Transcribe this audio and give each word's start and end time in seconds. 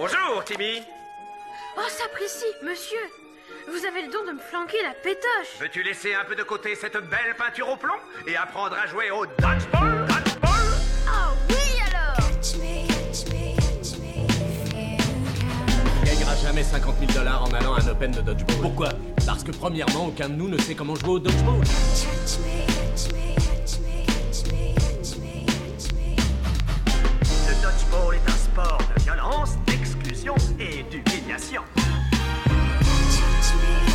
Bonjour, 0.00 0.44
Timmy. 0.44 0.80
Oh, 1.76 1.80
sapristi, 1.88 2.46
monsieur 2.62 3.00
Vous 3.66 3.84
avez 3.84 4.02
le 4.02 4.12
don 4.12 4.24
de 4.28 4.30
me 4.30 4.38
flanquer 4.38 4.80
la 4.80 4.94
pétoche 4.94 5.58
Veux-tu 5.58 5.82
laisser 5.82 6.14
un 6.14 6.24
peu 6.24 6.36
de 6.36 6.44
côté 6.44 6.76
cette 6.76 6.92
belle 6.92 7.34
peinture 7.36 7.68
au 7.68 7.76
plomb 7.76 7.96
et 8.24 8.36
apprendre 8.36 8.76
à 8.80 8.86
jouer 8.86 9.10
au 9.10 9.26
dodgeball 9.26 10.06
Dodgeball? 10.06 10.68
Oh 11.08 11.34
oui 11.48 11.82
alors 11.90 12.16
On 16.00 16.04
gagnera 16.06 16.36
jamais 16.36 16.62
50 16.62 16.94
000 17.00 17.12
dollars 17.12 17.42
en 17.42 17.52
allant 17.54 17.74
à 17.74 17.82
un 17.82 17.88
Open 17.88 18.12
de 18.12 18.20
dodgeball. 18.20 18.56
Pourquoi? 18.62 18.90
Parce 19.26 19.42
que 19.42 19.50
premièrement, 19.50 20.06
aucun 20.06 20.28
de 20.28 20.34
nous 20.34 20.48
ne 20.48 20.58
sait 20.58 20.76
comment 20.76 20.94
jouer 20.94 21.14
au 21.14 21.18
dodgeball. 21.18 21.58
Le 21.58 22.77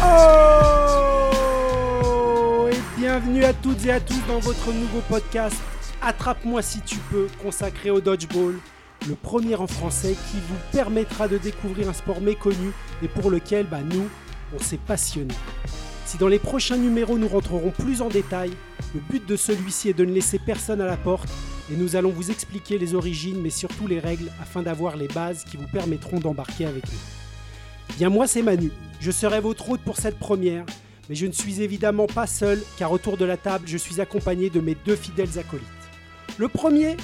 Oh 0.03 0.09
Et 2.71 2.77
bienvenue 2.97 3.43
à 3.45 3.53
toutes 3.53 3.85
et 3.85 3.91
à 3.91 3.99
tous 3.99 4.19
dans 4.27 4.39
votre 4.39 4.73
nouveau 4.73 5.01
podcast 5.07 5.55
Attrape-moi 6.01 6.61
si 6.61 6.81
tu 6.81 6.97
peux, 7.11 7.27
consacré 7.41 7.89
au 7.89 8.01
dodgeball, 8.01 8.55
le 9.07 9.15
premier 9.15 9.55
en 9.55 9.67
français 9.67 10.17
qui 10.31 10.37
vous 10.37 10.57
permettra 10.73 11.29
de 11.29 11.37
découvrir 11.37 11.87
un 11.87 11.93
sport 11.93 12.19
méconnu 12.19 12.73
et 13.01 13.07
pour 13.07 13.31
lequel 13.31 13.67
bah, 13.67 13.79
nous, 13.81 14.09
on 14.53 14.59
s'est 14.59 14.77
passionné. 14.77 15.33
Si 16.05 16.17
dans 16.17 16.27
les 16.27 16.39
prochains 16.39 16.75
numéros 16.75 17.17
nous 17.17 17.29
rentrerons 17.29 17.71
plus 17.71 18.01
en 18.01 18.09
détail, 18.09 18.51
le 18.93 18.99
but 19.09 19.25
de 19.25 19.37
celui-ci 19.37 19.87
est 19.89 19.93
de 19.93 20.03
ne 20.03 20.11
laisser 20.11 20.39
personne 20.39 20.81
à 20.81 20.85
la 20.85 20.97
porte 20.97 21.29
et 21.71 21.77
nous 21.77 21.95
allons 21.95 22.09
vous 22.09 22.31
expliquer 22.31 22.77
les 22.77 22.93
origines 22.93 23.39
mais 23.41 23.49
surtout 23.49 23.87
les 23.87 23.99
règles 23.99 24.29
afin 24.41 24.61
d'avoir 24.61 24.97
les 24.97 25.07
bases 25.07 25.45
qui 25.45 25.55
vous 25.55 25.67
permettront 25.67 26.19
d'embarquer 26.19 26.65
avec 26.65 26.83
nous. 26.91 27.22
Bien 27.97 28.09
moi 28.09 28.27
c'est 28.27 28.41
Manu, 28.41 28.71
je 28.99 29.11
serai 29.11 29.39
votre 29.39 29.69
hôte 29.69 29.81
pour 29.81 29.97
cette 29.97 30.17
première, 30.17 30.65
mais 31.09 31.15
je 31.15 31.25
ne 31.25 31.31
suis 31.31 31.61
évidemment 31.61 32.07
pas 32.07 32.27
seul 32.27 32.61
car 32.77 32.91
autour 32.91 33.17
de 33.17 33.25
la 33.25 33.37
table 33.37 33.67
je 33.67 33.77
suis 33.77 34.01
accompagné 34.01 34.49
de 34.49 34.59
mes 34.59 34.75
deux 34.85 34.95
fidèles 34.95 35.37
acolytes. 35.37 35.67
Le 36.37 36.47
premier, 36.47 36.97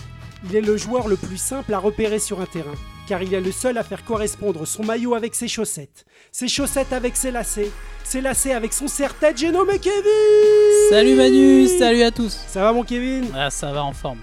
il 0.49 0.55
est 0.55 0.61
le 0.61 0.77
joueur 0.77 1.07
le 1.07 1.17
plus 1.17 1.37
simple 1.37 1.73
à 1.73 1.79
repérer 1.79 2.19
sur 2.19 2.41
un 2.41 2.45
terrain, 2.45 2.73
car 3.07 3.21
il 3.21 3.33
est 3.33 3.41
le 3.41 3.51
seul 3.51 3.77
à 3.77 3.83
faire 3.83 4.05
correspondre 4.05 4.65
son 4.65 4.83
maillot 4.83 5.13
avec 5.13 5.35
ses 5.35 5.47
chaussettes, 5.47 6.05
ses 6.31 6.47
chaussettes 6.47 6.93
avec 6.93 7.15
ses 7.15 7.31
lacets, 7.31 7.71
ses 8.03 8.21
lacets 8.21 8.53
avec 8.53 8.73
son 8.73 8.87
serre-tête, 8.87 9.37
j'ai 9.37 9.51
nommé 9.51 9.77
Kevin 9.77 10.89
Salut 10.89 11.15
Manu, 11.15 11.67
salut 11.67 12.01
à 12.01 12.11
tous. 12.11 12.39
Ça 12.47 12.61
va 12.61 12.73
mon 12.73 12.83
Kevin? 12.83 13.25
Ah, 13.35 13.51
ça 13.51 13.71
va 13.71 13.83
en 13.83 13.93
forme. 13.93 14.19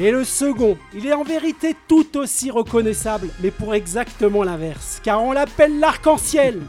Et 0.00 0.10
le 0.10 0.24
second, 0.24 0.76
il 0.92 1.06
est 1.06 1.12
en 1.12 1.22
vérité 1.22 1.76
tout 1.88 2.16
aussi 2.16 2.50
reconnaissable, 2.50 3.28
mais 3.40 3.50
pour 3.52 3.74
exactement 3.74 4.42
l'inverse, 4.42 5.00
car 5.04 5.22
on 5.22 5.30
l'appelle 5.32 5.78
l'arc-en-ciel, 5.78 6.60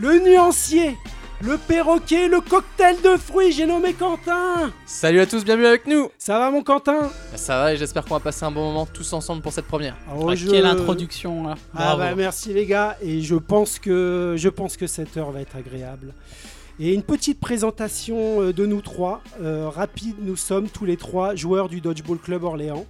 le 0.00 0.18
nuancier, 0.18 0.96
le 1.40 1.56
perroquet, 1.56 2.26
le 2.26 2.40
cocktail 2.40 2.96
de 3.02 3.16
fruits, 3.16 3.52
j'ai 3.52 3.66
nommé 3.66 3.92
Quentin 3.92 4.72
Salut 4.86 5.20
à 5.20 5.26
tous, 5.26 5.44
bienvenue 5.44 5.66
avec 5.66 5.86
nous 5.86 6.08
Ça 6.18 6.38
va 6.40 6.50
mon 6.50 6.62
Quentin? 6.64 7.10
Ça 7.36 7.58
va 7.60 7.74
et 7.74 7.76
j'espère 7.76 8.04
qu'on 8.04 8.14
va 8.14 8.20
passer 8.20 8.44
un 8.44 8.50
bon 8.50 8.64
moment 8.64 8.86
tous 8.86 9.12
ensemble 9.12 9.40
pour 9.42 9.52
cette 9.52 9.66
première. 9.66 9.96
Oh, 10.16 10.28
Ah, 10.30 10.34
je- 10.34 10.48
Quelle 10.50 10.66
introduction 10.66 11.46
là. 11.46 11.54
Ah 11.74 11.94
Bravo. 11.94 11.98
bah 11.98 12.14
merci 12.16 12.52
les 12.52 12.66
gars, 12.66 12.96
et 13.00 13.20
je 13.20 13.36
pense 13.36 13.78
que, 13.78 14.34
je 14.36 14.48
pense 14.48 14.76
que 14.76 14.88
cette 14.88 15.16
heure 15.16 15.30
va 15.30 15.42
être 15.42 15.54
agréable. 15.56 16.12
Et 16.80 16.92
une 16.92 17.04
petite 17.04 17.38
présentation 17.38 18.42
euh, 18.42 18.52
de 18.52 18.66
nous 18.66 18.80
trois, 18.80 19.22
euh, 19.40 19.68
rapide, 19.68 20.16
nous 20.20 20.34
sommes 20.34 20.68
tous 20.68 20.84
les 20.84 20.96
trois 20.96 21.36
joueurs 21.36 21.68
du 21.68 21.80
Dodgeball 21.80 22.18
Club 22.18 22.42
Orléans. 22.42 22.84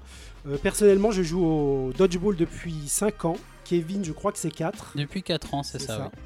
Euh, 0.48 0.56
personnellement, 0.56 1.10
je 1.10 1.22
joue 1.22 1.44
au 1.44 1.92
Dodgeball 1.96 2.34
depuis 2.36 2.74
5 2.86 3.26
ans. 3.26 3.36
Kevin, 3.64 4.02
je 4.02 4.12
crois 4.12 4.32
que 4.32 4.38
c'est 4.38 4.50
4. 4.50 4.92
Depuis 4.96 5.22
4 5.22 5.54
ans, 5.54 5.62
c'est 5.62 5.80
ça. 5.80 5.96
ça. 5.98 6.10
oui. 6.12 6.20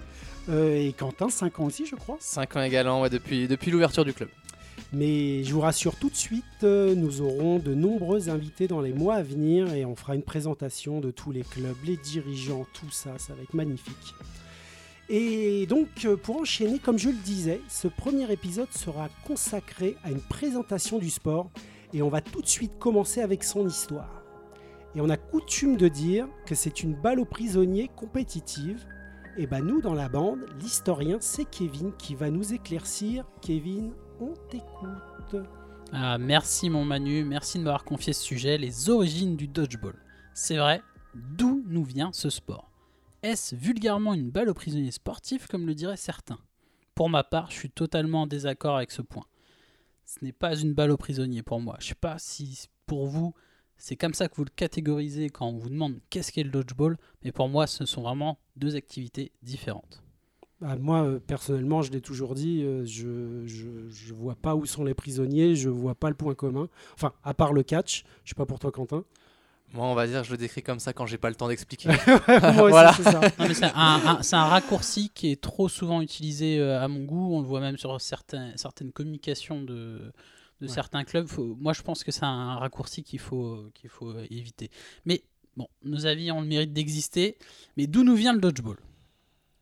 Euh, 0.51 0.86
et 0.89 0.92
Quentin, 0.92 1.29
5 1.29 1.59
ans 1.59 1.64
aussi, 1.64 1.84
je 1.84 1.97
crois. 1.97 2.17
5 2.20 2.56
ans 2.56 2.62
également 2.62 3.01
ouais, 3.01 3.11
depuis, 3.11 3.48
depuis 3.48 3.73
l'ouverture 3.73 4.05
du 4.05 4.12
club. 4.12 4.29
Mais 4.92 5.42
je 5.42 5.52
vous 5.52 5.61
rassure 5.61 5.96
tout 5.96 6.08
de 6.08 6.17
suite, 6.17 6.63
nous 6.63 7.20
aurons 7.20 7.58
de 7.58 7.75
nombreux 7.75 8.30
invités 8.30 8.69
dans 8.69 8.80
les 8.80 8.95
mois 8.95 9.17
à 9.17 9.23
venir 9.23 9.75
et 9.75 9.85
on 9.85 9.95
fera 9.95 10.14
une 10.14 10.23
présentation 10.23 11.01
de 11.01 11.11
tous 11.11 11.30
les 11.30 11.42
clubs, 11.42 11.77
les 11.85 11.98
dirigeants, 11.98 12.67
tout 12.73 12.90
ça, 12.90 13.19
ça 13.19 13.35
va 13.35 13.42
être 13.42 13.52
magnifique. 13.52 14.14
Et 15.11 15.67
donc, 15.67 15.89
euh, 16.05 16.17
pour 16.17 16.36
enchaîner, 16.39 16.79
comme 16.79 16.98
je 16.98 17.08
le 17.08 17.17
disais, 17.17 17.63
ce 17.69 17.89
premier 17.89 18.30
épisode 18.30 18.70
sera 18.70 19.08
consacré 19.27 19.96
à 20.05 20.11
une 20.11 20.20
présentation 20.20 20.98
du 20.98 21.08
sport 21.08 21.51
et 21.95 22.02
on 22.02 22.11
va 22.11 22.20
tout 22.20 22.42
de 22.42 22.46
suite 22.46 22.79
commencer 22.79 23.23
avec 23.23 23.42
son 23.42 23.67
histoire. 23.67 24.23
Et 24.95 25.01
on 25.01 25.08
a 25.08 25.17
coutume 25.17 25.77
de 25.77 25.89
dire 25.89 26.29
que 26.45 26.55
c'est 26.55 26.83
une 26.83 26.95
balle 26.95 27.20
aux 27.20 27.24
prisonniers 27.24 27.91
compétitive. 27.96 28.86
Et 29.39 29.46
ben 29.46 29.64
nous, 29.64 29.80
dans 29.80 29.95
la 29.95 30.08
bande, 30.08 30.46
l'historien, 30.61 31.19
c'est 31.20 31.45
Kevin 31.45 31.92
qui 31.96 32.14
va 32.14 32.30
nous 32.30 32.52
éclaircir. 32.52 33.25
Kevin, 33.40 33.92
on 34.20 34.35
t'écoute. 34.51 35.46
Ah, 35.92 36.19
merci 36.19 36.69
mon 36.69 36.85
Manu, 36.85 37.25
merci 37.25 37.58
de 37.58 37.64
m'avoir 37.64 37.85
confié 37.85 38.13
ce 38.13 38.23
sujet, 38.23 38.58
les 38.58 38.90
origines 38.90 39.36
du 39.36 39.48
dodgeball. 39.48 39.95
C'est 40.35 40.57
vrai, 40.58 40.83
d'où 41.14 41.64
nous 41.67 41.85
vient 41.85 42.11
ce 42.13 42.29
sport? 42.29 42.67
Est-ce 43.23 43.56
vulgairement 43.56 44.14
une 44.14 44.30
balle 44.30 44.48
aux 44.48 44.55
prisonniers 44.55 44.92
sportifs 44.92 45.48
comme 45.48 45.67
le 45.67 45.74
diraient 45.74 45.96
certains? 45.96 46.39
Pour 46.95 47.11
ma 47.11 47.24
part, 47.24 47.51
je 47.51 47.56
suis 47.56 47.70
totalement 47.70 48.23
en 48.23 48.27
désaccord 48.29 48.77
avec 48.77 48.92
ce 48.92 49.02
point. 49.02 49.27
Ce 50.05 50.24
n'est 50.24 50.33
pas 50.33 50.56
une 50.56 50.73
balle 50.73 50.92
aux 50.92 50.96
prisonniers 50.96 51.42
pour 51.42 51.61
moi. 51.61 51.77
Je 51.80 51.89
sais 51.89 51.95
pas 51.95 52.18
si 52.18 52.68
pour 52.86 53.07
vous 53.07 53.34
c'est 53.77 53.96
comme 53.96 54.14
ça 54.14 54.28
que 54.28 54.36
vous 54.36 54.45
le 54.45 54.51
catégorisez 54.55 55.30
quand 55.30 55.46
on 55.46 55.58
vous 55.58 55.68
demande 55.68 56.01
qu'est-ce 56.11 56.33
qu'est 56.33 56.42
le 56.42 56.51
dodgeball, 56.51 56.96
mais 57.24 57.33
pour 57.33 57.48
moi 57.48 57.67
ce 57.67 57.86
sont 57.86 58.02
vraiment 58.02 58.39
deux 58.57 58.77
activités 58.77 59.33
différentes. 59.42 60.02
Bah, 60.61 60.77
moi, 60.77 61.05
euh, 61.05 61.20
personnellement, 61.20 61.83
je 61.83 61.92
l'ai 61.92 62.01
toujours 62.01 62.34
dit, 62.34 62.64
euh, 62.64 62.84
je, 62.84 63.46
je 63.46 64.12
vois 64.12 64.34
pas 64.34 64.57
où 64.57 64.67
sont 64.67 64.83
les 64.83 64.95
prisonniers, 64.95 65.55
je 65.55 65.68
vois 65.68 65.95
pas 65.95 66.08
le 66.08 66.17
point 66.17 66.34
commun. 66.34 66.68
Enfin, 66.95 67.12
à 67.23 67.33
part 67.33 67.52
le 67.52 67.62
catch, 67.62 68.05
je 68.24 68.30
sais 68.30 68.34
pas 68.34 68.46
pour 68.46 68.58
toi, 68.58 68.73
Quentin. 68.73 69.05
Moi, 69.74 69.86
on 69.86 69.95
va 69.95 70.06
dire, 70.06 70.24
je 70.24 70.30
le 70.30 70.39
décris 70.39 70.62
comme 70.62 70.79
ça 70.80 70.92
quand 70.95 71.05
j'ai 71.06 71.18
pas 71.18 71.29
le 71.29 71.34
temps 71.36 71.48
d'expliquer. 71.48 71.89
Moi 72.29 72.62
aussi, 72.62 72.70
Voilà. 72.70 72.92
c'est 73.55 73.64
un, 73.74 74.23
un- 74.33 74.45
raccourci 74.48 75.11
qui 75.14 75.30
est 75.30 75.40
trop 75.40 75.68
souvent 75.68 76.01
utilisé 76.01 76.58
euh, 76.58 76.83
à 76.83 76.89
mon 76.89 77.05
goût. 77.05 77.34
On 77.34 77.40
le 77.42 77.46
voit 77.46 77.61
même 77.61 77.77
sur 77.77 78.01
certains, 78.01 78.52
certaines 78.57 78.92
communications 78.92 79.61
de, 79.62 79.67
de 79.68 80.12
Ouais. 80.62 80.68
certains 80.68 81.05
clubs. 81.05 81.27
Faut- 81.27 81.55
moi, 81.61 81.73
je 81.74 81.83
pense 81.83 82.02
que 82.02 82.11
c'est 82.11 82.24
un 82.24 82.55
raccourci 82.57 83.02
qu'il 83.02 83.18
faut, 83.18 83.70
qu'il 83.74 83.90
faut 83.90 84.11
euh, 84.11 84.27
éviter. 84.30 84.70
Mais 85.05 85.23
bon, 85.57 85.68
nos 85.84 86.07
avis 86.07 86.33
ont 86.33 86.40
le 86.40 86.46
mérite 86.46 86.73
d'exister. 86.73 87.36
Mais 87.77 87.86
d'où 87.86 88.05
nous 88.05 88.14
vient 88.14 88.33
le 88.33 88.40
dodgeball? 88.40 88.78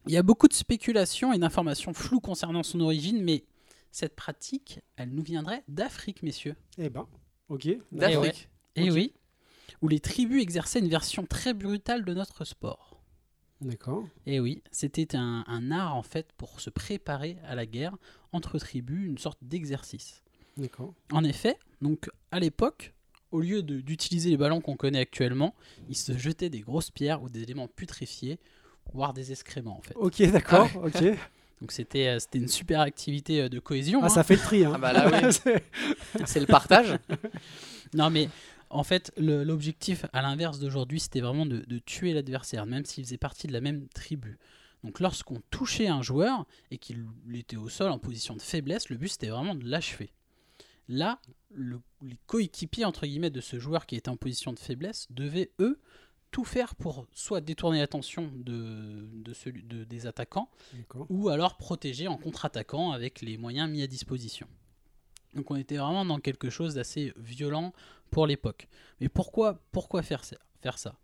Il 0.06 0.12
y 0.12 0.16
a 0.16 0.22
beaucoup 0.22 0.46
de 0.46 0.54
spéculations 0.54 1.32
et 1.32 1.38
d'informations 1.38 1.92
floues 1.92 2.20
concernant 2.20 2.62
son 2.62 2.78
origine, 2.80 3.20
mais 3.24 3.42
cette 3.90 4.14
pratique, 4.14 4.78
elle 4.96 5.10
nous 5.10 5.22
viendrait 5.24 5.64
d'Afrique, 5.66 6.22
messieurs. 6.22 6.54
Eh 6.78 6.88
ben, 6.90 7.08
ok. 7.48 7.66
D'Afrique. 7.90 8.48
Et 8.76 8.88
Ok. 8.88 8.94
oui, 8.94 9.12
où 9.82 9.88
les 9.88 10.00
tribus 10.00 10.42
exerçaient 10.42 10.78
une 10.80 10.88
version 10.88 11.24
très 11.26 11.54
brutale 11.54 12.04
de 12.04 12.14
notre 12.14 12.44
sport. 12.44 13.00
D'accord. 13.62 14.04
Et 14.26 14.38
oui, 14.38 14.62
c'était 14.70 15.16
un, 15.16 15.42
un 15.46 15.70
art 15.70 15.94
en 15.96 16.02
fait 16.02 16.32
pour 16.36 16.60
se 16.60 16.68
préparer 16.70 17.38
à 17.46 17.54
la 17.54 17.64
guerre 17.64 17.96
entre 18.32 18.58
tribus, 18.58 19.06
une 19.06 19.18
sorte 19.18 19.38
d'exercice. 19.42 20.22
D'accord. 20.58 20.92
En 21.12 21.24
effet, 21.24 21.56
donc 21.80 22.10
à 22.30 22.38
l'époque, 22.40 22.92
au 23.32 23.40
lieu 23.40 23.62
de- 23.62 23.80
d'utiliser 23.80 24.30
les 24.30 24.36
ballons 24.36 24.60
qu'on 24.60 24.76
connaît 24.76 25.00
actuellement, 25.00 25.54
ils 25.88 25.96
se 25.96 26.16
jetaient 26.18 26.50
des 26.50 26.60
grosses 26.60 26.90
pierres 26.90 27.22
ou 27.22 27.28
des 27.30 27.42
éléments 27.42 27.66
putréfiés, 27.68 28.38
voire 28.92 29.14
des 29.14 29.32
excréments 29.32 29.78
en 29.78 29.82
fait. 29.82 29.94
Ok, 29.96 30.22
d'accord. 30.30 30.68
Ok. 30.84 31.02
Donc 31.62 31.72
c'était 31.72 32.08
euh, 32.08 32.18
c'était 32.18 32.38
une 32.38 32.48
super 32.48 32.80
activité 32.82 33.40
euh, 33.40 33.48
de 33.48 33.58
cohésion. 33.58 34.00
Ah, 34.02 34.06
hein. 34.06 34.08
ça 34.10 34.22
fait 34.22 34.34
le 34.36 34.40
tri. 34.42 34.66
Hein. 34.66 34.72
Ah 34.74 34.78
bah 34.78 34.92
là, 34.92 35.08
oui. 35.10 35.32
C'est- 35.32 35.64
C'est 36.26 36.40
le 36.40 36.46
partage. 36.46 36.98
Non 37.94 38.10
mais 38.10 38.28
en 38.70 38.82
fait, 38.84 39.12
l'objectif 39.16 40.06
à 40.12 40.22
l'inverse 40.22 40.58
d'aujourd'hui, 40.58 41.00
c'était 41.00 41.20
vraiment 41.20 41.46
de, 41.46 41.60
de 41.60 41.78
tuer 41.78 42.12
l'adversaire, 42.12 42.66
même 42.66 42.84
s'il 42.84 43.04
faisait 43.04 43.18
partie 43.18 43.46
de 43.46 43.52
la 43.52 43.60
même 43.60 43.88
tribu. 43.88 44.38
Donc 44.84 45.00
lorsqu'on 45.00 45.40
touchait 45.50 45.88
un 45.88 46.02
joueur 46.02 46.46
et 46.70 46.78
qu'il 46.78 47.06
était 47.34 47.56
au 47.56 47.68
sol 47.68 47.90
en 47.90 47.98
position 47.98 48.36
de 48.36 48.42
faiblesse, 48.42 48.88
le 48.88 48.96
but 48.96 49.08
c'était 49.08 49.28
vraiment 49.28 49.54
de 49.54 49.64
l'achever. 49.64 50.12
Là, 50.88 51.20
le- 51.52 51.80
les 52.02 52.18
coéquipiers 52.26 52.84
entre 52.84 53.06
guillemets 53.06 53.30
de 53.30 53.40
ce 53.40 53.58
joueur 53.58 53.86
qui 53.86 53.96
était 53.96 54.08
en 54.10 54.16
position 54.16 54.52
de 54.52 54.58
faiblesse 54.58 55.06
devaient 55.10 55.50
eux 55.58 55.80
tout 56.30 56.44
faire 56.44 56.74
pour 56.76 57.06
soit 57.12 57.40
détourner 57.40 57.78
l'attention 57.80 58.30
de, 58.36 59.08
de 59.12 59.32
celui, 59.32 59.62
de- 59.64 59.84
des 59.84 60.06
attaquants, 60.06 60.50
ou 61.08 61.28
alors 61.30 61.56
protéger 61.56 62.06
en 62.08 62.16
contre-attaquant 62.16 62.92
avec 62.92 63.22
les 63.22 63.38
moyens 63.38 63.68
mis 63.70 63.82
à 63.82 63.86
disposition. 63.86 64.46
Donc 65.36 65.50
on 65.50 65.56
était 65.56 65.76
vraiment 65.76 66.04
dans 66.04 66.18
quelque 66.18 66.50
chose 66.50 66.74
d'assez 66.74 67.12
violent 67.16 67.72
pour 68.10 68.26
l'époque. 68.26 68.68
Mais 69.00 69.08
pourquoi, 69.08 69.60
pourquoi 69.70 70.02
faire 70.02 70.24
ça, 70.24 70.36
faire 70.62 70.78
ça? 70.78 70.96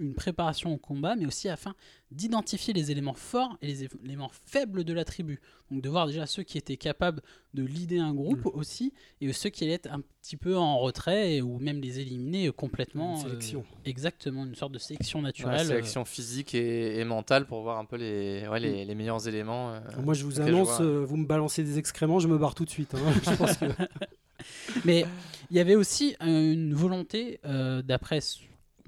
Une 0.00 0.14
préparation 0.14 0.72
au 0.74 0.78
combat, 0.78 1.14
mais 1.14 1.26
aussi 1.26 1.48
afin 1.48 1.74
d'identifier 2.10 2.72
les 2.74 2.90
éléments 2.90 3.14
forts 3.14 3.56
et 3.62 3.66
les 3.68 3.84
éléments 4.04 4.30
faibles 4.46 4.82
de 4.82 4.92
la 4.92 5.04
tribu. 5.04 5.38
Donc 5.70 5.82
de 5.82 5.88
voir 5.88 6.06
déjà 6.08 6.26
ceux 6.26 6.42
qui 6.42 6.58
étaient 6.58 6.76
capables 6.76 7.22
de 7.54 7.62
leader 7.62 8.04
un 8.04 8.14
groupe 8.14 8.46
Mm. 8.46 8.50
aussi, 8.58 8.92
et 9.20 9.32
ceux 9.32 9.50
qui 9.50 9.62
allaient 9.64 9.74
être 9.74 9.92
un 9.92 10.00
petit 10.22 10.36
peu 10.36 10.56
en 10.56 10.78
retrait, 10.78 11.36
et- 11.36 11.42
ou 11.42 11.58
même 11.58 11.80
les 11.80 12.00
éliminer 12.00 12.48
euh, 12.48 12.52
complètement. 12.52 13.20
Une 13.20 13.26
euh, 13.26 13.28
sélection. 13.28 13.64
exactement, 13.84 14.44
une 14.44 14.54
sorte 14.56 14.72
de 14.72 14.78
sélection 14.78 15.20
Ouais, 15.20 15.24
naturelle. 15.26 15.60
euh, 15.60 15.64
sélection 15.68 16.04
physique 16.04 16.54
et, 16.54 16.98
et 16.98 17.04
mentale 17.04 17.46
pour 17.46 17.62
voir 17.62 17.78
un 17.78 17.84
peu 17.84 17.96
les, 17.96 18.48
ouais, 18.48 18.58
les, 18.58 18.84
les 18.84 18.94
meilleurs 18.94 19.28
éléments. 19.28 19.74
euh. 19.74 19.80
Moi, 20.02 20.14
je 20.14 20.24
vous 20.24 20.30
je 20.32 20.40
annonce, 20.42 20.80
euh, 20.80 21.04
vous 21.04 21.16
me 21.16 21.26
balancez 21.26 21.62
des 21.62 21.78
excréments, 21.78 22.18
je 22.18 22.26
me 22.28 22.38
barre 22.38 22.54
tout 22.54 22.64
de 22.64 22.70
suite. 22.70 22.94
hein. 22.94 23.12
je 23.24 23.34
pense 23.36 23.56
que... 23.58 23.66
Mais 24.84 25.04
il 25.50 25.56
y 25.56 25.60
avait 25.60 25.74
aussi 25.76 26.16
euh, 26.22 26.52
une 26.52 26.72
volonté, 26.74 27.38
euh, 27.44 27.82
d'après 27.82 28.20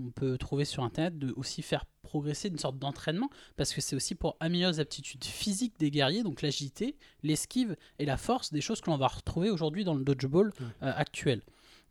qu'on 0.02 0.10
peut 0.10 0.38
trouver 0.38 0.64
sur 0.64 0.82
Internet, 0.84 1.19
de 1.19 1.32
aussi 1.37 1.62
faire 1.62 1.84
progresser 2.02 2.49
une 2.49 2.58
sorte 2.58 2.78
d'entraînement, 2.78 3.31
parce 3.56 3.72
que 3.72 3.81
c'est 3.81 3.96
aussi 3.96 4.14
pour 4.14 4.37
améliorer 4.40 4.72
les 4.72 4.81
aptitudes 4.81 5.25
physiques 5.25 5.75
des 5.78 5.90
guerriers, 5.90 6.22
donc 6.22 6.43
l'agilité, 6.43 6.96
l'esquive 7.22 7.76
et 7.99 8.04
la 8.04 8.16
force, 8.16 8.52
des 8.52 8.60
choses 8.60 8.81
que 8.81 8.90
l'on 8.90 8.96
va 8.99 9.08
retrouver 9.08 9.50
aujourd'hui 9.50 9.84
dans 9.84 9.94
le 9.94 10.04
dodgeball 10.04 10.49
Ouais. 10.60 10.66
euh, 10.82 10.93
actuel. 10.96 11.43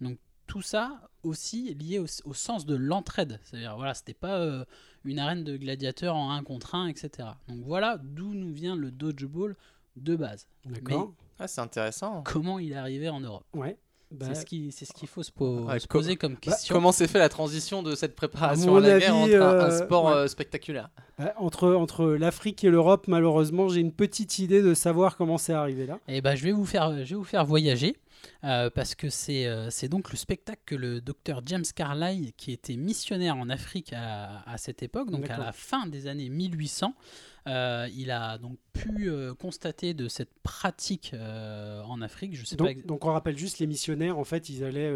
Donc 0.02 0.18
tout 0.48 0.62
ça 0.62 1.10
aussi 1.24 1.74
lié 1.76 2.00
au, 2.00 2.06
au 2.26 2.34
sens 2.34 2.66
de 2.66 2.76
l'entraide, 2.76 3.40
c'est-à-dire 3.44 3.76
voilà, 3.78 3.94
c'était 3.94 4.14
pas 4.14 4.40
euh, 4.40 4.66
une 5.06 5.18
arène 5.20 5.44
de 5.44 5.56
gladiateurs 5.56 6.16
en 6.16 6.32
1 6.32 6.44
contre 6.44 6.76
1, 6.76 6.88
etc. 6.88 7.30
Donc 7.48 7.60
voilà 7.64 7.98
d'où 8.04 8.34
nous 8.34 8.52
vient 8.52 8.76
le 8.76 8.92
dodgeball 8.92 9.56
de 9.96 10.16
base. 10.16 10.48
D'accord. 10.66 11.14
Ah, 11.40 11.48
c'est 11.48 11.62
intéressant. 11.62 12.22
Comment 12.24 12.60
il 12.60 12.72
est 12.74 12.76
arrivé 12.76 13.10
en 13.10 13.20
Europe 13.22 13.46
Ouais. 13.54 13.78
Bah, 14.12 14.26
c'est 14.30 14.42
ce 14.42 14.46
qui- 14.46 14.72
c'est 14.72 14.86
ce 14.86 14.94
qu'il 14.94 15.08
faut 15.08 15.24
se, 15.24 15.32
po- 15.32 15.62
Ouais, 15.66 15.80
se 15.80 15.88
co- 15.88 15.98
poser 16.00 16.16
comme 16.18 16.36
question. 16.38 16.76
Comment 16.76 16.92
s'est 16.92 17.08
fait 17.08 17.20
la 17.20 17.30
transition 17.30 17.82
de 17.84 17.96
cette 17.96 18.16
préparation 18.16 18.76
À 18.76 18.80
la 18.82 19.00
guerre 19.00 19.16
entre 19.16 19.36
un, 19.36 19.60
un 19.60 19.70
euh, 19.70 19.78
sport 19.86 20.06
ouais. 20.06 20.12
euh, 20.14 20.28
spectaculaire? 20.28 20.90
Bah, 21.18 21.34
entre 21.38 21.74
entre 21.74 22.06
l'Afrique 22.06 22.64
et 22.64 22.70
l'Europe, 22.70 23.08
malheureusement, 23.08 23.70
j'ai 23.70 23.80
une 23.82 23.92
petite 23.94 24.40
idée 24.40 24.62
de 24.62 24.74
savoir 24.74 25.16
comment 25.18 25.38
c'est 25.38 25.54
arrivé 25.54 25.86
là. 25.86 26.00
Eh 26.08 26.22
ben, 26.22 26.36
je 26.36 26.44
vais 26.44 26.52
vous 26.52 26.66
faire, 26.66 26.92
je 27.06 27.10
vais 27.10 27.16
vous 27.16 27.24
faire 27.24 27.46
voyager 27.46 27.96
euh, 28.44 28.70
parce 28.70 28.96
que 28.96 29.10
c'est 29.10 29.46
euh, 29.48 29.70
donc 29.90 30.12
le 30.12 30.18
spectacle 30.18 30.62
que 30.66 30.76
le 30.76 31.00
docteur 31.02 31.42
James 31.46 31.64
Carlyle, 31.76 32.34
qui 32.38 32.52
était 32.52 32.76
missionnaire 32.76 33.36
en 33.38 33.50
Afrique 33.50 33.94
à, 33.94 34.42
à 34.50 34.58
cette 34.58 34.84
époque, 34.84 35.10
donc 35.10 35.30
à 35.30 35.38
la 35.38 35.52
fin 35.52 35.88
des 35.88 36.08
années 36.08 36.30
1800, 36.30 36.94
euh, 37.48 37.88
il 37.96 38.12
a 38.12 38.38
donc 38.38 38.58
pu 38.74 39.10
euh, 39.10 39.34
constater 39.34 39.94
de 39.94 40.08
cette 40.08 40.32
pratique 40.44 41.12
euh, 41.14 41.82
en 41.84 42.02
Afrique. 42.02 42.36
Je 42.36 42.46
sais 42.46 42.56
pas. 42.56 42.66
Donc, 42.66 42.72
ex- 42.78 42.86
donc 42.86 43.06
on 43.06 43.12
rappelle 43.14 43.38
juste 43.38 43.60
les 43.60 43.68
missionnaires, 43.68 44.18
en 44.18 44.24
fait, 44.24 44.50
ils 44.50 44.64
allaient 44.64 44.94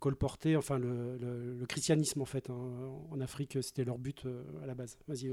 colporter, 0.00 0.56
enfin 0.56 0.78
le, 0.78 1.16
le- 1.18 1.54
le 1.58 1.66
christianisme 1.66 2.20
en 2.22 2.24
fait 2.24 2.50
hein, 2.50 2.54
en 3.10 3.20
Afrique, 3.20 3.58
c'était 3.62 3.84
leur 3.84 3.98
but 3.98 4.24
à 4.62 4.66
la 4.66 4.74
base. 4.74 4.96
Vas-y. 5.08 5.32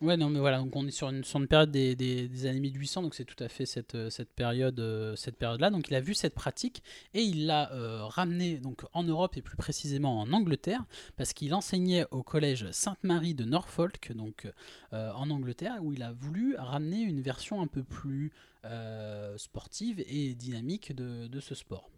Ouais, 0.00 0.16
non, 0.16 0.30
mais 0.30 0.40
voilà, 0.40 0.58
donc 0.58 0.74
on 0.74 0.86
est 0.86 0.90
sur 0.90 1.10
une, 1.10 1.22
sur 1.24 1.38
une 1.40 1.46
période 1.46 1.70
des, 1.70 1.94
des- 1.94 2.26
des 2.28 2.46
années 2.46 2.60
1800, 2.60 3.02
donc 3.02 3.14
c'est 3.14 3.24
tout 3.26 3.42
à 3.42 3.48
fait 3.48 3.66
cette, 3.66 4.08
cette 4.10 4.30
période, 4.30 4.82
cette 5.16 5.36
période-là. 5.36 5.70
Donc 5.70 5.88
il 5.90 5.94
a 5.94 6.00
vu 6.00 6.14
cette 6.14 6.34
pratique 6.34 6.82
et 7.14 7.22
il 7.22 7.46
l'a 7.46 7.70
euh, 7.72 8.04
ramené 8.06 8.58
donc 8.58 8.82
en 8.94 9.02
Europe 9.04 9.36
et 9.36 9.42
plus 9.42 9.56
précisément 9.56 10.20
en 10.20 10.32
Angleterre, 10.32 10.84
parce 11.16 11.32
qu'il 11.34 11.52
enseignait 11.54 12.06
au 12.10 12.22
collège 12.22 12.70
Sainte-Marie 12.70 13.34
de 13.34 13.44
Norfolk, 13.44 14.12
donc 14.14 14.48
en 14.92 15.30
Angleterre, 15.30 15.76
où 15.82 15.89
il 15.92 16.02
a 16.02 16.12
voulu 16.12 16.56
ramener 16.56 17.00
une 17.00 17.20
version 17.20 17.60
un 17.62 17.66
peu 17.66 17.82
plus 17.82 18.32
euh, 18.64 19.36
sportive 19.38 20.02
et 20.06 20.34
dynamique 20.34 20.94
de, 20.94 21.26
de 21.26 21.40
ce 21.40 21.54
sport. 21.54 21.90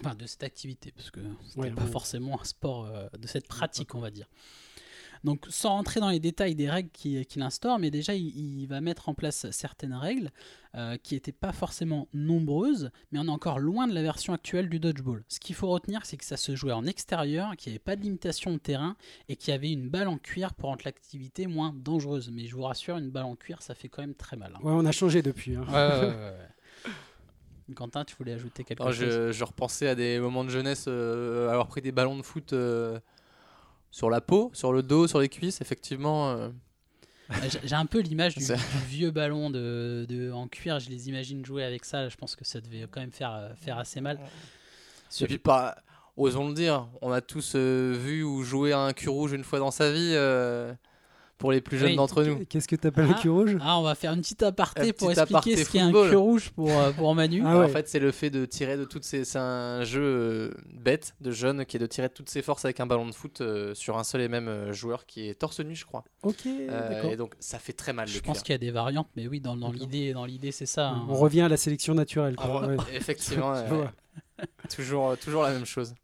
Enfin, 0.00 0.14
de 0.14 0.26
cette 0.26 0.42
activité, 0.42 0.92
parce 0.92 1.10
que 1.10 1.20
c'était 1.46 1.60
Ouais, 1.60 1.70
pas 1.70 1.86
forcément 1.86 2.40
un 2.40 2.44
sport 2.44 2.84
euh, 2.84 3.08
de 3.18 3.26
cette 3.26 3.48
pratique, 3.48 3.94
on 3.94 4.00
va 4.00 4.10
dire. 4.10 4.28
Donc, 5.24 5.44
sans 5.48 5.70
rentrer 5.70 6.00
dans 6.00 6.10
les 6.10 6.20
détails 6.20 6.54
des 6.54 6.68
règles 6.70 6.90
qu'il 6.90 7.42
instaure, 7.42 7.78
mais 7.78 7.90
déjà, 7.90 8.14
il, 8.14 8.26
il 8.60 8.66
va 8.66 8.80
mettre 8.80 9.08
en 9.08 9.14
place 9.14 9.50
certaines 9.50 9.94
règles 9.94 10.30
euh, 10.74 10.96
qui 11.02 11.14
n'étaient 11.14 11.32
pas 11.32 11.52
forcément 11.52 12.06
nombreuses, 12.12 12.90
mais 13.10 13.18
on 13.18 13.24
est 13.26 13.30
encore 13.30 13.58
loin 13.58 13.86
de 13.88 13.94
la 13.94 14.02
version 14.02 14.32
actuelle 14.34 14.68
du 14.68 14.78
dodgeball. 14.78 15.24
Ce 15.28 15.40
qu'il 15.40 15.54
faut 15.54 15.68
retenir, 15.68 16.04
c'est 16.04 16.16
que 16.16 16.24
ça 16.24 16.36
se 16.36 16.54
jouait 16.54 16.72
en 16.72 16.84
extérieur, 16.86 17.56
qu'il 17.56 17.70
n'y 17.72 17.76
avait 17.76 17.82
pas 17.84 17.96
de 17.96 18.02
limitation 18.02 18.52
de 18.52 18.58
terrain 18.58 18.96
et 19.28 19.36
qu'il 19.36 19.52
y 19.52 19.54
avait 19.54 19.72
une 19.72 19.88
balle 19.88 20.08
en 20.08 20.18
cuir 20.18 20.52
pour 20.54 20.68
rendre 20.68 20.82
l'activité 20.84 21.46
moins 21.46 21.74
dangereuse. 21.74 22.30
Mais 22.30 22.46
je 22.46 22.54
vous 22.54 22.62
rassure, 22.62 22.98
une 22.98 23.10
balle 23.10 23.24
en 23.24 23.36
cuir, 23.36 23.62
ça 23.62 23.74
fait 23.74 23.88
quand 23.88 24.02
même 24.02 24.14
très 24.14 24.36
mal. 24.36 24.52
hein. 24.54 24.60
Ouais, 24.62 24.72
on 24.72 24.84
a 24.84 24.92
changé 24.92 25.22
depuis. 25.22 25.54
hein. 25.56 25.64
Ouais, 25.68 25.74
ouais, 25.74 26.00
ouais, 26.00 26.14
ouais, 26.14 26.14
ouais. 26.14 26.92
Quentin, 27.74 28.04
tu 28.04 28.14
voulais 28.16 28.32
ajouter 28.32 28.62
quelque 28.62 28.80
Non, 28.82 28.90
chose? 28.92 28.98
je, 29.00 29.32
je 29.32 29.44
repensais 29.44 29.88
à 29.88 29.94
des 29.96 30.20
moments 30.20 30.44
de 30.44 30.50
jeunesse, 30.50 30.84
euh, 30.86 31.48
avoir 31.50 31.66
pris 31.66 31.80
des 31.82 31.90
ballons 31.90 32.16
de 32.16 32.22
foot 32.22 32.52
euh, 32.52 33.00
sur 33.96 34.10
la 34.10 34.20
peau, 34.20 34.50
sur 34.52 34.74
le 34.74 34.82
dos, 34.82 35.06
sur 35.06 35.20
les 35.20 35.28
cuisses, 35.30 35.62
effectivement. 35.62 36.30
euh, 36.32 36.48
Euh, 37.30 37.34
j'ai- 37.50 37.60
J'ai 37.64 37.74
un 37.74 37.86
peu 37.86 38.00
l'image 38.00 38.34
du, 38.36 38.44
C'est- 38.44 38.54
du 38.56 38.84
vieux 38.88 39.10
ballon 39.10 39.48
de, 39.50 40.04
de- 40.08 40.30
en 40.30 40.46
cuir, 40.48 40.78
je 40.80 40.90
les 40.90 41.08
imagine 41.08 41.44
jouer 41.46 41.64
avec 41.64 41.84
ça, 41.86 42.08
je 42.10 42.16
pense 42.16 42.36
que 42.36 42.44
ça 42.44 42.60
devait 42.60 42.86
quand 42.90 43.00
même 43.00 43.10
faire, 43.10 43.32
euh, 43.32 43.48
faire 43.56 43.78
assez 43.78 44.00
mal. 44.02 44.20
Et 45.20 45.24
puis, 45.24 45.38
pas, 45.38 45.76
osons 46.16 46.48
le 46.48 46.54
dire, 46.54 46.88
on 47.00 47.10
a 47.10 47.20
tous 47.22 47.54
euh, 47.56 47.96
vu 47.98 48.22
ou 48.22 48.42
joué 48.42 48.72
à 48.72 48.80
un 48.80 48.92
cul 48.92 49.08
rouge 49.08 49.32
une 49.32 49.44
fois 49.44 49.58
dans 49.58 49.70
sa 49.70 49.90
vie, 49.90 50.12
euh, 50.14 50.72
pour 51.38 51.52
les 51.52 51.60
plus 51.60 51.76
jeunes 51.76 51.90
Oui. 51.90 51.96
d'entre 51.96 52.22
nous. 52.24 52.44
Qu'est-ce 52.46 52.66
que 52.66 52.76
t'appelles 52.76 53.06
Ah. 53.10 53.14
le 53.14 53.20
cul 53.20 53.28
rouge? 53.28 53.58
Ah, 53.60 53.78
on 53.78 53.82
va 53.82 53.94
faire 53.94 54.12
une 54.14 54.20
petite 54.22 54.42
aparté 54.42 54.80
Un 54.80 54.92
pour 54.92 55.08
petit 55.08 55.20
expliquer 55.20 55.20
aparté 55.52 55.56
ce 55.64 55.70
qu'est 55.70 55.80
un 55.80 55.92
cul 55.92 56.16
rouge 56.16 56.50
pour, 56.50 56.70
euh, 56.70 56.92
pour 56.92 57.14
Manu. 57.14 57.42
Ah 57.44 57.58
ouais. 57.58 57.64
En 57.66 57.68
fait, 57.68 57.88
c'est 57.88 57.98
le 57.98 58.10
fait 58.10 58.30
de 58.30 58.46
tirer 58.46 58.76
de 58.78 58.84
toutes 58.84 59.04
ces. 59.04 59.24
C'est 59.24 59.38
un 59.38 59.84
jeu 59.84 60.00
euh, 60.02 60.50
bête 60.72 61.14
de 61.20 61.30
jeune 61.32 61.66
qui 61.66 61.76
est 61.76 61.80
de 61.80 61.86
tirer 61.86 62.08
de 62.08 62.12
toutes 62.14 62.30
ses 62.30 62.40
forces 62.42 62.64
avec 62.64 62.80
un 62.80 62.86
ballon 62.86 63.06
de 63.06 63.12
foot 63.12 63.40
euh, 63.42 63.74
sur 63.74 63.98
un 63.98 64.04
seul 64.04 64.22
et 64.22 64.28
même 64.28 64.72
joueur 64.72 65.04
qui 65.04 65.28
est 65.28 65.34
torse 65.34 65.60
nu, 65.60 65.74
je 65.74 65.84
crois. 65.84 66.04
Ok, 66.22 66.46
Euh, 66.46 66.88
d'accord. 66.90 67.10
et 67.12 67.16
donc, 67.16 67.34
ça 67.38 67.58
fait 67.58 67.72
très 67.74 67.92
mal. 67.92 68.08
Je 68.08 68.14
le 68.16 68.22
pense 68.22 68.42
qu'il 68.42 68.52
y 68.52 68.54
a 68.54 68.58
des 68.58 68.70
variantes, 68.70 69.08
mais 69.16 69.26
oui, 69.28 69.40
dans, 69.40 69.54
l'idée, 69.70 70.12
dans 70.14 70.24
l'idée, 70.24 70.52
c'est 70.52 70.64
ça. 70.66 70.88
hein. 70.88 71.06
On 71.08 71.14
revient 71.16 71.42
à 71.42 71.48
la 71.48 71.56
sélection 71.58 71.92
naturelle. 71.94 72.34
Ah, 72.38 72.46
quoi. 72.46 72.66
Ouais. 72.66 72.76
Effectivement, 72.94 73.52
toujours, 74.74 75.16
toujours 75.18 75.42
la 75.42 75.52
même 75.52 75.66
chose. 75.66 75.94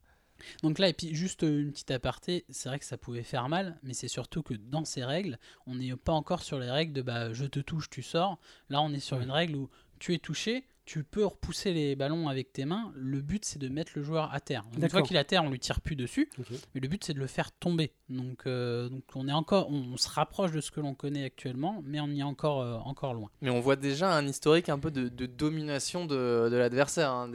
Donc 0.62 0.78
là, 0.78 0.88
et 0.88 0.92
puis 0.92 1.14
juste 1.14 1.44
euh, 1.44 1.60
une 1.60 1.72
petite 1.72 1.90
aparté, 1.90 2.44
c'est 2.48 2.68
vrai 2.68 2.78
que 2.78 2.84
ça 2.84 2.96
pouvait 2.96 3.22
faire 3.22 3.48
mal, 3.48 3.78
mais 3.82 3.94
c'est 3.94 4.08
surtout 4.08 4.42
que 4.42 4.54
dans 4.54 4.84
ces 4.84 5.04
règles, 5.04 5.38
on 5.66 5.74
n'est 5.74 5.94
pas 5.96 6.12
encore 6.12 6.42
sur 6.42 6.58
les 6.58 6.70
règles 6.70 6.92
de 6.92 7.02
bah, 7.02 7.32
je 7.32 7.44
te 7.44 7.60
touche, 7.60 7.90
tu 7.90 8.02
sors. 8.02 8.38
Là, 8.68 8.80
on 8.82 8.92
est 8.92 9.00
sur 9.00 9.20
une 9.20 9.30
règle 9.30 9.56
où 9.56 9.70
tu 9.98 10.14
es 10.14 10.18
touché, 10.18 10.64
tu 10.84 11.04
peux 11.04 11.24
repousser 11.24 11.72
les 11.72 11.94
ballons 11.94 12.28
avec 12.28 12.52
tes 12.52 12.64
mains. 12.64 12.92
Le 12.96 13.20
but, 13.20 13.44
c'est 13.44 13.60
de 13.60 13.68
mettre 13.68 13.92
le 13.94 14.02
joueur 14.02 14.34
à 14.34 14.40
terre. 14.40 14.64
Donc, 14.64 14.82
une 14.82 14.88
fois 14.88 15.02
qu'il 15.02 15.16
est 15.16 15.20
à 15.20 15.24
terre, 15.24 15.44
on 15.44 15.50
lui 15.50 15.60
tire 15.60 15.80
plus 15.80 15.94
dessus, 15.94 16.28
mais 16.74 16.80
le 16.80 16.88
but, 16.88 17.04
c'est 17.04 17.14
de 17.14 17.20
le 17.20 17.28
faire 17.28 17.52
tomber. 17.52 17.92
Donc, 18.08 18.42
euh, 18.46 18.88
donc 18.88 19.04
on 19.14 19.28
est 19.28 19.32
encore, 19.32 19.70
on, 19.70 19.92
on 19.92 19.96
se 19.96 20.08
rapproche 20.08 20.50
de 20.50 20.60
ce 20.60 20.70
que 20.70 20.80
l'on 20.80 20.94
connaît 20.94 21.24
actuellement, 21.24 21.82
mais 21.84 22.00
on 22.00 22.08
y 22.08 22.20
est 22.20 22.24
encore, 22.24 22.62
euh, 22.62 22.74
encore 22.78 23.14
loin. 23.14 23.30
Mais 23.42 23.50
on 23.50 23.60
voit 23.60 23.76
déjà 23.76 24.12
un 24.12 24.26
historique 24.26 24.68
un 24.68 24.78
peu 24.78 24.90
de, 24.90 25.08
de 25.08 25.26
domination 25.26 26.04
de, 26.04 26.48
de 26.50 26.56
l'adversaire 26.56 27.12
hein, 27.12 27.30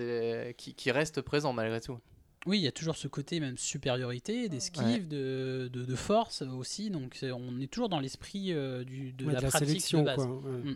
qui 0.57 0.92
reste 0.92 1.21
présent 1.21 1.54
malgré 1.54 1.80
tout. 1.80 1.98
Oui, 2.47 2.57
il 2.59 2.61
y 2.63 2.67
a 2.67 2.71
toujours 2.71 2.95
ce 2.95 3.07
côté 3.07 3.39
même 3.39 3.57
supériorité, 3.57 4.49
d'esquive, 4.49 4.83
Ouais. 4.85 4.99
de, 4.99 5.69
de, 5.71 5.85
de 5.85 5.95
force 5.95 6.41
aussi. 6.41 6.89
Donc 6.89 7.17
on 7.23 7.59
est 7.59 7.67
toujours 7.67 7.89
dans 7.89 7.99
l'esprit 7.99 8.53
euh, 8.53 8.83
de 8.83 9.25
Ouais, 9.25 9.33
la 9.33 9.39
de 9.39 9.44
la 9.44 9.49
pratique 9.49 9.68
sélection, 9.68 9.99
de 9.99 10.06
base. 10.06 10.16
quoi. 10.16 10.27
ouais. 10.37 10.75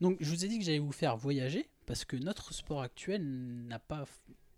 Donc 0.00 0.16
je 0.20 0.30
vous 0.30 0.44
ai 0.44 0.48
dit 0.48 0.58
que 0.58 0.64
j'allais 0.64 0.78
vous 0.78 0.92
faire 0.92 1.16
voyager 1.16 1.68
parce 1.86 2.04
que 2.04 2.16
notre 2.16 2.52
sport 2.54 2.82
actuel 2.82 3.22
n'a 3.68 3.78
pas 3.78 4.04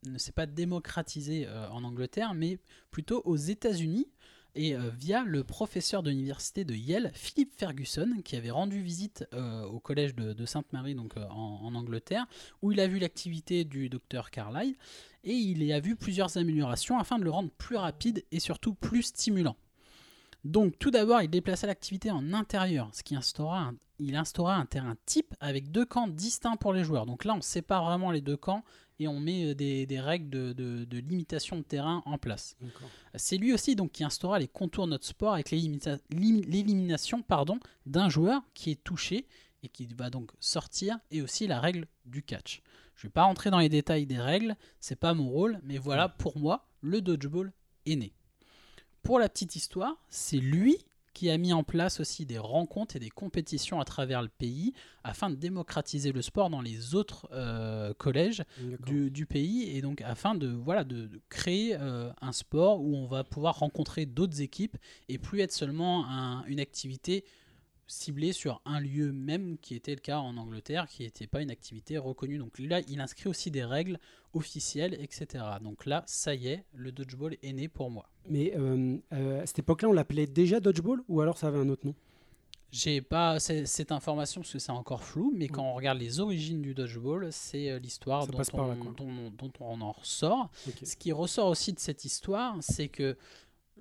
ne 0.06 0.16
s'est 0.16 0.32
pas 0.32 0.46
démocratisé 0.46 1.46
euh, 1.46 1.68
en 1.70 1.82
Angleterre, 1.82 2.32
mais 2.32 2.58
plutôt 2.92 3.20
aux 3.24 3.36
États-Unis 3.36 4.06
et 4.54 4.74
euh, 4.74 4.90
via 4.98 5.24
le 5.24 5.44
professeur 5.44 6.02
de 6.02 6.10
l'université 6.10 6.64
de 6.64 6.72
Yale, 6.74 7.10
Philip 7.14 7.52
Ferguson, 7.54 8.08
qui 8.24 8.36
avait 8.36 8.50
rendu 8.50 8.80
visite 8.80 9.26
euh, 9.34 9.62
au 9.64 9.78
collège 9.80 10.14
de, 10.14 10.32
de 10.32 10.46
Sainte-Marie, 10.46 10.94
donc 10.94 11.16
euh, 11.16 11.24
en, 11.30 11.60
en 11.64 11.74
Angleterre, 11.74 12.26
où 12.62 12.70
il 12.72 12.80
a 12.80 12.86
vu 12.86 12.98
l'activité 12.98 13.64
du 13.64 13.88
docteur 13.88 14.30
Carlyle 14.30 14.74
et 15.28 15.34
il 15.34 15.62
y 15.62 15.72
a 15.72 15.80
vu 15.80 15.94
plusieurs 15.94 16.36
améliorations 16.36 16.98
afin 16.98 17.18
de 17.18 17.24
le 17.24 17.30
rendre 17.30 17.50
plus 17.58 17.76
rapide 17.76 18.24
et 18.32 18.40
surtout 18.40 18.74
plus 18.74 19.02
stimulant. 19.02 19.56
Donc 20.44 20.78
tout 20.78 20.90
d'abord, 20.90 21.20
il 21.22 21.28
déplaça 21.28 21.66
l'activité 21.66 22.10
en 22.10 22.32
intérieur, 22.32 22.88
ce 22.92 23.02
qui 23.02 23.14
instaura 23.16 23.60
un, 23.60 23.74
il 23.98 24.14
instaura 24.16 24.54
un 24.56 24.66
terrain 24.66 24.96
type 25.04 25.34
avec 25.40 25.70
deux 25.72 25.84
camps 25.84 26.06
distincts 26.08 26.56
pour 26.56 26.72
les 26.72 26.84
joueurs. 26.84 27.06
Donc 27.06 27.24
là, 27.24 27.34
on 27.34 27.40
sépare 27.40 27.84
vraiment 27.84 28.10
les 28.12 28.20
deux 28.20 28.36
camps 28.36 28.62
et 29.00 29.08
on 29.08 29.18
met 29.20 29.46
euh, 29.50 29.54
des, 29.54 29.84
des 29.86 30.00
règles 30.00 30.30
de, 30.30 30.52
de- 30.52 30.84
de 30.84 30.98
limitation 30.98 31.56
de 31.56 31.62
terrain 31.62 32.02
en 32.06 32.18
place. 32.18 32.56
C'est 33.16 33.36
lui 33.36 33.52
aussi 33.52 33.74
donc 33.76 33.92
qui 33.92 34.04
instaura 34.04 34.38
les 34.38 34.48
contours 34.48 34.86
de 34.86 34.90
notre 34.92 35.06
sport 35.06 35.34
avec 35.34 35.50
l'élimination 36.10 37.22
pardon 37.22 37.58
d'un 37.86 38.08
joueur 38.08 38.42
qui 38.54 38.70
est 38.70 38.82
touché 38.84 39.26
et 39.62 39.68
qui 39.68 39.86
va 39.96 40.08
donc 40.10 40.30
sortir 40.40 40.98
et 41.10 41.20
aussi 41.22 41.46
la 41.46 41.60
règle 41.60 41.86
du 42.06 42.22
catch. 42.22 42.62
Je 42.98 43.06
ne 43.06 43.10
vais 43.10 43.12
pas 43.12 43.22
rentrer 43.22 43.50
dans 43.50 43.60
les 43.60 43.68
détails 43.68 44.06
des 44.06 44.18
règles, 44.18 44.56
c'est 44.80 44.98
pas 44.98 45.14
mon 45.14 45.28
rôle, 45.30 45.60
mais 45.62 45.78
voilà 45.78 46.08
pour 46.08 46.36
moi 46.36 46.66
le 46.82 47.00
dodgeball 47.00 47.52
est 47.86 47.94
né. 47.96 48.12
Pour 49.02 49.20
la 49.20 49.28
petite 49.28 49.54
histoire, 49.56 49.96
c'est 50.08 50.38
lui 50.38 50.76
qui 51.14 51.30
a 51.30 51.38
mis 51.38 51.52
en 51.52 51.62
place 51.64 51.98
aussi 52.00 52.26
des 52.26 52.38
rencontres 52.38 52.96
et 52.96 52.98
des 52.98 53.08
compétitions 53.10 53.80
à 53.80 53.84
travers 53.84 54.20
le 54.22 54.28
pays 54.28 54.72
afin 55.04 55.30
de 55.30 55.36
démocratiser 55.36 56.10
le 56.12 56.22
sport 56.22 56.50
dans 56.50 56.60
les 56.60 56.94
autres 56.96 57.28
euh, 57.32 57.94
collèges 57.94 58.42
du, 58.84 59.10
du 59.12 59.26
pays 59.26 59.76
et 59.76 59.80
donc 59.80 60.00
afin 60.02 60.34
de 60.34 60.48
voilà 60.48 60.82
de, 60.84 61.06
de 61.06 61.20
créer 61.28 61.76
euh, 61.80 62.10
un 62.20 62.32
sport 62.32 62.80
où 62.82 62.94
on 62.96 63.06
va 63.06 63.22
pouvoir 63.24 63.58
rencontrer 63.60 64.06
d'autres 64.06 64.40
équipes 64.42 64.76
et 65.08 65.18
plus 65.18 65.40
être 65.40 65.52
seulement 65.52 66.04
un- 66.08 66.44
une 66.46 66.60
activité 66.60 67.24
ciblée 67.88 68.32
sur 68.32 68.60
un 68.66 68.78
lieu 68.80 69.12
même 69.12 69.58
qui 69.58 69.74
était 69.74 69.94
le 69.94 70.00
cas 70.00 70.18
en 70.18 70.36
Angleterre 70.36 70.86
qui 70.88 71.02
n'était 71.02 71.26
pas 71.26 71.40
une 71.42 71.50
activité 71.50 71.98
reconnue. 71.98 72.38
Donc 72.38 72.58
là 72.58 72.80
il 72.88 73.00
inscrit 73.00 73.28
aussi 73.28 73.50
des 73.50 73.64
règles 73.64 73.98
officielles 74.34 74.94
etc 75.00 75.42
donc 75.62 75.86
là 75.86 76.04
ça 76.06 76.34
y 76.34 76.48
est 76.48 76.64
le 76.74 76.92
dodgeball 76.92 77.36
est 77.42 77.52
né 77.52 77.66
pour 77.68 77.90
moi. 77.90 78.08
Mais 78.28 78.52
euh, 78.56 78.98
euh, 79.14 79.42
à 79.42 79.46
cette 79.46 79.60
époque-là, 79.60 79.88
on 79.88 79.92
l'appelait 79.92 80.26
déjà 80.26 80.60
dodgeball 80.60 81.00
ou 81.08 81.20
alors 81.22 81.38
ça 81.38 81.48
avait 81.48 81.58
un 81.58 81.68
autre 81.70 81.86
nom? 81.86 81.94
J'ai 82.70 83.00
pas 83.00 83.40
cette 83.40 83.90
information 83.92 84.42
parce 84.42 84.52
que 84.52 84.58
c'est 84.58 84.70
encore 84.72 85.02
flou 85.02 85.32
mais 85.34 85.48
quand 85.48 85.62
on 85.64 85.72
regarde 85.72 85.98
les 85.98 86.20
origines 86.20 86.60
du 86.60 86.74
dodgeball 86.74 87.32
c'est 87.32 87.70
euh, 87.70 87.78
l'histoire 87.78 88.26
dont, 88.26 88.36
on- 88.38 88.76
quoi. 88.76 88.92
dont- 88.98 89.30
dont 89.30 89.52
on 89.60 89.80
en 89.80 89.92
ressort. 89.92 90.50
Ce 90.84 90.94
qui 90.94 91.10
ressort 91.12 91.48
aussi 91.48 91.72
de 91.72 91.78
cette 91.78 92.04
histoire, 92.04 92.56
c'est 92.60 92.88
que 92.88 93.16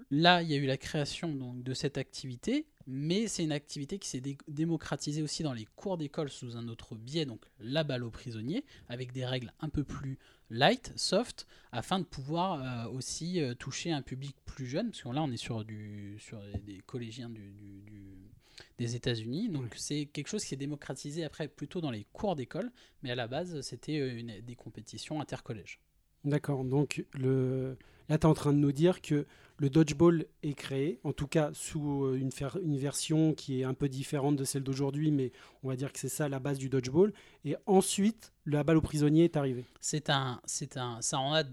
là, 0.09 0.41
il 0.41 0.49
y 0.49 0.53
a 0.53 0.57
eu 0.57 0.65
la 0.67 0.77
création 0.77 1.33
donc, 1.33 1.63
de 1.63 1.73
cette 1.73 1.97
activité, 1.97 2.65
mais 2.87 3.27
c'est 3.27 3.43
une 3.43 3.51
activité 3.51 3.99
qui 3.99 4.07
s'est 4.07 4.21
dé- 4.21 4.37
démocratisée 4.47 5.21
aussi 5.21 5.43
dans 5.43 5.53
les 5.53 5.65
cours 5.75 5.97
d'école 5.97 6.29
sous 6.29 6.55
un 6.57 6.67
autre 6.69 6.95
biais, 6.95 7.25
donc 7.25 7.41
la 7.59 7.83
balle 7.83 8.03
aux 8.03 8.09
prisonniers, 8.09 8.63
avec 8.87 9.11
des 9.11 9.25
règles 9.25 9.51
un 9.59 9.69
peu 9.69 9.83
plus 9.83 10.17
light, 10.49 10.93
soft, 10.95 11.45
afin 11.73 11.99
de 11.99 12.05
pouvoir 12.05 12.87
euh, 12.87 12.91
aussi 12.91 13.41
euh, 13.41 13.53
toucher 13.53 13.91
un 13.91 14.01
public 14.01 14.35
plus 14.45 14.65
jeune, 14.65 14.87
parce 14.91 15.03
que 15.03 15.09
là, 15.09 15.21
on 15.21 15.31
est 15.31 15.37
sur, 15.37 15.65
du, 15.65 16.17
sur 16.19 16.41
des- 16.65 16.79
collégiens 16.85 17.29
du- 17.29 17.51
du- 17.51 17.81
du- 17.81 18.31
des 18.77 18.95
États-Unis, 18.95 19.49
donc 19.49 19.75
c'est 19.75 20.05
quelque 20.05 20.29
chose 20.29 20.43
qui 20.45 20.53
est 20.53 20.57
démocratisé 20.57 21.23
après 21.23 21.47
plutôt 21.47 21.81
dans 21.81 21.91
les 21.91 22.05
cours 22.13 22.35
d'école, 22.35 22.71
mais 23.03 23.11
à 23.11 23.15
la 23.15 23.27
base, 23.27 23.59
c'était 23.61 23.99
euh, 23.99 24.41
des 24.41 24.55
compétitions 24.55 25.19
intercollèges. 25.19 25.79
D'accord, 26.23 26.63
donc 26.63 27.03
le... 27.13 27.77
là 28.09 28.17
tu 28.17 28.23
es 28.23 28.25
en 28.25 28.33
train 28.33 28.53
de 28.53 28.59
nous 28.59 28.71
dire 28.71 29.01
que 29.01 29.25
le 29.59 29.69
dodgeball 29.69 30.25
est 30.43 30.53
créé, 30.53 30.99
en 31.03 31.13
tout 31.13 31.27
cas 31.27 31.49
sous 31.53 32.03
euh, 32.03 32.15
une, 32.15 32.77
version 32.77 33.33
qui 33.33 33.61
est 33.61 33.63
un 33.63 33.73
peu 33.73 33.89
différente 33.89 34.35
de 34.35 34.43
celle 34.43 34.63
d'aujourd'hui, 34.63 35.09
mais 35.09 35.31
on 35.63 35.69
va 35.69 35.75
dire 35.75 35.91
que 35.91 35.97
c'est 35.97 36.09
ça 36.09 36.29
la 36.29 36.39
base 36.39 36.59
du 36.59 36.69
dodgeball. 36.69 37.11
Et 37.43 37.55
ensuite, 37.65 38.33
la 38.45 38.63
balle 38.63 38.77
aux 38.77 38.81
prisonniers 38.81 39.23
est 39.23 39.35
arrivée. 39.35 39.65
c'est 39.79 40.11
un, 40.11 40.39
c'est 40.45 40.77
un, 40.77 41.01
ça 41.01 41.17
en 41.17 41.33
a, 41.33 41.43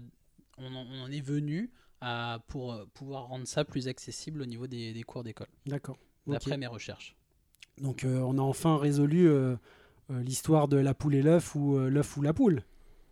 on 0.59 0.75
en, 0.75 0.85
on 0.85 1.01
en 1.05 1.11
est 1.11 1.21
venu 1.21 1.71
à, 1.99 2.43
pour 2.47 2.73
euh, 2.73 2.85
pouvoir 2.93 3.25
rendre 3.25 3.47
ça 3.47 3.65
plus 3.65 3.87
accessible 3.87 4.43
au 4.43 4.45
niveau 4.45 4.67
des, 4.67 4.93
des 4.93 5.03
cours 5.03 5.23
d'école, 5.23 5.49
D'accord. 5.65 5.97
d'après 6.27 6.57
mes 6.57 6.67
recherches. 6.67 7.15
Donc 7.81 8.03
euh, 8.03 8.19
on 8.19 8.37
a 8.37 8.41
enfin 8.41 8.77
résolu 8.77 9.27
euh, 9.27 9.55
euh, 10.11 10.21
l'histoire 10.21 10.67
de 10.67 10.77
la 10.77 10.93
poule 10.93 11.15
et 11.15 11.21
l'œuf 11.21 11.55
ou 11.55 11.77
l'œuf 11.77 12.17
ou 12.17 12.21
la 12.21 12.33
poule. 12.33 12.63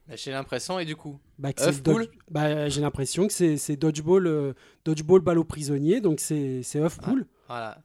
Bah, 0.07 0.15
J'ai 0.17 0.31
l'impression, 0.31 0.79
et 0.79 0.85
du 0.85 0.95
coup 0.95 1.19
Bah, 1.39 1.51
dodge- 1.53 2.09
bah, 2.29 2.67
J'ai 2.69 2.81
l'impression 2.81 3.25
que 3.27 3.33
c'est 3.33 3.57
c'est 3.57 3.75
dodgeball, 3.77 4.27
euh, 4.27 4.53
dodgeball 4.85 5.21
balle 5.21 5.39
aux 5.39 5.43
prisonniers, 5.45 6.01
donc 6.01 6.19
c'est 6.19 6.61
c'est 6.63 6.79
œuf 6.79 6.97
Ah. 7.03 7.13
Voilà. 7.47 7.77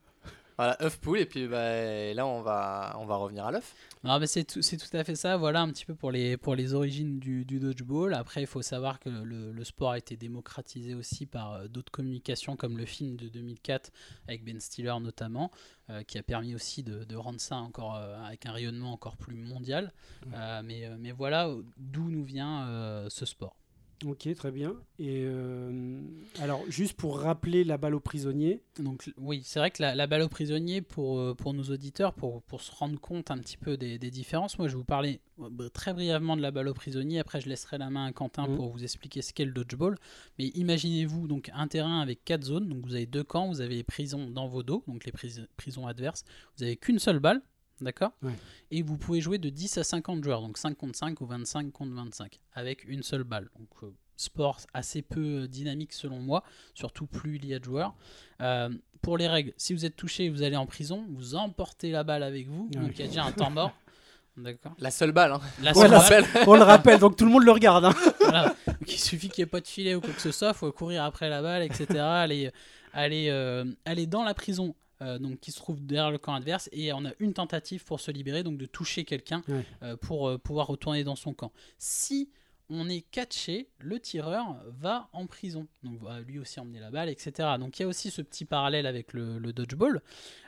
Voilà, 0.58 0.76
œuf 0.82 0.98
poule, 0.98 1.20
et 1.20 1.26
puis 1.26 1.46
bah, 1.46 2.12
là 2.12 2.26
on 2.26 2.42
va, 2.42 2.96
on 2.98 3.06
va 3.06 3.14
revenir 3.14 3.46
à 3.46 3.52
l'œuf. 3.52 3.74
Non, 4.02 4.18
mais 4.18 4.26
c'est 4.26 4.42
tout, 4.44 4.60
tout 4.60 4.96
à 4.96 5.04
fait 5.04 5.14
ça. 5.14 5.36
Voilà 5.36 5.60
un 5.60 5.68
petit 5.70 5.84
peu 5.84 5.94
pour 5.94 6.10
les, 6.10 6.36
pour 6.36 6.56
les 6.56 6.74
origines 6.74 7.20
du, 7.20 7.44
du 7.44 7.60
dodgeball. 7.60 8.12
Après, 8.12 8.40
il 8.40 8.46
faut 8.48 8.62
savoir 8.62 8.98
que 8.98 9.08
le, 9.08 9.52
le 9.52 9.64
sport 9.64 9.92
a 9.92 9.98
été 9.98 10.16
démocratisé 10.16 10.94
aussi 10.94 11.26
par 11.26 11.52
euh, 11.52 11.68
d'autres 11.68 11.92
communications, 11.92 12.56
comme 12.56 12.76
le 12.76 12.86
film 12.86 13.16
de 13.16 13.28
2004 13.28 13.92
avec 14.26 14.44
Ben 14.44 14.60
Stiller 14.60 14.94
notamment, 15.00 15.50
euh, 15.90 16.02
qui 16.02 16.18
a 16.18 16.22
permis 16.22 16.54
aussi 16.54 16.82
de, 16.82 17.04
de 17.04 17.16
rendre 17.16 17.40
ça 17.40 17.56
encore 17.56 17.96
euh, 17.96 18.20
avec 18.24 18.44
un 18.46 18.52
rayonnement 18.52 18.92
encore 18.92 19.16
plus 19.16 19.36
mondial. 19.36 19.92
Euh, 20.34 20.62
mais, 20.64 20.88
mais 20.98 21.12
voilà 21.12 21.48
d'où 21.76 22.10
nous 22.10 22.24
vient 22.24 23.06
ce 23.08 23.24
sport. 23.24 23.57
Ok, 24.06 24.32
très 24.36 24.52
bien. 24.52 24.76
Et 25.00 25.24
euh, 25.26 26.00
alors, 26.40 26.62
juste 26.68 26.94
pour 26.96 27.18
rappeler 27.18 27.64
la 27.64 27.78
balle 27.78 27.96
aux 27.96 28.00
prisonniers, 28.00 28.62
Donc 28.78 29.10
oui, 29.16 29.42
c'est 29.44 29.58
vrai 29.58 29.72
que 29.72 29.82
la, 29.82 29.96
la 29.96 30.06
balle 30.06 30.22
aux 30.22 30.28
prisonniers, 30.28 30.82
pour, 30.82 31.18
euh, 31.18 31.34
pour 31.34 31.52
nos 31.52 31.64
auditeurs, 31.64 32.12
pour, 32.14 32.42
pour 32.42 32.60
se 32.62 32.70
rendre 32.70 33.00
compte 33.00 33.32
un 33.32 33.38
petit 33.38 33.56
peu 33.56 33.76
des, 33.76 33.98
des 33.98 34.10
différences, 34.12 34.56
moi 34.56 34.68
je 34.68 34.74
vais 34.74 34.78
vous 34.78 34.84
parler 34.84 35.20
euh, 35.40 35.50
br- 35.50 35.70
très 35.70 35.92
brièvement 35.94 36.36
de 36.36 36.42
la 36.42 36.52
balle 36.52 36.68
aux 36.68 36.74
prisonniers, 36.74 37.18
après 37.18 37.40
je 37.40 37.48
laisserai 37.48 37.76
la 37.78 37.90
main 37.90 38.06
à 38.06 38.12
Quentin 38.12 38.46
Mhm. 38.46 38.54
pour 38.56 38.70
vous 38.70 38.84
expliquer 38.84 39.20
ce 39.20 39.32
qu'est 39.32 39.44
le 39.44 39.50
dodgeball. 39.52 39.96
Mais 40.38 40.46
imaginez-vous 40.54 41.26
donc 41.26 41.50
un 41.52 41.66
terrain 41.66 42.00
avec 42.00 42.24
quatre 42.24 42.44
zones, 42.44 42.68
donc 42.68 42.86
vous 42.86 42.94
avez 42.94 43.06
deux 43.06 43.24
camps, 43.24 43.48
vous 43.48 43.60
avez 43.60 43.74
les 43.74 43.82
prisons 43.84 44.30
dans 44.30 44.46
vos 44.46 44.62
dos, 44.62 44.84
donc 44.86 45.04
les 45.06 45.12
pris- 45.12 45.44
prisons 45.56 45.88
adverses, 45.88 46.24
vous 46.56 46.62
avez 46.62 46.76
qu'une 46.76 47.00
seule 47.00 47.18
balle, 47.18 47.42
d'accord 47.80 48.12
Ouais. 48.22 48.32
Et 48.70 48.82
vous 48.82 48.96
pouvez 48.96 49.20
jouer 49.20 49.38
de 49.38 49.48
10 49.48 49.78
à 49.78 49.84
50 49.84 50.22
joueurs, 50.24 50.40
donc 50.42 50.58
5 50.58 50.76
contre 50.76 50.96
5 50.98 51.20
ou 51.20 51.26
25 51.26 51.70
contre 51.72 51.92
25, 51.94 52.40
avec 52.54 52.84
une 52.84 53.02
seule 53.02 53.24
balle. 53.24 53.48
Donc 53.58 53.68
euh, 53.82 53.92
sport 54.16 54.58
assez 54.74 55.02
peu 55.02 55.42
euh, 55.42 55.46
dynamique 55.46 55.92
selon 55.92 56.18
moi, 56.18 56.42
surtout 56.74 57.06
plus 57.06 57.36
il 57.36 57.46
y 57.46 57.54
a 57.54 57.58
de 57.58 57.64
joueurs. 57.64 57.94
Euh, 58.40 58.68
pour 59.00 59.16
les 59.16 59.28
règles, 59.28 59.52
si 59.56 59.74
vous 59.74 59.84
êtes 59.84 59.94
touché, 59.96 60.28
vous 60.28 60.42
allez 60.42 60.56
en 60.56 60.66
prison, 60.66 61.06
vous 61.10 61.34
emportez 61.36 61.90
la 61.92 62.02
balle 62.04 62.22
avec 62.24 62.48
vous, 62.48 62.68
Ouais. 62.74 62.80
donc 62.80 62.90
il 62.94 63.00
y 63.00 63.02
a 63.04 63.06
déjà 63.06 63.24
un 63.24 63.32
temps 63.32 63.50
mort. 63.50 63.72
D'accord. 64.36 64.72
La 64.78 64.92
seule 64.92 65.10
balle, 65.10 65.32
hein. 65.32 65.40
La 65.62 65.72
On 65.72 65.74
seule 65.74 65.84
le 65.90 65.96
balle, 65.96 66.22
rappelle. 66.24 66.44
on 66.48 66.54
le 66.54 66.62
rappelle, 66.62 66.98
donc 67.00 67.16
tout 67.16 67.24
le 67.24 67.30
monde 67.32 67.42
le 67.44 67.50
regarde. 67.50 67.84
hein. 67.86 67.94
voilà. 68.20 68.54
Donc, 68.66 68.76
il 68.92 68.98
suffit 68.98 69.28
qu'il 69.28 69.42
n'y 69.42 69.48
ait 69.48 69.50
pas 69.50 69.60
de 69.60 69.66
filet 69.66 69.96
ou 69.96 70.00
quoi 70.00 70.12
que 70.12 70.20
ce 70.20 70.30
soit, 70.30 70.48
il 70.50 70.54
faut 70.54 70.70
courir 70.70 71.02
après 71.02 71.28
la 71.28 71.42
balle, 71.42 71.62
etc. 71.64 71.86
aller, 71.98 72.52
aller, 72.92 73.30
euh, 73.30 73.64
aller 73.84 74.06
dans 74.06 74.22
la 74.22 74.34
prison. 74.34 74.76
Euh, 75.02 75.18
donc 75.18 75.40
qui 75.40 75.52
se 75.52 75.58
trouve 75.58 75.84
derrière 75.84 76.10
le 76.10 76.18
camp 76.18 76.34
adverse 76.34 76.68
et 76.72 76.92
on 76.92 77.04
a 77.04 77.12
une 77.18 77.32
tentative 77.34 77.84
pour 77.84 78.00
se 78.00 78.10
libérer 78.10 78.42
donc 78.42 78.58
de 78.58 78.66
toucher 78.66 79.04
quelqu'un 79.04 79.42
Ouais. 79.48 79.64
euh, 79.82 79.96
pour 79.96 80.28
euh, 80.28 80.38
pouvoir 80.38 80.66
retourner 80.66 81.04
dans 81.04 81.16
son 81.16 81.34
camp 81.34 81.52
si 81.78 82.30
on 82.70 82.88
est 82.88 83.00
catché 83.00 83.70
le 83.78 83.98
tireur 83.98 84.56
va 84.66 85.08
en 85.12 85.26
prison 85.26 85.66
donc 85.82 86.02
va 86.02 86.20
lui 86.20 86.38
aussi 86.38 86.60
emmener 86.60 86.80
la 86.80 86.90
balle 86.90 87.08
etc 87.08 87.50
donc 87.58 87.78
il 87.78 87.82
y 87.82 87.84
a 87.84 87.88
aussi 87.88 88.10
ce 88.10 88.20
petit 88.22 88.44
parallèle 88.44 88.86
avec 88.86 89.12
le, 89.12 89.38
le 89.38 89.52
dodgeball 89.52 90.02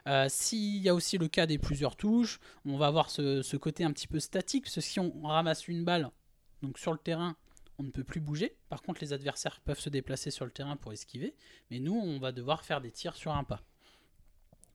Euh, 0.06 0.26
s'il 0.28 0.82
y 0.82 0.88
a 0.88 0.94
aussi 0.94 1.16
le 1.18 1.28
cas 1.28 1.46
des 1.46 1.58
plusieurs 1.58 1.94
touches 1.96 2.40
on 2.64 2.76
va 2.76 2.86
avoir 2.88 3.08
ce, 3.10 3.42
ce 3.42 3.56
côté 3.56 3.84
un 3.84 3.92
petit 3.92 4.08
peu 4.08 4.18
statique 4.20 4.64
parce 4.64 4.74
que 4.76 4.80
si 4.80 4.98
on 5.00 5.22
ramasse 5.22 5.68
une 5.68 5.84
balle 5.84 6.10
donc 6.62 6.78
sur 6.78 6.92
le 6.92 6.98
terrain 6.98 7.36
on 7.78 7.82
ne 7.84 7.90
peut 7.90 8.04
plus 8.04 8.20
bouger. 8.20 8.58
Par 8.68 8.82
contre, 8.82 9.00
les 9.00 9.14
adversaires 9.14 9.58
peuvent 9.62 9.80
se 9.80 9.88
déplacer 9.88 10.30
sur 10.30 10.44
le 10.44 10.50
terrain 10.50 10.76
pour 10.76 10.92
esquiver. 10.92 11.34
Mais 11.70 11.78
nous, 11.80 11.94
on 11.94 12.18
va 12.18 12.30
devoir 12.30 12.62
faire 12.62 12.82
des 12.82 12.90
tirs 12.90 13.16
sur 13.16 13.32
un 13.32 13.42
pas. 13.42 13.62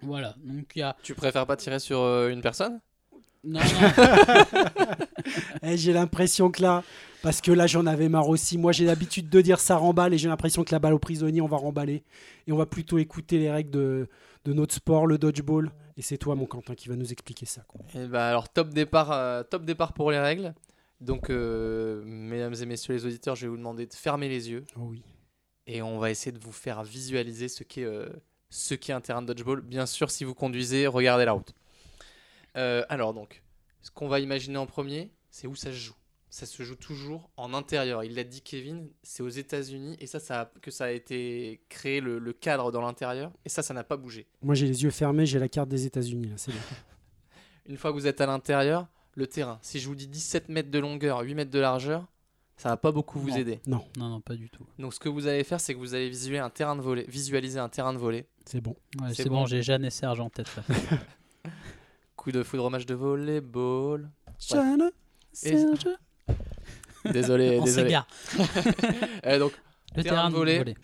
Voilà. 0.06 0.36
Donc 0.44 0.72
il 0.76 0.80
y 0.80 0.82
a. 0.82 0.96
Tu 1.04 1.14
préfères 1.16 1.46
pas 1.46 1.56
tirer 1.58 1.80
sur 1.80 2.00
euh, 2.02 2.30
une 2.30 2.42
personne? 2.42 2.80
Non, 3.44 3.60
non. 3.60 4.86
Eh, 5.64 5.78
j'ai 5.78 5.94
l'impression 5.94 6.50
que 6.50 6.62
là, 6.62 6.84
parce 7.22 7.42
que 7.42 7.52
là 7.52 7.68
j'en 7.68 7.86
avais 7.86 8.10
marre 8.10 8.30
aussi, 8.30 8.58
moi 8.58 8.72
j'ai 8.72 8.86
l'habitude 8.86 9.30
de 9.30 9.42
dire 9.42 9.60
ça 9.60 9.78
remballe 9.78 10.14
et 10.14 10.18
j'ai 10.18 10.28
l'impression 10.28 10.64
que 10.64 10.72
la 10.72 10.80
balle 10.80 10.94
aux 10.94 11.00
prisonniers 11.00 11.42
on 11.42 11.48
va 11.48 11.58
remballer 11.58 12.04
et 12.48 12.52
on 12.52 12.58
va 12.58 12.66
plutôt 12.66 12.98
écouter 12.98 13.38
les 13.38 13.52
règles 13.52 13.70
de, 13.72 14.08
de 14.46 14.54
notre 14.54 14.74
sport, 14.74 15.06
le 15.08 15.18
dodgeball. 15.18 15.72
Et 15.98 16.02
c'est 16.02 16.18
toi 16.18 16.36
mon 16.36 16.46
Quentin 16.46 16.76
qui 16.76 16.90
va 16.90 16.96
nous 16.96 17.12
expliquer 17.12 17.46
ça. 17.46 17.62
quoi. 17.68 17.82
Et 17.94 18.08
bah 18.08 18.28
alors 18.30 18.50
top 18.50 18.70
départ, 18.70 19.12
euh, 19.12 19.44
top 19.44 19.64
départ 19.64 19.94
pour 19.94 20.12
les 20.12 20.20
règles. 20.20 20.54
Donc 21.02 21.30
euh, 21.30 22.02
mesdames 22.06 22.56
et 22.60 22.66
messieurs 22.66 22.94
les 22.96 23.06
auditeurs, 23.06 23.36
je 23.36 23.46
vais 23.46 23.50
vous 23.50 23.58
demander 23.58 23.86
de 23.86 23.94
fermer 23.94 24.28
les 24.28 24.50
yeux 24.50 24.64
Oh 24.76 24.88
oui. 24.90 25.04
et 25.68 25.82
on 25.84 26.00
va 26.00 26.10
essayer 26.10 26.32
de 26.32 26.40
vous 26.44 26.52
faire 26.52 26.84
visualiser 26.84 27.48
ce 27.48 27.64
qu'est 27.64 27.84
euh, 27.86 28.08
ce 28.56 28.74
qu'est 28.74 28.94
un 28.94 29.02
terrain 29.02 29.22
de 29.22 29.28
dodgeball. 29.28 29.62
Bien 29.62 29.86
sûr, 29.86 30.10
si 30.10 30.24
vous 30.24 30.34
conduisez, 30.34 30.88
regardez 30.88 31.26
la 31.26 31.34
route. 31.34 31.54
Euh, 32.58 32.86
alors 32.90 33.14
donc, 33.14 33.42
ce 33.82 33.92
qu'on 33.92 34.08
va 34.08 34.20
imaginer 34.20 34.58
en 34.58 34.66
premier, 34.66 35.12
c'est 35.30 35.48
où 35.48 35.56
ça 35.56 35.70
se 35.72 35.76
joue. 35.78 35.96
Ça 36.30 36.46
se 36.46 36.64
joue 36.64 36.76
toujours 36.76 37.30
en 37.38 37.54
intérieur. 37.54 38.04
Il 38.04 38.16
l'a 38.16 38.24
dit 38.24 38.42
Kevin, 38.42 38.90
c'est 39.04 39.24
aux 39.24 39.30
États-Unis 39.30 39.96
et 40.00 40.08
ça, 40.08 40.20
ça 40.20 40.42
a- 40.42 40.46
que 40.62 40.70
ça 40.72 40.86
a 40.86 40.92
été 40.92 41.62
créé 41.70 42.02
le, 42.02 42.20
le 42.20 42.34
cadre 42.34 42.72
dans 42.72 42.82
l'intérieur 42.82 43.32
et 43.46 43.50
ça, 43.50 43.62
ça 43.64 43.74
n'a 43.74 43.84
pas 43.86 43.96
bougé. 43.98 44.28
Moi 44.42 44.54
j'ai 44.56 44.68
les 44.68 44.84
yeux 44.84 44.90
fermés, 44.90 45.26
j'ai 45.26 45.40
la 45.40 45.48
carte 45.50 45.70
des 45.70 45.86
États-Unis 45.86 46.28
là, 46.30 46.34
c'est. 46.38 46.52
Une 47.68 47.78
fois 47.78 47.92
que 47.92 47.96
vous 47.98 48.08
êtes 48.08 48.22
à 48.22 48.26
l'intérieur, 48.26 48.88
le 49.16 49.28
terrain. 49.28 49.60
Si 49.62 49.80
je 49.80 49.88
vous 49.88 49.96
dis 49.96 50.08
17 50.08 50.50
mètres 50.50 50.70
de 50.72 50.80
longueur, 50.80 51.20
8 51.22 51.36
mètres 51.36 51.52
de 51.52 51.60
largeur, 51.60 52.06
ça 52.58 52.70
va 52.70 52.78
pas 52.78 52.92
beaucoup 52.92 53.20
vous 53.20 53.30
Non. 53.30 53.36
aider. 53.36 53.60
Non, 53.68 53.86
non, 53.98 54.10
non, 54.10 54.22
pas 54.22 54.36
du 54.36 54.50
tout. 54.50 54.66
Donc 54.80 54.94
ce 54.94 55.00
que 55.00 55.10
vous 55.10 55.28
allez 55.28 55.44
faire, 55.44 55.60
c'est 55.60 55.74
que 55.74 55.80
vous 55.80 55.94
allez 55.94 56.10
visualiser 56.10 56.40
un 56.40 56.50
terrain 56.50 56.76
de 56.76 56.82
volley, 56.82 57.06
visualiser 57.08 57.60
un 57.60 57.70
terrain 57.70 57.94
de 57.94 57.98
volley. 57.98 58.28
c'est 58.46 58.62
bon. 58.62 58.76
Ouais, 59.02 59.14
C'est 59.14 59.28
bon, 59.28 59.42
bon. 59.42 59.46
j'ai 59.46 59.62
Jeanne 59.62 59.84
et 59.86 59.90
Serge 59.90 60.20
en 60.20 60.30
tête 60.30 60.48
là. 60.56 60.64
Coup 62.16 62.32
de 62.32 62.44
foudre 62.44 62.66
au 62.66 62.70
match 62.70 62.86
de 62.86 62.94
volleyball. 62.96 64.10
Jeanne, 64.40 64.92
Et- 65.44 65.58
Serge. 65.58 65.88
Désolé, 67.12 67.60
on 67.62 67.64
désolé. 67.66 67.84
s'égare. 67.88 68.08
Euh, 69.26 69.40
donc 69.40 69.54
Le 69.96 70.04
Terrain 70.04 70.16
terrain 70.16 70.30
de 70.30 70.36
volley. 70.36 70.58
volley. 70.58 70.76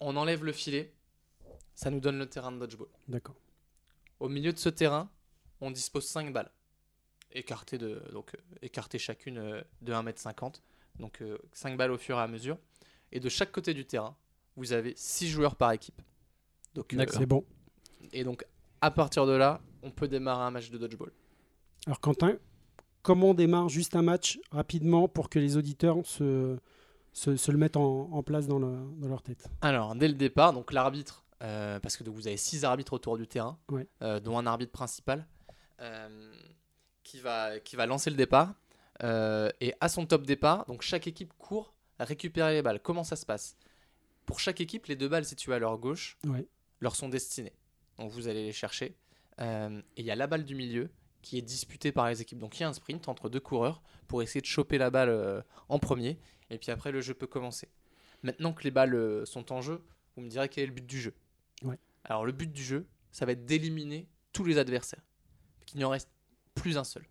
on 0.00 0.16
enlève 0.16 0.44
le 0.44 0.52
filet, 0.52 0.92
ça 1.74 1.90
nous 1.90 2.00
donne 2.00 2.18
le 2.18 2.26
terrain 2.26 2.52
de 2.52 2.58
dodgeball. 2.58 2.88
D'accord. 3.08 3.36
Au 4.20 4.28
milieu 4.28 4.52
de 4.52 4.58
ce 4.58 4.68
terrain, 4.68 5.08
on 5.60 5.70
dispose 5.70 6.06
5 6.06 6.32
balles, 6.32 6.50
écartées, 7.32 7.78
de, 7.78 8.02
donc, 8.12 8.34
euh, 8.34 8.38
écartées 8.62 8.98
chacune 8.98 9.38
euh, 9.38 9.60
de 9.82 9.92
1m50, 9.92 10.60
donc 10.98 11.22
5 11.52 11.76
balles 11.76 11.90
au 11.92 11.98
fur 11.98 12.16
et 12.18 12.20
à 12.22 12.28
mesure. 12.28 12.58
Et 13.12 13.20
de 13.20 13.28
chaque 13.28 13.52
côté 13.52 13.74
du 13.74 13.84
terrain, 13.84 14.16
vous 14.56 14.72
avez 14.72 14.94
6 14.96 15.28
joueurs 15.28 15.56
par 15.56 15.72
équipe. 15.72 16.00
Donc, 16.74 16.92
euh, 16.92 16.96
D'accord. 16.96 17.18
C'est 17.18 17.26
bon. 17.26 17.44
et 18.12 18.24
donc, 18.24 18.44
à 18.80 18.90
partir 18.90 19.26
de 19.26 19.32
là, 19.32 19.60
on 19.82 19.90
peut 19.90 20.08
démarrer 20.08 20.42
un 20.44 20.50
match 20.50 20.70
de 20.70 20.78
dodgeball. 20.78 21.12
Alors 21.86 22.00
Quentin, 22.00 22.36
comment 23.02 23.30
on 23.30 23.34
démarre 23.34 23.68
juste 23.68 23.94
un 23.96 24.02
match 24.02 24.38
rapidement 24.50 25.08
pour 25.08 25.28
que 25.28 25.38
les 25.38 25.56
auditeurs 25.56 26.04
se, 26.06 26.56
se, 27.12 27.36
se 27.36 27.50
le 27.52 27.58
mettent 27.58 27.76
en, 27.76 28.10
en 28.12 28.22
place 28.22 28.46
dans, 28.46 28.58
le- 28.58 28.84
dans 28.98 29.08
leur 29.08 29.22
tête? 29.22 29.46
Alors, 29.60 29.94
dès 29.94 30.08
le 30.08 30.14
départ, 30.14 30.52
donc 30.52 30.72
l'arbitre, 30.72 31.24
euh, 31.42 31.78
parce 31.80 31.96
que 31.96 32.04
donc, 32.04 32.14
vous 32.14 32.26
avez 32.26 32.36
six 32.36 32.64
arbitres 32.64 32.92
autour 32.94 33.16
du 33.18 33.26
terrain, 33.26 33.58
Ouais. 33.70 33.86
euh, 34.02 34.18
dont 34.20 34.38
un 34.38 34.46
arbitre 34.46 34.72
principal, 34.72 35.26
euh, 35.80 36.32
qui, 37.02 37.20
va, 37.20 37.60
qui 37.60 37.76
va 37.76 37.86
lancer 37.86 38.10
le 38.10 38.16
départ. 38.16 38.54
Euh, 39.02 39.50
et 39.60 39.74
à 39.80 39.88
son 39.88 40.06
top 40.06 40.24
départ, 40.24 40.66
donc 40.66 40.82
chaque 40.82 41.06
équipe 41.06 41.32
court 41.38 41.74
à 41.98 42.04
récupérer 42.04 42.54
les 42.54 42.62
balles. 42.62 42.80
Comment 42.80 43.04
ça 43.04 43.16
se 43.16 43.26
passe? 43.26 43.56
Pour 44.26 44.40
chaque 44.40 44.60
équipe, 44.60 44.86
les 44.86 44.96
deux 44.96 45.08
balles 45.08 45.24
situées 45.24 45.54
à 45.54 45.58
leur 45.58 45.78
gauche 45.78 46.16
Ouais. 46.26 46.46
leur 46.80 46.96
sont 46.96 47.08
destinées. 47.08 47.52
Donc 47.98 48.10
vous 48.10 48.28
allez 48.28 48.44
les 48.44 48.52
chercher. 48.52 48.96
Euh, 49.40 49.80
et 49.96 50.00
il 50.02 50.06
y 50.06 50.10
a 50.10 50.16
la 50.16 50.26
balle 50.26 50.44
du 50.44 50.54
milieu 50.54 50.90
qui 51.22 51.38
est 51.38 51.42
disputée 51.42 51.92
par 51.92 52.08
les 52.08 52.20
équipes. 52.22 52.38
Donc 52.38 52.58
il 52.58 52.62
y 52.62 52.64
a 52.64 52.68
un 52.68 52.72
sprint 52.72 53.08
entre 53.08 53.28
deux 53.28 53.40
coureurs 53.40 53.82
pour 54.08 54.22
essayer 54.22 54.40
de 54.40 54.46
choper 54.46 54.78
la 54.78 54.90
balle 54.90 55.08
euh, 55.08 55.42
en 55.68 55.78
premier. 55.78 56.18
Et 56.50 56.58
puis 56.58 56.70
après, 56.70 56.92
le 56.92 57.00
jeu 57.00 57.14
peut 57.14 57.26
commencer. 57.26 57.68
Maintenant 58.22 58.52
que 58.52 58.62
les 58.64 58.70
balles 58.70 59.26
sont 59.26 59.52
en 59.52 59.60
jeu, 59.60 59.82
vous 60.16 60.22
me 60.22 60.28
direz 60.28 60.48
quel 60.48 60.64
est 60.64 60.66
le 60.68 60.72
but 60.72 60.86
du 60.86 61.00
jeu. 61.00 61.14
Ouais. 61.62 61.78
Alors 62.04 62.24
le 62.24 62.32
but 62.32 62.50
du 62.52 62.62
jeu, 62.62 62.86
ça 63.12 63.26
va 63.26 63.32
être 63.32 63.44
d'éliminer 63.44 64.08
tous 64.32 64.44
les 64.44 64.58
adversaires. 64.58 65.02
Qu'il 65.66 65.78
n'y 65.78 65.84
en 65.84 65.90
reste 65.90 66.08
plus 66.54 66.76
un 66.78 66.84
seul. 66.84 67.04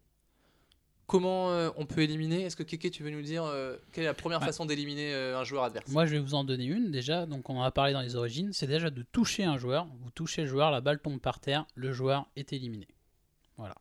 Comment 1.05 1.51
euh, 1.51 1.69
on 1.75 1.85
peut 1.85 2.01
éliminer? 2.01 2.43
Est-ce 2.43 2.55
que 2.55 2.63
Keke, 2.63 2.89
tu 2.91 3.03
veux 3.03 3.11
nous 3.11 3.21
dire 3.21 3.43
euh, 3.43 3.75
quelle 3.91 4.05
est 4.05 4.07
la 4.07 4.13
première 4.13 4.39
Ouais. 4.39 4.45
façon 4.45 4.65
d'éliminer 4.65 5.13
euh, 5.13 5.37
un 5.37 5.43
joueur 5.43 5.63
adverse? 5.65 5.91
Moi, 5.91 6.05
je 6.05 6.11
vais 6.13 6.19
vous 6.19 6.33
en 6.33 6.43
donner 6.43 6.65
une 6.65 6.91
déjà. 6.91 7.25
Donc, 7.25 7.49
on 7.49 7.57
en 7.57 7.63
a 7.63 7.71
parlé 7.71 7.93
dans 7.93 8.01
les 8.01 8.15
origines. 8.15 8.51
C'est 8.53 8.67
déjà 8.67 8.89
de 8.89 9.03
toucher 9.11 9.43
un 9.43 9.57
joueur. 9.57 9.85
Vous 10.01 10.11
touchez 10.11 10.41
le 10.43 10.47
joueur, 10.47 10.71
la 10.71 10.81
balle 10.81 10.99
tombe 10.99 11.19
par 11.19 11.39
terre, 11.39 11.65
le 11.75 11.91
joueur 11.91 12.27
est 12.35 12.53
éliminé. 12.53 12.87
Voilà. 13.57 13.75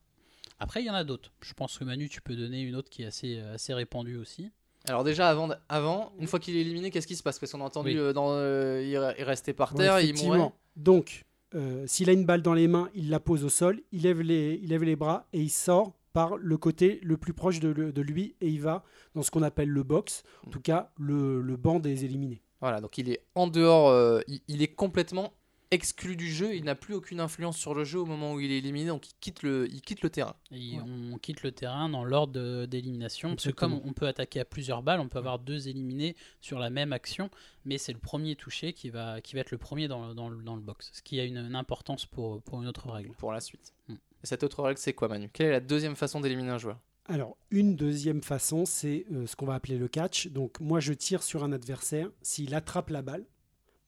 Après, 0.59 0.83
il 0.83 0.87
y 0.87 0.91
en 0.91 0.95
a 0.95 1.05
d'autres. 1.05 1.33
Je 1.43 1.55
pense 1.55 1.79
que 1.79 1.85
Manu, 1.85 2.09
tu 2.09 2.21
peux 2.21 2.35
donner 2.37 2.61
une 2.63 2.75
autre 2.77 2.91
qui 2.91 3.03
est 3.03 3.07
assez, 3.07 3.39
euh, 3.39 3.55
assez 3.55 3.73
répandue 3.73 4.17
aussi. 4.17 4.51
Alors 4.89 5.05
déjà, 5.05 5.29
avant, 5.31 5.49
avant 5.69 6.13
une 6.19 6.27
fois 6.27 6.41
qu'il 6.41 6.57
est 6.57 6.61
éliminé, 6.61 6.91
qu'est-ce 6.91 7.07
qui 7.07 7.15
se 7.17 7.23
passe? 7.23 7.39
Parce 7.39 7.53
qu'on 7.53 7.61
a 7.61 7.65
entendu 7.65 7.91
Oui. 7.91 7.99
euh, 7.99 8.13
dans, 8.13 8.33
euh, 8.33 8.83
il, 8.83 8.91
il 9.19 9.25
restait 9.25 9.53
par 9.53 9.75
terre, 9.75 10.01
il 10.01 10.07
effectivement. 10.11 10.35
mourait. 10.37 10.53
Donc, 10.77 11.25
euh, 11.55 11.85
s'il 11.87 12.11
a 12.11 12.13
une 12.13 12.25
balle 12.27 12.43
dans 12.43 12.55
les 12.55 12.67
mains, 12.67 12.91
il 12.95 13.09
la 13.11 13.21
pose 13.21 13.45
au 13.45 13.49
sol, 13.49 13.81
il 13.93 14.03
lève 14.03 14.21
les, 14.23 14.59
il 14.63 14.71
lève 14.71 14.83
les 14.83 14.97
bras 14.97 15.27
et 15.33 15.41
il 15.41 15.51
sort 15.51 15.93
par 16.13 16.37
le 16.37 16.57
côté 16.59 17.01
le 17.03 17.17
plus 17.17 17.33
proche 17.33 17.61
de, 17.61 17.71
lui 18.03 18.35
et 18.41 18.49
il 18.49 18.61
va 18.61 18.85
dans 19.15 19.23
ce 19.23 19.31
qu'on 19.31 19.43
appelle 19.43 19.69
le 19.69 19.83
box, 19.83 20.23
en 20.47 20.51
tout 20.51 20.61
cas 20.61 20.93
le, 20.99 21.41
le 21.41 21.57
banc 21.57 21.81
des 21.81 22.05
éliminés. 22.05 22.43
Voilà, 22.61 22.81
donc 22.81 22.99
il 22.99 23.11
est 23.11 23.25
en 23.35 23.47
dehors, 23.47 23.89
euh, 23.89 24.21
il, 24.29 24.41
il 24.49 24.63
est 24.63 24.75
complètement 24.75 25.33
exclu 25.73 26.17
du 26.17 26.31
jeu, 26.31 26.55
il 26.55 26.65
n'a 26.65 26.75
plus 26.75 26.93
aucune 26.93 27.19
influence 27.19 27.57
sur 27.57 27.75
le 27.75 27.83
jeu 27.83 27.99
au 27.99 28.05
moment 28.05 28.35
où 28.35 28.41
il 28.41 28.53
est 28.53 28.59
éliminé, 28.59 28.89
donc 28.89 29.09
il 29.09 29.15
quitte 29.21 29.43
le, 29.43 29.67
il 29.73 29.81
quitte 29.81 30.03
le 30.03 30.11
terrain. 30.11 30.35
Et 30.51 30.77
Ouais. 30.77 30.83
on 30.87 31.17
quitte 31.17 31.43
le 31.43 31.51
terrain 31.51 31.89
dans 31.89 32.05
l'ordre 32.05 32.67
d'élimination. 32.67 33.31
Parce 33.31 33.45
que 33.47 33.53
comme 33.53 33.81
on 33.83 33.95
peut 33.95 34.07
attaquer 34.07 34.41
à 34.41 34.45
plusieurs 34.45 34.83
balles, 34.83 35.01
on 35.01 35.09
peut 35.09 35.17
avoir 35.17 35.39
deux 35.39 35.69
éliminés 35.69 36.15
sur 36.43 36.59
la 36.59 36.69
même 36.69 36.93
action. 36.93 37.31
Mais 37.65 37.79
c'est 37.79 37.95
le 37.95 37.99
premier 37.99 38.37
touché 38.37 38.75
qui 38.75 38.91
va, 38.91 39.23
qui 39.23 39.35
va 39.35 39.41
être 39.41 39.51
le 39.51 39.57
premier 39.57 39.89
dans, 39.89 40.15
dans 40.15 40.29
le- 40.29 40.43
dans 40.43 40.57
le 40.57 40.61
box. 40.61 40.91
Ce 40.93 41.01
qui 41.01 41.19
a 41.19 41.25
une, 41.25 41.39
une 41.39 41.55
importance 41.57 42.05
pour, 42.05 42.43
pour 42.43 42.61
une 42.61 42.69
autre 42.69 42.91
règle. 42.91 43.13
pour 43.17 43.33
la 43.33 43.41
suite. 43.41 43.73
Hmm. 43.89 43.95
Et 44.23 44.27
cette 44.27 44.43
autre 44.45 44.63
règle, 44.63 44.79
c'est 44.79 44.93
quoi, 44.93 45.09
Manu? 45.09 45.29
Quelle 45.33 45.47
est 45.47 45.51
la 45.53 45.61
deuxième 45.61 45.97
façon 45.97 46.21
d'éliminer 46.21 46.51
un 46.51 46.59
joueur? 46.59 46.79
Alors, 47.07 47.37
une 47.51 47.75
deuxième 47.75 48.23
façon, 48.23 48.65
c'est 48.65 49.05
euh, 49.13 49.27
ce 49.27 49.35
qu'on 49.35 49.47
va 49.47 49.55
appeler 49.55 49.77
le 49.77 49.89
catch. 49.89 50.29
Donc, 50.29 50.61
moi, 50.61 50.79
je 50.79 50.93
tire 50.93 51.23
sur 51.25 51.43
un 51.43 51.51
adversaire. 51.53 52.09
S'il 52.23 52.55
attrape 52.55 52.91
la 52.91 53.03
balle, 53.03 53.25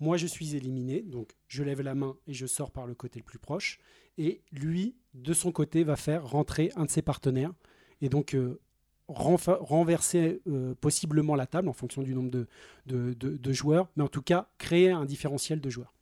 moi, 0.01 0.17
je 0.17 0.27
suis 0.27 0.57
éliminé. 0.57 1.03
Donc, 1.03 1.31
je 1.47 1.63
lève 1.63 1.81
la 1.81 1.95
main 1.95 2.17
et 2.27 2.35
je 2.35 2.47
sors 2.47 2.73
par 2.73 2.87
le 2.87 2.95
côté 2.95 3.21
le 3.21 3.25
plus 3.25 3.39
proche. 3.39 3.79
Et 4.19 4.43
lui, 4.51 4.97
de 5.15 5.33
son 5.33 5.53
côté, 5.53 5.85
va 5.85 5.95
faire 5.95 6.27
rentrer 6.27 6.73
un 6.75 6.87
de 6.87 6.91
ses 6.91 7.03
partenaires. 7.03 7.53
Et 8.01 8.09
donc, 8.09 8.35
euh, 8.35 8.61
renverser 9.07 10.41
euh, 10.49 10.75
possiblement 10.81 11.37
la 11.37 11.47
table 11.47 11.69
en 11.69 11.73
fonction 11.73 12.03
du 12.03 12.15
nombre 12.15 12.31
de, 12.31 12.49
de- 12.87 13.13
de- 13.15 13.37
de 13.37 13.53
joueurs. 13.53 13.89
Mais 13.97 14.03
en 14.03 14.09
tout 14.09 14.23
cas, 14.23 14.49
créer 14.59 14.91
un 14.91 15.05
différentiel 15.05 15.61
de 15.61 15.71
joueurs. 15.71 15.95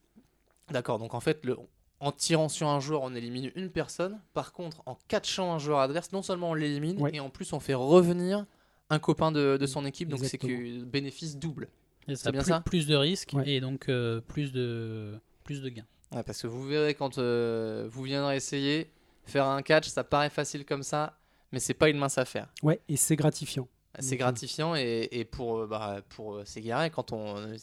D'accord, 0.71 0.99
donc 0.99 1.13
en 1.13 1.21
fait, 1.21 1.45
le, 1.45 1.57
en 2.03 2.13
tirant 2.13 2.49
sur 2.49 2.69
un 2.69 2.81
joueur, 2.81 3.03
on 3.03 3.15
élimine 3.15 3.51
une 3.55 3.71
personne. 3.71 4.21
Par 4.35 4.53
contre, 4.53 4.83
en 4.87 4.99
catchant 5.09 5.53
un 5.55 5.59
joueur 5.59 5.79
adverse, 5.79 6.13
non 6.13 6.21
seulement 6.23 6.51
on 6.51 6.55
l'élimine, 6.55 7.01
Ouais. 7.01 7.11
et 7.15 7.21
en 7.21 7.31
plus 7.31 7.53
on 7.53 7.61
fait 7.61 7.75
revenir 7.75 8.45
un 8.91 8.99
copain 8.99 9.31
de, 9.33 9.57
de 9.57 9.67
son 9.67 9.87
équipe, 9.87 10.09
donc 10.09 10.21
c'est 10.25 10.37
que 10.39 10.83
bénéfice 10.85 11.37
double. 11.39 11.69
Et 12.09 12.17
C'est 12.17 12.33
bien 12.33 12.43
plus, 12.43 12.49
ça 12.51 12.61
plus 12.61 12.87
de 12.87 12.97
risques 12.97 13.31
Ouais. 13.35 13.49
et 13.49 13.61
donc 13.61 13.89
euh, 13.89 14.21
plus, 14.21 14.53
de, 14.53 15.15
plus 15.45 15.63
de 15.63 15.69
gains. 15.69 15.87
Ouais, 16.15 16.23
parce 16.25 16.43
que 16.43 16.49
vous 16.49 16.65
verrez 16.65 16.95
quand 16.95 17.17
euh, 17.19 17.87
vous 17.91 18.03
viendrez 18.03 18.37
essayer, 18.37 18.91
faire 19.25 19.47
un 19.47 19.63
catch, 19.63 19.87
ça 19.89 20.03
paraît 20.05 20.29
facile 20.29 20.65
comme 20.67 20.83
ça, 20.83 21.17
mais 21.53 21.61
c'est 21.61 21.73
pas 21.75 21.89
une 21.89 21.99
mince 21.99 22.19
affaire. 22.19 22.49
Ouais, 22.63 22.81
et 22.89 22.97
c'est 22.97 23.17
gratifiant. 23.17 23.69
C'est 24.01 24.11
Donc, 24.17 24.19
gratifiant 24.21 24.75
et, 24.75 25.09
et 25.13 25.25
pour, 25.25 25.59
euh, 25.61 25.67
bah, 25.69 26.01
pour 26.11 26.35
euh, 26.35 26.45
s'égarer, 26.45 26.91
quand 26.91 27.13
on, 27.13 27.37
euh, 27.37 27.57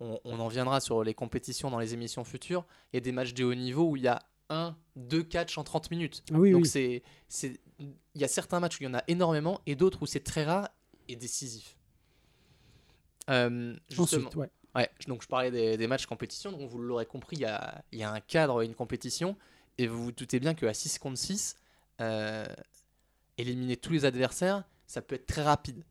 on, 0.00 0.18
on 0.24 0.38
en 0.40 0.48
viendra 0.48 0.80
sur 0.80 1.02
les 1.04 1.14
compétitions 1.14 1.70
dans 1.70 1.78
les 1.78 1.94
émissions 1.94 2.24
futures, 2.24 2.64
il 2.92 2.96
y 2.96 2.98
a 2.98 3.00
des 3.00 3.12
matchs 3.12 3.34
de 3.34 3.44
haut 3.44 3.54
niveau 3.54 3.90
où 3.90 3.96
il 3.96 4.02
y 4.02 4.08
a 4.08 4.20
un, 4.48 4.76
deux 4.94 5.22
catchs 5.22 5.58
en 5.58 5.64
30 5.64 5.90
minutes. 5.90 6.22
Ah 6.32 6.38
oui, 6.38 6.52
Donc 6.52 6.62
oui. 6.62 6.68
c'est, 6.68 7.02
c'est, 7.28 7.60
il 7.78 8.20
y 8.20 8.24
a 8.24 8.28
certains 8.28 8.60
matchs 8.60 8.76
où 8.78 8.82
il 8.82 8.86
y 8.86 8.88
en 8.88 8.94
a 8.94 9.02
énormément 9.08 9.60
et 9.66 9.74
d'autres 9.74 10.02
où 10.02 10.06
c'est 10.06 10.20
très 10.22 10.44
rare 10.44 10.68
et 11.08 11.16
décisif. 11.16 11.76
Euh, 13.28 13.74
justement, 13.88 14.26
Ensuite, 14.26 14.36
ouais. 14.36 14.50
ouais, 14.76 14.90
donc 15.08 15.22
je 15.22 15.28
parlais 15.28 15.50
des, 15.50 15.76
des 15.76 15.86
matchs 15.88 16.06
compétition, 16.06 16.52
donc 16.52 16.68
vous 16.70 16.78
l'aurez 16.78 17.06
compris, 17.06 17.36
il 17.36 17.42
y 17.42 17.46
a, 17.46 17.82
il 17.90 17.98
y 17.98 18.02
a 18.04 18.12
un 18.12 18.20
cadre, 18.20 18.62
une 18.62 18.74
compétition, 18.74 19.36
et 19.78 19.86
vous 19.88 20.04
vous 20.04 20.12
doutez 20.12 20.38
bien 20.38 20.54
qu'à 20.54 20.72
6 20.72 20.98
contre 20.98 21.18
6, 21.18 21.56
euh, 22.00 22.46
éliminer 23.36 23.76
tous 23.76 23.92
les 23.92 24.04
adversaires, 24.04 24.62
ça 24.86 25.02
peut 25.02 25.16
être 25.16 25.26
très 25.26 25.42
rapide. 25.42 25.82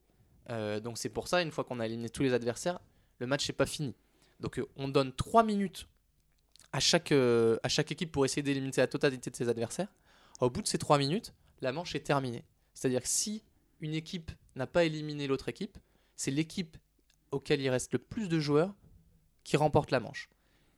Euh, 0.49 0.79
donc 0.79 0.97
c'est 0.97 1.09
pour 1.09 1.27
ça, 1.27 1.41
une 1.41 1.51
fois 1.51 1.63
qu'on 1.65 1.79
a 1.79 1.85
éliminé 1.85 2.09
tous 2.09 2.23
les 2.23 2.33
adversaires, 2.33 2.79
le 3.19 3.27
match 3.27 3.47
n'est 3.47 3.55
pas 3.55 3.65
fini. 3.65 3.95
Donc 4.39 4.59
euh, 4.59 4.67
on 4.75 4.87
donne 4.87 5.13
3 5.13 5.43
minutes 5.43 5.87
à 6.71 6.79
chaque, 6.79 7.11
euh, 7.11 7.57
à 7.63 7.69
chaque 7.69 7.91
équipe 7.91 8.11
pour 8.11 8.25
essayer 8.25 8.43
d'éliminer 8.43 8.73
la 8.77 8.87
totalité 8.87 9.29
de 9.29 9.35
ses 9.35 9.47
adversaires. 9.49 9.87
Au 10.41 10.49
bout 10.49 10.61
de 10.61 10.67
ces 10.67 10.77
3 10.77 10.97
minutes, 10.97 11.33
la 11.61 11.71
manche 11.71 11.95
est 11.95 12.01
terminée. 12.01 12.43
C'est-à-dire 12.73 13.01
que 13.01 13.07
si 13.07 13.43
une 13.79 13.93
équipe 13.93 14.31
n'a 14.55 14.67
pas 14.67 14.83
éliminé 14.83 15.27
l'autre 15.27 15.47
équipe, 15.49 15.77
c'est 16.17 16.31
l'équipe 16.31 16.77
auquel 17.31 17.61
il 17.61 17.69
reste 17.69 17.93
le 17.93 17.99
plus 17.99 18.27
de 18.27 18.39
joueurs 18.39 18.73
qui 19.43 19.55
remporte 19.57 19.91
la 19.91 19.99
manche. 19.99 20.29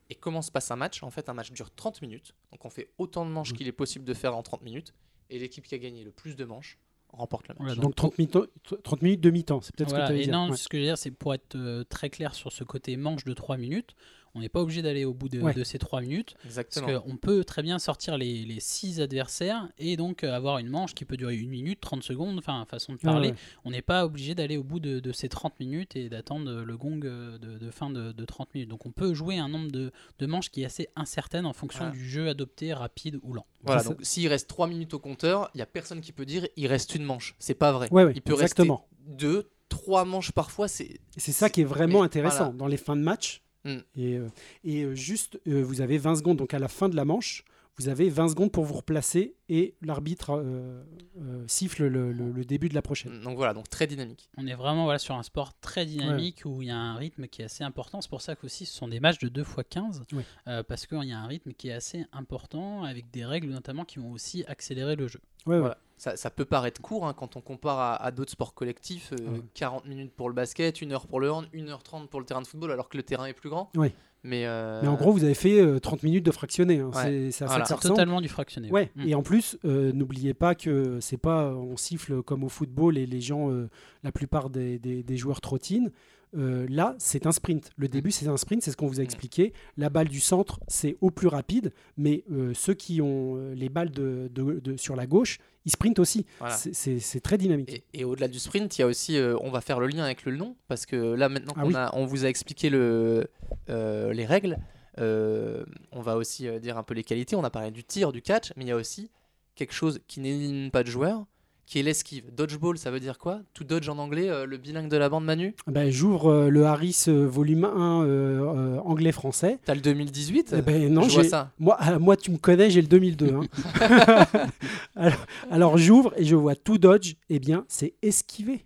Et 0.10 0.16
comment 0.16 0.42
se 0.42 0.52
passe 0.52 0.70
un 0.72 0.76
match? 0.76 1.04
En 1.04 1.10
fait, 1.12 1.30
un 1.30 1.34
match 1.34 1.52
dure 1.52 1.74
30 1.74 2.02
minutes. 2.02 2.34
Donc 2.52 2.64
on 2.66 2.70
fait 2.70 2.92
autant 2.98 3.26
de 3.26 3.32
manches 3.32 3.52
Mhm. 3.52 3.58
qu'il 3.58 3.68
est 3.68 3.72
possible 3.74 4.06
de 4.06 4.14
faire 4.14 4.36
en 4.36 4.44
30 4.44 4.62
minutes. 4.62 4.94
Et 5.30 5.40
l'équipe 5.40 5.66
qui 5.66 5.76
a 5.76 5.78
gagné 5.80 6.04
le 6.04 6.12
plus 6.12 6.36
de 6.36 6.46
manches 6.46 6.78
remporte 7.10 7.48
la 7.48 7.56
manche. 7.56 7.68
Voilà, 7.68 7.82
Donc 7.82 7.96
30 7.96 8.18
minutes, 8.18 8.38
30 8.84 9.02
minutes 9.02 9.22
de 9.22 9.30
mi-temps, 9.30 9.62
c'est 9.62 9.76
peut-être 9.76 9.90
Voilà, 9.90 10.08
ce 10.08 10.12
que 10.12 10.18
tu 10.18 10.22
et 10.22 10.26
dire. 10.26 10.34
non, 10.34 10.50
Ouais. 10.52 10.58
ce 10.58 10.68
que 10.68 10.78
je 10.78 10.82
veux 10.84 10.88
dire, 10.88 10.98
c'est 10.98 11.12
pour 11.12 11.34
être 11.34 11.56
euh, 11.56 11.84
très 11.84 12.10
clair 12.10 12.36
sur 12.36 12.52
ce 12.52 12.64
côté 12.64 12.96
manche 12.98 13.24
de 13.24 13.34
3 13.34 13.58
minutes, 13.58 13.96
on 14.36 14.40
n'est 14.42 14.50
pas 14.50 14.62
obligé 14.62 14.82
d'aller 14.82 15.06
au 15.06 15.14
bout 15.14 15.30
de, 15.30 15.40
Ouais. 15.42 15.54
de 15.54 15.64
ces 15.64 15.80
3 15.80 16.02
minutes. 16.02 16.34
Parce 16.36 16.46
Exactement. 16.46 17.00
qu'on 17.02 17.18
peut 17.18 17.44
très 17.44 17.62
bien 17.64 17.80
sortir 17.80 18.18
les, 18.18 18.46
les 18.46 18.60
6 18.60 19.02
adversaires 19.02 19.68
et 19.78 19.98
donc 19.98 20.24
euh, 20.24 20.34
avoir 20.34 20.58
une 20.60 20.70
manche 20.70 20.94
qui 20.96 21.06
peut 21.06 21.18
durer 21.18 21.36
une 21.36 21.50
minute, 21.50 21.80
30 21.82 22.04
secondes, 22.04 22.38
enfin, 22.40 22.66
façon 22.70 22.94
de 22.94 22.98
parler. 23.00 23.30
ouais. 23.30 23.36
On 23.66 23.72
n'est 23.72 23.82
pas 23.82 24.06
obligé 24.06 24.36
d'aller 24.36 24.58
au 24.58 24.64
bout 24.64 24.80
de, 24.80 25.00
de 25.00 25.12
ces 25.12 25.30
30 25.30 25.60
minutes 25.60 25.96
et 25.96 26.10
d'attendre 26.10 26.52
le 26.64 26.78
gong 26.78 27.02
euh, 27.06 27.38
de, 27.38 27.58
de 27.58 27.72
fin 27.72 27.90
de, 27.90 28.12
de 28.12 28.26
30 28.26 28.54
minutes. 28.54 28.70
Donc 28.70 28.86
on 28.86 28.92
peut 28.92 29.14
jouer 29.14 29.38
un 29.38 29.50
nombre 29.50 29.72
de, 29.72 29.92
de 30.20 30.26
manches 30.26 30.50
qui 30.50 30.62
est 30.62 30.66
assez 30.66 30.88
incertaine 30.96 31.46
en 31.46 31.54
fonction 31.54 31.86
Voilà. 31.86 31.94
du 31.94 32.08
jeu 32.10 32.28
adopté, 32.30 32.74
rapide 32.74 33.20
ou 33.24 33.34
lent. 33.34 33.46
Voilà, 33.64 33.84
donc 33.84 33.98
s'il 34.02 34.28
reste 34.28 34.48
3 34.48 34.68
minutes 34.68 34.94
au 34.94 35.00
compteur, 35.00 35.50
il 35.54 35.58
n'y 35.58 35.62
a 35.62 35.66
personne 35.66 36.00
qui 36.02 36.12
peut 36.12 36.26
dire 36.26 36.48
il 36.56 36.68
reste 36.68 36.96
une 36.96 37.04
manche. 37.04 37.36
C'est 37.40 37.54
pas 37.56 37.72
vrai. 37.72 37.88
Ouais, 37.92 38.04
ouais, 38.06 38.14
il 38.16 38.22
peut 38.22 38.34
exactement. 38.34 38.88
rester 39.08 39.18
2, 39.26 39.50
3 39.70 40.06
manches 40.06 40.32
parfois. 40.32 40.68
C'est 40.68 41.00
ça 41.18 41.50
qui 41.50 41.62
est 41.62 41.66
vraiment 41.66 42.00
Mais 42.00 42.06
intéressant 42.06 42.38
voilà. 42.46 42.54
dans 42.58 42.68
les 42.68 42.78
fins 42.78 42.96
de 42.96 43.02
match. 43.02 43.42
Mm. 43.68 43.80
Et, 43.98 44.16
euh, 44.16 44.28
euh, 44.66 44.96
juste, 44.96 45.40
euh, 45.48 45.62
vous 45.62 45.82
avez 45.82 45.98
20 45.98 46.16
secondes, 46.16 46.38
donc 46.38 46.54
à 46.54 46.60
la 46.60 46.70
fin 46.70 46.88
de 46.88 46.96
la 46.96 47.04
manche, 47.06 47.44
vous 47.80 47.90
avez 47.90 48.10
20 48.10 48.30
secondes 48.30 48.52
pour 48.52 48.64
vous 48.66 48.74
replacer 48.76 49.36
et 49.50 49.76
l'arbitre 49.82 50.32
euh, 50.32 50.84
euh, 51.22 51.44
siffle 51.48 51.86
le, 51.86 52.12
le- 52.12 52.32
le 52.32 52.44
début 52.46 52.70
de 52.70 52.74
la 52.76 52.82
prochaine. 52.82 53.20
donc 53.22 53.38
voilà, 53.38 53.54
donc 53.54 53.70
très 53.70 53.86
dynamique. 53.88 54.30
On 54.38 54.48
est 54.48 54.56
vraiment 54.56 54.86
voilà, 54.86 55.00
sur 55.00 55.16
un 55.16 55.24
sport 55.24 55.54
très 55.60 55.86
dynamique 55.86 56.42
où 56.46 56.62
il 56.62 56.68
y 56.70 56.72
a 56.72 56.78
un 56.78 56.96
rythme 56.96 57.28
qui 57.28 57.42
est 57.42 57.46
assez 57.46 57.64
important. 57.64 58.02
C'est 58.02 58.10
pour 58.10 58.22
ça 58.22 58.36
qu'aussi 58.36 58.66
ce 58.66 58.74
sont 58.76 58.88
des 58.88 59.00
matchs 59.00 59.20
de 59.20 59.30
2 59.30 59.42
x 59.42 59.56
15 59.70 60.04
Oui. 60.14 60.24
euh, 60.48 60.64
parce 60.64 60.86
qu'il 60.88 61.04
y 61.04 61.12
a 61.14 61.20
un 61.20 61.28
rythme 61.28 61.54
qui 61.54 61.70
est 61.70 61.74
assez 61.74 62.06
important 62.12 62.84
avec 62.84 63.12
des 63.12 63.26
règles 63.26 63.50
notamment 63.50 63.86
qui 63.86 64.00
vont 64.00 64.12
aussi 64.12 64.44
accélérer 64.48 64.96
le 64.96 65.08
jeu. 65.08 65.20
Ouais, 65.46 65.54
ouais. 65.56 65.60
Voilà. 65.62 65.78
Ça, 66.00 66.16
ça 66.16 66.30
peut 66.30 66.46
paraître 66.46 66.80
court 66.80 67.08
hein, 67.08 67.14
quand 67.14 67.38
on 67.38 67.42
compare 67.42 67.80
à, 67.80 67.96
à 67.96 68.12
d'autres 68.12 68.32
sports 68.32 68.54
collectifs. 68.54 69.14
euh, 69.20 69.32
Ouais. 69.32 69.42
40 69.56 69.86
minutes 69.86 70.12
pour 70.16 70.30
le 70.30 70.36
basket, 70.36 70.84
1 70.84 70.92
heure 70.92 71.08
pour 71.08 71.20
le 71.20 71.32
hand, 71.32 71.48
1h30 71.54 72.08
pour 72.08 72.20
le 72.20 72.26
terrain 72.26 72.42
de 72.42 72.48
football, 72.48 72.72
alors 72.72 72.88
que 72.90 72.98
le 72.98 73.04
terrain 73.04 73.26
est 73.26 73.34
plus 73.34 73.50
grand. 73.50 73.72
Oui. 73.76 73.92
Mais, 74.28 74.46
euh, 74.46 74.82
Mais 74.82 74.88
en 74.90 74.96
gros, 74.96 75.12
vous 75.14 75.24
avez 75.24 75.34
fait 75.34 75.60
euh, 75.62 75.80
30 75.80 76.04
minutes 76.04 76.26
de 76.26 76.32
fractionné. 76.32 76.80
hein. 76.80 76.92
Ouais. 76.94 77.30
C'est 77.32 77.46
Voilà. 77.46 77.54
ça 77.54 77.62
que 77.62 77.62
ça 77.62 77.66
C'est 77.68 77.74
ressemble. 77.76 77.94
totalement 77.96 78.20
du 78.22 78.28
fractionné. 78.28 78.70
Ouais, 78.70 78.92
Mm. 78.96 79.08
et 79.08 79.16
en 79.16 79.24
plus, 79.24 79.58
euh, 79.66 79.92
n'oubliez 79.94 80.34
pas 80.34 80.54
que 80.54 81.00
c'est 81.00 81.18
pas 81.18 81.54
on 81.54 81.78
siffle 81.78 82.22
comme 82.24 82.44
au 82.44 82.50
football 82.50 82.98
et 82.98 83.06
les 83.06 83.22
gens, 83.22 83.50
euh, 83.52 83.70
la 84.04 84.12
plupart 84.12 84.50
des, 84.50 84.80
des- 84.80 85.02
des 85.04 85.18
joueurs 85.18 85.40
trottinent. 85.42 85.90
Euh, 86.36 86.66
là, 86.70 86.96
c'est 87.00 87.26
un 87.26 87.32
sprint. 87.32 87.70
Le 87.78 87.88
début, 87.88 88.12
c'est 88.12 88.28
un 88.28 88.38
sprint, 88.38 88.62
c'est 88.62 88.72
ce 88.72 88.78
qu'on 88.78 88.88
vous 88.88 89.00
a 89.00 89.04
expliqué. 89.04 89.54
La 89.78 89.90
balle 89.90 90.10
du 90.10 90.20
centre, 90.20 90.60
c'est 90.68 90.98
au 91.02 91.10
plus 91.10 91.28
rapide, 91.28 91.72
mais 91.98 92.24
euh, 92.32 92.54
ceux 92.54 92.74
qui 92.74 93.02
ont 93.02 93.38
euh, 93.38 93.54
les 93.56 93.70
balles 93.70 93.92
de, 93.92 94.30
de- 94.34 94.60
de- 94.60 94.78
sur 94.78 94.96
la 94.96 95.08
gauche, 95.08 95.40
ils 95.66 95.72
sprintent 95.72 96.00
aussi. 96.00 96.26
Voilà. 96.40 96.56
C'est- 96.56 97.20
très 97.22 97.38
dynamique. 97.38 97.70
Et, 97.94 98.02
et 98.02 98.04
au-delà 98.04 98.28
du 98.28 98.40
sprint, 98.40 98.78
il 98.78 98.82
y 98.82 98.84
a 98.84 98.88
aussi, 98.88 99.18
euh, 99.18 99.36
on 99.42 99.50
va 99.52 99.62
faire 99.62 99.80
le 99.80 99.88
lien 99.88 100.04
avec 100.04 100.26
le 100.26 100.36
nom, 100.36 100.56
parce 100.68 100.86
que 100.86 100.96
là 101.14 101.30
maintenant 101.30 101.54
Ah 101.56 101.62
qu'on 101.62 101.68
oui. 101.70 101.76
on 101.94 102.06
vous 102.06 102.26
a 102.26 102.28
expliqué 102.30 102.70
le, 102.70 103.28
les 103.68 104.26
règles, 104.26 104.58
on 104.98 106.02
va 106.02 106.18
aussi 106.18 106.48
dire 106.60 106.78
un 106.78 106.84
peu 106.84 106.94
les 106.94 107.04
qualités. 107.04 107.36
On 107.36 107.44
a 107.44 107.50
parlé 107.50 107.72
du 107.72 107.84
tir, 107.84 108.12
du 108.12 108.22
catch, 108.22 108.52
mais 108.56 108.66
il 108.66 108.68
y 108.68 108.72
a 108.72 108.76
aussi 108.76 109.10
quelque 109.56 109.74
chose 109.74 110.00
qui 110.08 110.20
n'élimine 110.20 110.72
pas 110.72 110.84
de 110.84 110.90
joueur, 110.90 111.26
qui 111.68 111.80
est 111.80 111.84
l'esquive. 111.84 112.34
Dodgeball, 112.34 112.78
ça 112.78 112.90
veut 112.92 113.00
dire 113.02 113.18
quoi? 113.20 113.42
To 113.54 113.64
dodge 113.66 113.90
en 113.90 113.98
anglais, 113.98 114.30
euh, 114.30 114.46
le 114.46 114.58
bilingue 114.58 114.90
de 114.90 114.96
la 114.98 115.10
bande 115.10 115.26
Manu? 115.26 115.54
Ben, 115.68 115.92
J'ouvre 115.92 116.32
euh, 116.32 116.50
le 116.50 116.66
Harris 116.66 117.04
euh, 117.10 117.28
volume 117.28 117.66
1 117.66 118.04
euh, 118.04 118.08
euh, 118.08 118.80
anglais-français. 118.80 119.60
T'as 119.66 119.76
le 119.76 119.82
2018 119.82 120.56
Eh 120.58 120.62
ben, 120.62 120.92
non, 120.92 121.02
Je 121.04 121.14
vois 121.14 121.24
ça. 121.26 121.52
Moi, 121.60 121.76
ah, 121.80 122.00
moi, 122.00 122.16
tu 122.16 122.32
me 122.32 122.38
connais, 122.38 122.70
j'ai 122.72 122.82
le 122.82 122.88
2002. 122.88 123.34
hein. 123.36 123.42
alors, 124.96 125.26
alors, 125.52 125.78
j'ouvre 125.78 126.14
et 126.18 126.24
je 126.24 126.36
vois 126.36 126.56
tout 126.56 126.78
dodge. 126.78 127.16
Eh 127.30 127.40
bien, 127.40 127.66
c'est 127.68 127.94
esquiver. 128.02 128.64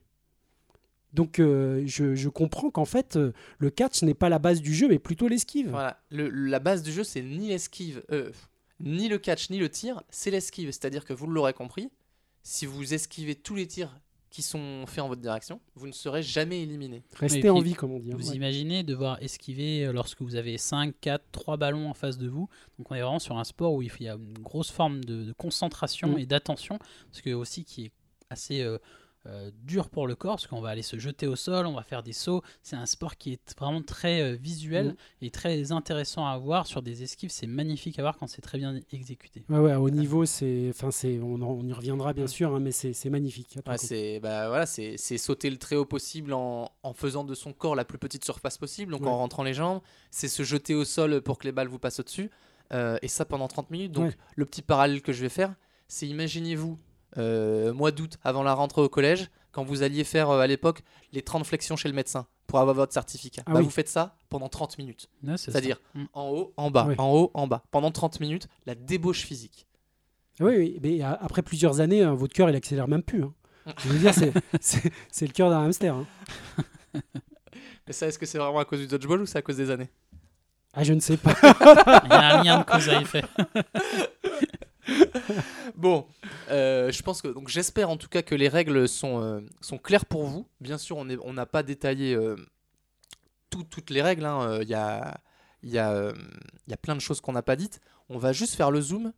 Donc, 1.14 1.40
euh, 1.40 1.84
je, 1.88 2.16
je 2.16 2.30
comprends 2.30 2.70
qu'en 2.70 2.86
fait, 2.86 3.16
euh, 3.18 3.34
le 3.58 3.70
catch 3.70 4.02
n'est 4.04 4.14
pas 4.14 4.30
la 4.30 4.40
base 4.40 4.62
du 4.62 4.74
jeu, 4.74 4.88
mais 4.88 5.00
plutôt 5.00 5.28
l'esquive. 5.28 5.70
Voilà, 5.72 6.00
le- 6.10 6.30
la 6.30 6.60
base 6.60 6.84
du 6.84 6.92
jeu, 6.92 7.04
c'est 7.04 7.22
ni 7.22 7.50
l'esquive, 7.50 8.02
euh, 8.12 8.30
ni 8.80 9.10
le 9.10 9.18
catch, 9.18 9.50
ni 9.50 9.58
le 9.58 9.68
tir, 9.70 10.04
c'est 10.10 10.32
l'esquive. 10.32 10.70
C'est-à-dire 10.70 11.04
que 11.04 11.12
vous 11.14 11.28
l'aurez 11.28 11.52
compris, 11.54 11.90
si 12.43 12.65
vous 12.65 12.93
esquivez 12.93 13.36
tous 13.36 13.56
les 13.56 13.67
tirs 13.67 13.95
qui 14.30 14.41
sont 14.41 14.86
faits 14.88 14.99
en 15.04 15.10
votre 15.10 15.21
direction, 15.21 15.60
vous 15.75 15.88
ne 15.88 15.91
serez 15.91 16.23
jamais 16.23 16.62
éliminé. 16.62 17.04
Restez 17.15 17.49
en 17.49 17.60
vie, 17.60 17.73
comme 17.73 17.91
on 17.91 17.99
dit. 17.99 18.12
hein. 18.13 18.15
Vous 18.17 18.30
Ouais. 18.30 18.36
imaginez 18.38 18.84
devoir 18.84 19.21
esquiver 19.21 19.86
euh, 19.86 19.91
lorsque 19.91 20.21
vous 20.21 20.36
avez 20.36 20.58
5, 20.58 20.95
4, 21.01 21.21
3 21.34 21.58
ballons 21.58 21.89
en 21.89 21.93
face 21.93 22.17
de 22.17 22.30
vous. 22.30 22.47
Donc 22.77 22.89
on 22.91 22.95
est 22.95 23.01
vraiment 23.01 23.19
sur 23.19 23.38
un 23.38 23.43
sport 23.43 23.73
où 23.73 23.82
il 23.82 23.91
y 23.99 24.08
a 24.08 24.13
une 24.13 24.39
grosse 24.39 24.71
forme 24.71 25.04
de, 25.04 25.25
de 25.25 25.34
concentration 25.34 26.15
Mm. 26.15 26.19
et 26.19 26.25
d'attention, 26.25 26.80
parce 27.12 27.21
que 27.21 27.32
aussi 27.32 27.65
qui 27.65 27.86
est 27.88 27.91
assez 28.30 28.62
euh, 28.62 28.77
euh, 29.27 29.51
dur 29.63 29.89
pour 29.89 30.07
le 30.07 30.15
corps, 30.15 30.36
parce 30.38 30.47
qu'on 30.47 30.62
va 30.62 30.69
aller 30.69 30.81
se 30.81 30.97
jeter 30.97 31.27
au 31.27 31.36
sol, 31.36 31.67
on 31.67 31.73
va 31.73 31.84
faire 31.84 32.01
des 32.01 32.13
sauts. 32.13 32.41
C'est 32.63 32.75
un 32.75 32.86
sport 32.88 33.17
qui 33.17 33.34
est 33.34 33.55
vraiment 33.60 33.81
très 33.84 34.21
euh, 34.21 34.36
visuel 34.36 34.88
Mm. 34.88 35.25
et 35.25 35.29
très 35.29 35.71
intéressant 35.71 36.25
à 36.25 36.38
voir 36.39 36.65
sur 36.65 36.81
des 36.81 37.03
esquives. 37.03 37.29
C'est 37.29 37.45
magnifique 37.47 37.99
à 37.99 38.01
voir 38.01 38.17
quand 38.17 38.25
c'est 38.27 38.41
très 38.41 38.57
bien 38.57 38.79
exécuté. 38.91 39.43
Ouais, 39.49 39.60
ouais, 39.60 39.75
au 39.75 39.89
niveau, 39.91 40.25
c'est, 40.25 40.67
enfin, 40.71 40.89
c'est, 40.91 41.19
on, 41.19 41.63
y 41.67 41.73
reviendra 41.73 42.13
bien 42.13 42.25
sûr, 42.27 42.55
hein, 42.55 42.60
mais 42.60 42.71
c'est, 42.71 42.93
c'est 42.93 43.10
magnifique. 43.12 43.57
Ouais, 43.67 43.77
c'est 43.77 44.19
bah, 44.19 44.47
voilà, 44.49 44.65
c'est 44.65 44.95
c'est 44.97 45.17
sauter 45.19 45.49
le 45.51 45.57
très 45.57 45.75
haut 45.75 45.86
possible 45.86 46.34
en, 46.34 46.71
en 46.81 46.93
faisant 46.93 47.23
de 47.23 47.36
son 47.36 47.53
corps 47.53 47.75
la 47.75 47.86
plus 47.86 47.97
petite 47.99 48.25
surface 48.25 48.57
possible, 48.57 48.91
donc 48.91 49.01
Ouais. 49.01 49.07
en 49.10 49.17
rentrant 49.17 49.43
les 49.43 49.53
jambes. 49.53 49.81
C'est 50.10 50.27
se 50.27 50.41
jeter 50.43 50.73
au 50.73 50.84
sol 50.86 51.21
pour 51.21 51.38
que 51.38 51.45
les 51.45 51.51
balles 51.51 51.67
vous 51.67 51.79
passent 51.79 51.99
au-dessus. 51.99 52.29
euh, 52.73 52.97
et 53.01 53.07
ça 53.10 53.25
pendant 53.25 53.47
30 53.49 53.69
minutes. 53.69 53.91
Donc 53.91 54.05
Ouais. 54.05 54.15
le 54.36 54.45
petit 54.45 54.62
parallèle 54.62 55.01
que 55.01 55.12
je 55.13 55.21
vais 55.21 55.29
faire, 55.29 55.53
c'est 55.89 56.07
imaginez-vous, 56.07 56.79
mois 57.17 57.91
d'août, 57.91 58.17
avant 58.24 58.43
la 58.43 58.54
rentrée 58.54 58.82
au 58.82 58.89
collège, 58.89 59.30
quand 59.52 59.63
vous 59.63 59.84
alliez 59.84 60.04
faire 60.04 60.30
euh, 60.30 60.39
à 60.39 60.47
l'époque 60.47 60.82
les 61.12 61.21
30 61.21 61.45
flexions 61.45 61.76
chez 61.76 61.89
le 61.89 61.93
médecin 61.95 62.26
pour 62.47 62.60
avoir 62.60 62.76
votre 62.76 62.93
certificat. 62.93 63.43
Ah 63.45 63.52
Bah, 63.54 63.60
oui. 63.60 63.65
vous 63.65 63.69
faites 63.71 63.89
ça 63.89 64.15
pendant 64.30 64.47
30 64.50 64.78
minutes. 64.78 65.10
C'est-à-dire 65.38 65.80
Mm. 65.93 66.04
en 66.13 66.30
haut, 66.30 66.54
en 66.58 66.71
bas, 66.71 66.88
en 66.97 67.10
haut, 67.12 67.32
en 67.34 67.47
bas. 67.47 67.63
Pendant 67.71 67.91
30 67.91 68.19
minutes, 68.21 68.47
la 68.65 68.76
débauche 68.76 69.24
physique. 69.26 69.67
Oui, 70.39 70.54
oui, 70.58 70.80
mais 70.82 71.02
a- 71.02 71.13
après 71.21 71.41
plusieurs 71.41 71.82
années, 71.82 72.02
hein, 72.02 72.13
votre 72.13 72.34
cœur, 72.34 72.50
il 72.50 72.56
accélère 72.56 72.88
même 72.88 73.04
plus. 73.04 73.24
hein. 73.24 73.34
Je 73.84 73.89
veux 73.89 74.00
dire, 74.00 74.13
c'est 74.13 74.34
le 75.28 75.32
cœur 75.34 75.50
d'un 75.50 75.63
hamster. 75.65 75.93
hein. 75.95 76.06
Mais 77.88 77.93
ça, 77.93 78.08
est-ce 78.08 78.17
que 78.17 78.26
c'est 78.26 78.38
vraiment 78.38 78.60
à 78.60 78.65
cause 78.65 78.80
du 78.80 78.88
dodgeball 78.88 79.21
ou 79.21 79.26
c'est 79.26 79.38
à 79.38 79.41
cause 79.41 79.58
des 79.58 79.69
années? 79.69 79.89
Ah, 80.74 80.84
je 80.84 80.93
ne 80.93 81.00
sais 81.02 81.17
pas. 81.17 81.34
Il 82.06 82.10
y 82.10 82.13
a 82.13 82.39
un 82.39 82.43
lien 82.43 82.60
de 82.60 82.63
cause 82.63 82.88
à 82.89 83.02
effet. 83.02 83.21
Bon, 85.75 86.06
euh, 86.49 86.91
je 86.91 87.01
pense 87.04 87.21
que 87.21 87.27
donc 87.30 87.47
j'espère 87.47 87.89
en 87.89 87.97
tout 87.97 88.10
cas 88.10 88.21
que 88.21 88.36
les 88.36 88.47
règles 88.49 88.88
sont, 88.88 89.21
euh, 89.23 89.41
claires 89.84 90.06
pour 90.06 90.25
vous. 90.25 90.47
Bien 90.60 90.77
sûr, 90.77 90.97
on 90.97 91.34
n'a 91.34 91.45
pas 91.45 91.63
détaillé 91.63 92.13
euh, 92.15 92.36
tout- 93.49 93.63
toutes 93.63 93.89
les 93.89 94.01
règles. 94.01 94.25
hein. 94.25 94.60
Il 94.62 94.67
y, 94.69 94.73
a, 94.73 95.19
il 95.63 95.69
y, 95.69 95.80
a, 95.80 96.12
il 96.67 96.71
y 96.71 96.73
a 96.73 96.77
plein 96.77 96.95
de 96.95 97.01
choses 97.01 97.21
qu'on 97.21 97.34
n'a 97.34 97.41
pas 97.41 97.56
dites. 97.56 97.80
On 98.10 98.17
va 98.17 98.34
juste 98.34 98.56
faire 98.56 98.71
le 98.71 98.82
zoom 98.82 99.13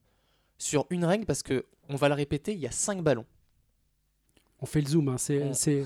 sur 0.58 0.86
une 0.90 1.06
règle 1.06 1.26
parce 1.26 1.44
que 1.44 1.66
on 1.90 1.96
va 1.96 2.08
le 2.08 2.14
répéter. 2.16 2.54
Il 2.54 2.60
y 2.60 2.68
a 2.68 2.72
5 2.72 3.02
ballons. 3.02 3.26
On 4.64 4.66
fait 4.66 4.80
le 4.80 4.88
zoom. 4.88 5.10
hein, 5.10 5.18
c'était 5.20 5.84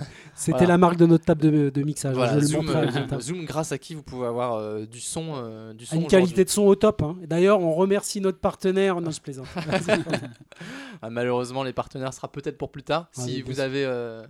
Voilà. 0.50 0.68
la 0.68 0.78
marque 0.78 0.98
de 0.98 1.08
notre 1.08 1.26
table 1.26 1.42
de, 1.42 1.70
de 1.72 1.82
mixage. 1.82 2.12
hein, 2.14 2.16
Voilà, 2.16 2.34
je 2.36 2.40
le 2.42 2.46
zoom, 2.46 2.70
à 2.70 2.74
euh, 2.78 3.08
la 3.10 3.20
zoom, 3.20 3.44
grâce 3.44 3.72
à 3.72 3.80
qui 3.80 3.96
vous 3.96 4.04
pouvez 4.04 4.28
avoir 4.28 4.54
euh, 4.54 4.86
du 4.86 5.00
son, 5.00 5.34
euh, 5.36 5.74
du 5.74 5.88
son 5.88 5.96
Une 6.00 6.06
qualité 6.08 6.46
de 6.46 6.50
son 6.50 6.62
au 6.62 6.76
top. 6.76 7.02
hein. 7.02 7.18
D'ailleurs, 7.26 7.60
on 7.60 7.74
remercie 7.74 8.22
notre 8.22 8.38
partenaire. 8.38 9.02
Non, 9.02 9.10
je 9.10 9.20
plaisante. 9.20 9.48
Ah, 11.02 11.10
malheureusement, 11.12 11.64
les 11.64 11.74
partenaires 11.74 12.14
sera 12.14 12.28
peut-être 12.32 12.58
pour 12.58 12.72
plus 12.72 12.82
tard. 12.84 13.10
Ah, 13.18 13.22
si 13.22 13.42
vous 13.44 13.60
avez 13.60 13.84
euh, 13.86 14.26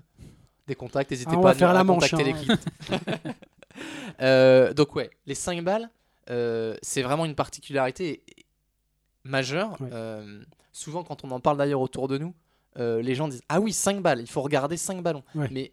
des 0.68 0.76
contacts, 0.76 1.12
n'hésitez 1.12 1.36
Ah, 1.38 1.42
pas 1.42 1.50
à, 1.52 1.54
faire 1.54 1.70
nous- 1.70 1.74
la 1.76 1.80
à 1.80 1.84
manche, 1.84 2.10
contacter 2.12 2.24
l'équipe. 2.26 2.52
Donc 4.76 4.96
ouais, 4.96 5.10
les 5.26 5.36
5 5.36 5.64
balles, 5.64 5.90
c'est 6.82 7.02
vraiment 7.02 7.26
une 7.26 7.36
particularité 7.36 8.22
majeure. 9.24 9.78
Ouais. 9.82 9.90
Souvent, 10.74 11.04
quand 11.04 11.24
on 11.24 11.32
en 11.32 11.40
parle 11.40 11.58
d'ailleurs 11.58 11.82
autour 11.82 12.08
de 12.08 12.18
nous, 12.18 12.34
euh, 12.78 13.02
les 13.02 13.16
gens 13.16 13.28
disent 13.28 13.44
Ah 13.50 13.60
oui, 13.60 13.74
5 13.74 14.02
balles, 14.02 14.22
il 14.22 14.28
faut 14.28 14.42
regarder 14.42 14.78
5 14.78 15.02
ballons. 15.04 15.24
Ouais. 15.36 15.48
Mais 15.52 15.72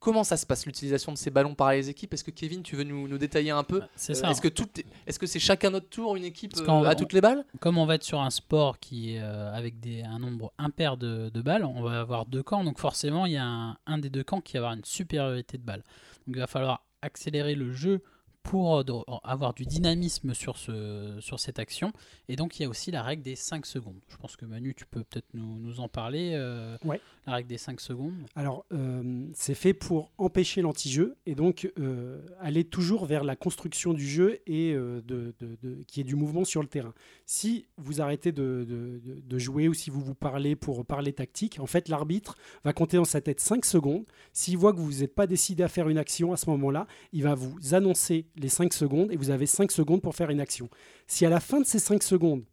comment 0.00 0.24
ça 0.24 0.36
se 0.36 0.44
passe 0.44 0.66
l'utilisation 0.66 1.12
de 1.12 1.16
ces 1.18 1.30
ballons 1.30 1.54
par 1.54 1.70
les 1.72 1.88
équipes? 1.88 2.12
Est-ce 2.14 2.24
que 2.24 2.30
Kevin, 2.32 2.62
tu 2.62 2.74
veux 2.76 2.82
nous, 2.84 3.06
nous 3.08 3.18
détailler 3.18 3.50
un 3.52 3.62
peu? 3.62 3.80
C'est 3.96 4.12
Euh, 4.12 4.14
ça. 4.16 4.30
Est-ce 4.30 4.40
que, 4.40 4.48
tout 4.48 4.68
est- 4.78 4.84
est-ce 5.06 5.18
que 5.18 5.26
c'est 5.26 5.38
chacun 5.38 5.70
notre 5.70 5.88
tour, 5.88 6.16
une 6.16 6.24
équipe 6.24 6.52
Parce 6.54 6.68
euh, 6.68 6.88
à 6.88 6.94
toutes 6.94 7.12
les 7.12 7.20
balles? 7.20 7.44
comme 7.60 7.78
on 7.78 7.86
va 7.86 7.94
être 7.94 8.02
sur 8.04 8.20
un 8.20 8.30
sport 8.30 8.78
qui 8.80 9.14
est 9.14 9.20
euh, 9.22 9.52
avec 9.54 9.78
des, 9.80 10.02
un 10.02 10.18
nombre 10.18 10.52
impair 10.58 10.96
de, 10.96 11.28
de 11.30 11.40
balles, 11.42 11.64
on 11.64 11.82
va 11.82 12.00
avoir 12.00 12.26
deux 12.26 12.42
camps, 12.42 12.64
donc 12.64 12.78
forcément 12.78 13.26
il 13.26 13.32
y 13.32 13.36
a 13.36 13.44
un, 13.46 13.76
un 13.86 13.98
des 13.98 14.10
deux 14.10 14.24
camps 14.24 14.40
qui 14.40 14.54
va 14.54 14.58
avoir 14.60 14.72
une 14.74 14.84
supériorité 14.84 15.56
de 15.58 15.62
balles. 15.62 15.84
Donc 16.26 16.36
il 16.36 16.40
va 16.40 16.46
falloir 16.48 16.84
accélérer 17.00 17.54
le 17.54 17.72
jeu 17.72 18.02
pour 18.42 18.78
euh, 18.78 18.82
avoir 19.24 19.54
du 19.54 19.64
dynamisme 19.64 20.34
sur, 20.34 20.56
ce, 20.56 21.16
sur 21.20 21.38
cette 21.40 21.58
action. 21.58 21.92
Et 22.28 22.36
donc 22.36 22.58
il 22.58 22.62
y 22.62 22.66
a 22.66 22.68
aussi 22.68 22.90
la 22.90 23.02
règle 23.02 23.22
des 23.22 23.36
5 23.36 23.64
secondes. 23.66 24.00
Je 24.08 24.16
pense 24.16 24.36
que 24.36 24.44
Manu, 24.44 24.74
tu 24.74 24.84
peux 24.86 25.04
peut-être 25.04 25.28
nous, 25.34 25.58
nous 25.58 25.80
en 25.80 25.88
parler. 25.88 26.32
euh, 26.34 26.76
Ouais. 26.84 27.00
La 27.26 27.34
règle 27.34 27.48
des 27.48 27.58
5 27.58 27.80
secondes. 27.80 28.14
Alors, 28.34 28.64
euh, 28.72 29.26
c'est 29.32 29.54
fait 29.54 29.74
pour 29.74 30.10
empêcher 30.18 30.60
l'anti-jeu 30.60 31.16
et 31.24 31.36
donc 31.36 31.70
euh, 31.78 32.20
aller 32.40 32.64
toujours 32.64 33.06
vers 33.06 33.22
la 33.22 33.36
construction 33.36 33.92
du 33.94 34.06
jeu 34.06 34.40
et 34.48 34.72
de, 34.74 35.02
de- 35.38 35.56
de- 35.62 35.82
qui 35.86 36.00
est 36.00 36.04
du 36.04 36.16
mouvement 36.16 36.44
sur 36.44 36.62
le 36.62 36.68
terrain. 36.68 36.92
Si 37.26 37.66
vous 37.76 38.00
arrêtez 38.00 38.32
de- 38.32 39.00
de 39.24 39.38
jouer 39.38 39.68
ou 39.68 39.74
si 39.74 39.88
vous 39.88 40.00
vous 40.00 40.14
parlez 40.16 40.56
pour 40.56 40.84
parler 40.84 41.12
tactique, 41.12 41.58
en 41.60 41.66
fait, 41.66 41.88
l'arbitre 41.88 42.36
va 42.64 42.72
compter 42.72 42.96
dans 42.96 43.04
sa 43.04 43.20
tête 43.20 43.38
5 43.38 43.64
secondes. 43.64 44.04
S'il 44.32 44.58
voit 44.58 44.72
que 44.72 44.80
vous 44.80 45.00
n'êtes 45.00 45.14
pas 45.14 45.26
décidé 45.28 45.62
à 45.62 45.68
faire 45.68 45.88
une 45.88 45.98
action 45.98 46.32
à 46.32 46.36
ce 46.36 46.50
moment-là, 46.50 46.86
il 47.12 47.22
va 47.22 47.34
vous 47.36 47.56
annoncer 47.74 48.26
les 48.36 48.48
5 48.48 48.72
secondes 48.72 49.12
et 49.12 49.16
vous 49.16 49.30
avez 49.30 49.46
5 49.46 49.70
secondes 49.70 50.02
pour 50.02 50.14
faire 50.14 50.30
une 50.30 50.40
action. 50.40 50.68
Si 51.06 51.26
à 51.26 51.30
la 51.30 51.40
fin 51.40 51.60
de 51.60 51.66
ces 51.66 51.78
5 51.78 52.02
secondes, 52.02 52.44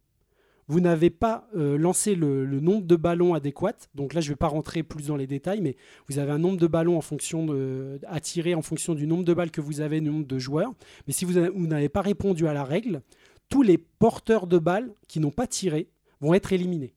vous 0.70 0.78
n'avez 0.80 1.10
pas 1.10 1.48
euh, 1.56 1.76
lancé 1.76 2.14
le, 2.14 2.46
nombre 2.60 2.86
de 2.86 2.94
ballons 2.94 3.34
adéquat. 3.34 3.74
Donc 3.96 4.14
là, 4.14 4.20
je 4.20 4.28
ne 4.28 4.34
vais 4.34 4.36
pas 4.36 4.46
rentrer 4.46 4.84
plus 4.84 5.08
dans 5.08 5.16
les 5.16 5.26
détails, 5.26 5.60
mais 5.60 5.76
vous 6.08 6.20
avez 6.20 6.30
un 6.30 6.38
nombre 6.38 6.58
de 6.58 6.68
ballons 6.68 6.96
en 6.96 7.00
fonction 7.00 7.44
de, 7.44 7.98
à 8.06 8.20
tirer 8.20 8.54
en 8.54 8.62
fonction 8.62 8.94
du 8.94 9.08
nombre 9.08 9.24
de 9.24 9.34
balles 9.34 9.50
que 9.50 9.60
vous 9.60 9.80
avez, 9.80 10.00
du 10.00 10.08
nombre 10.08 10.28
de 10.28 10.38
joueurs. 10.38 10.72
Mais 11.08 11.12
si 11.12 11.24
vous, 11.24 11.38
avez- 11.38 11.48
vous 11.48 11.66
n'avez 11.66 11.88
pas 11.88 12.02
répondu 12.02 12.46
à 12.46 12.52
la 12.52 12.62
règle, 12.62 13.02
tous 13.48 13.62
les 13.62 13.78
porteurs 13.78 14.46
de 14.46 14.58
balles 14.58 14.94
qui 15.08 15.18
n'ont 15.18 15.32
pas 15.32 15.48
tiré 15.48 15.88
vont 16.20 16.34
être 16.34 16.52
éliminés. 16.52 16.94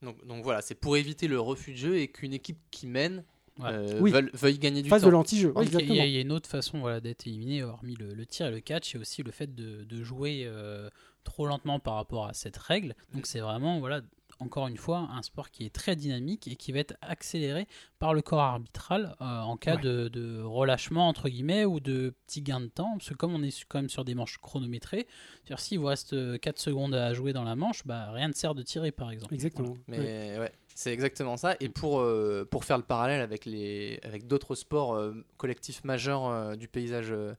donc, 0.00 0.24
donc 0.24 0.44
voilà, 0.44 0.62
c'est 0.62 0.76
pour 0.76 0.96
éviter 0.96 1.26
le 1.26 1.40
refus 1.40 1.72
de 1.72 1.76
jeu 1.76 1.96
et 1.96 2.06
qu'une 2.06 2.32
équipe 2.32 2.58
qui 2.70 2.86
mène 2.86 3.24
Ouais. 3.58 3.68
euh, 3.72 4.00
Oui. 4.00 4.10
veuille, 4.10 4.30
veuille 4.32 4.58
gagner 4.58 4.82
du 4.82 4.88
Phase 4.88 5.02
temps. 5.02 5.08
de 5.08 5.12
l'anti-jeu. 5.12 5.52
Il 5.54 5.58
y 5.58 5.58
a- 5.58 5.62
exactement. 5.64 5.94
il 5.94 6.06
y, 6.08 6.12
y 6.14 6.18
a 6.18 6.20
une 6.20 6.32
autre 6.32 6.48
façon 6.48 6.78
voilà, 6.80 7.00
d'être 7.00 7.26
éliminé, 7.26 7.62
hormis 7.62 7.94
le, 7.96 8.14
le 8.14 8.26
tir 8.26 8.46
et 8.46 8.50
le 8.50 8.60
catch, 8.60 8.94
et 8.94 8.98
aussi 8.98 9.22
le 9.22 9.30
fait 9.30 9.54
de, 9.54 9.84
de 9.84 10.02
jouer 10.02 10.44
euh, 10.46 10.88
trop 11.24 11.46
lentement 11.46 11.78
par 11.78 11.94
rapport 11.94 12.26
à 12.26 12.32
cette 12.32 12.56
règle. 12.56 12.94
Donc 13.12 13.26
c'est 13.26 13.40
vraiment, 13.40 13.78
voilà, 13.80 14.00
encore 14.38 14.68
une 14.68 14.78
fois, 14.78 15.10
un 15.12 15.20
sport 15.20 15.50
qui 15.50 15.66
est 15.66 15.74
très 15.74 15.96
dynamique 15.96 16.48
et 16.48 16.56
qui 16.56 16.72
va 16.72 16.78
être 16.78 16.94
accéléré 17.02 17.66
par 17.98 18.14
le 18.14 18.22
corps 18.22 18.40
arbitral 18.40 19.14
euh, 19.20 19.40
en 19.40 19.58
cas 19.58 19.74
Ouais. 19.76 19.82
de, 19.82 20.08
de 20.08 20.40
relâchement, 20.40 21.08
entre 21.08 21.28
guillemets, 21.28 21.66
ou 21.66 21.78
de 21.80 22.14
petit 22.26 22.40
gain 22.40 22.60
de 22.60 22.68
temps. 22.68 22.92
Parce 22.96 23.10
que 23.10 23.14
comme 23.14 23.34
on 23.34 23.42
est 23.42 23.64
quand 23.68 23.80
même 23.80 23.90
sur 23.90 24.06
des 24.06 24.14
manches 24.14 24.38
chronométrées, 24.38 25.06
c'est-à-dire 25.44 25.60
s'il 25.60 25.78
vous 25.80 25.86
reste 25.86 26.14
euh, 26.14 26.38
4 26.38 26.58
secondes 26.58 26.94
à 26.94 27.12
jouer 27.12 27.34
dans 27.34 27.44
la 27.44 27.54
manche, 27.56 27.84
bah, 27.84 28.10
rien 28.12 28.28
ne 28.28 28.32
sert 28.32 28.54
de 28.54 28.62
tirer, 28.62 28.92
par 28.92 29.10
exemple. 29.10 29.34
Exactement. 29.34 29.76
Mais 29.88 30.38
Ouais. 30.38 30.52
C'est 30.74 30.92
exactement 30.92 31.36
ça. 31.36 31.56
Et 31.60 31.68
pour, 31.68 32.00
euh, 32.00 32.46
pour 32.50 32.64
faire 32.64 32.78
le 32.78 32.82
parallèle 32.84 33.20
avec, 33.20 33.44
les, 33.44 34.00
avec 34.02 34.26
d'autres 34.26 34.54
sports 34.54 34.94
euh, 34.94 35.12
collectifs 35.36 35.84
majeurs 35.84 36.26
euh, 36.26 36.56
du, 36.56 36.68
paysage, 36.68 37.08
euh, 37.10 37.34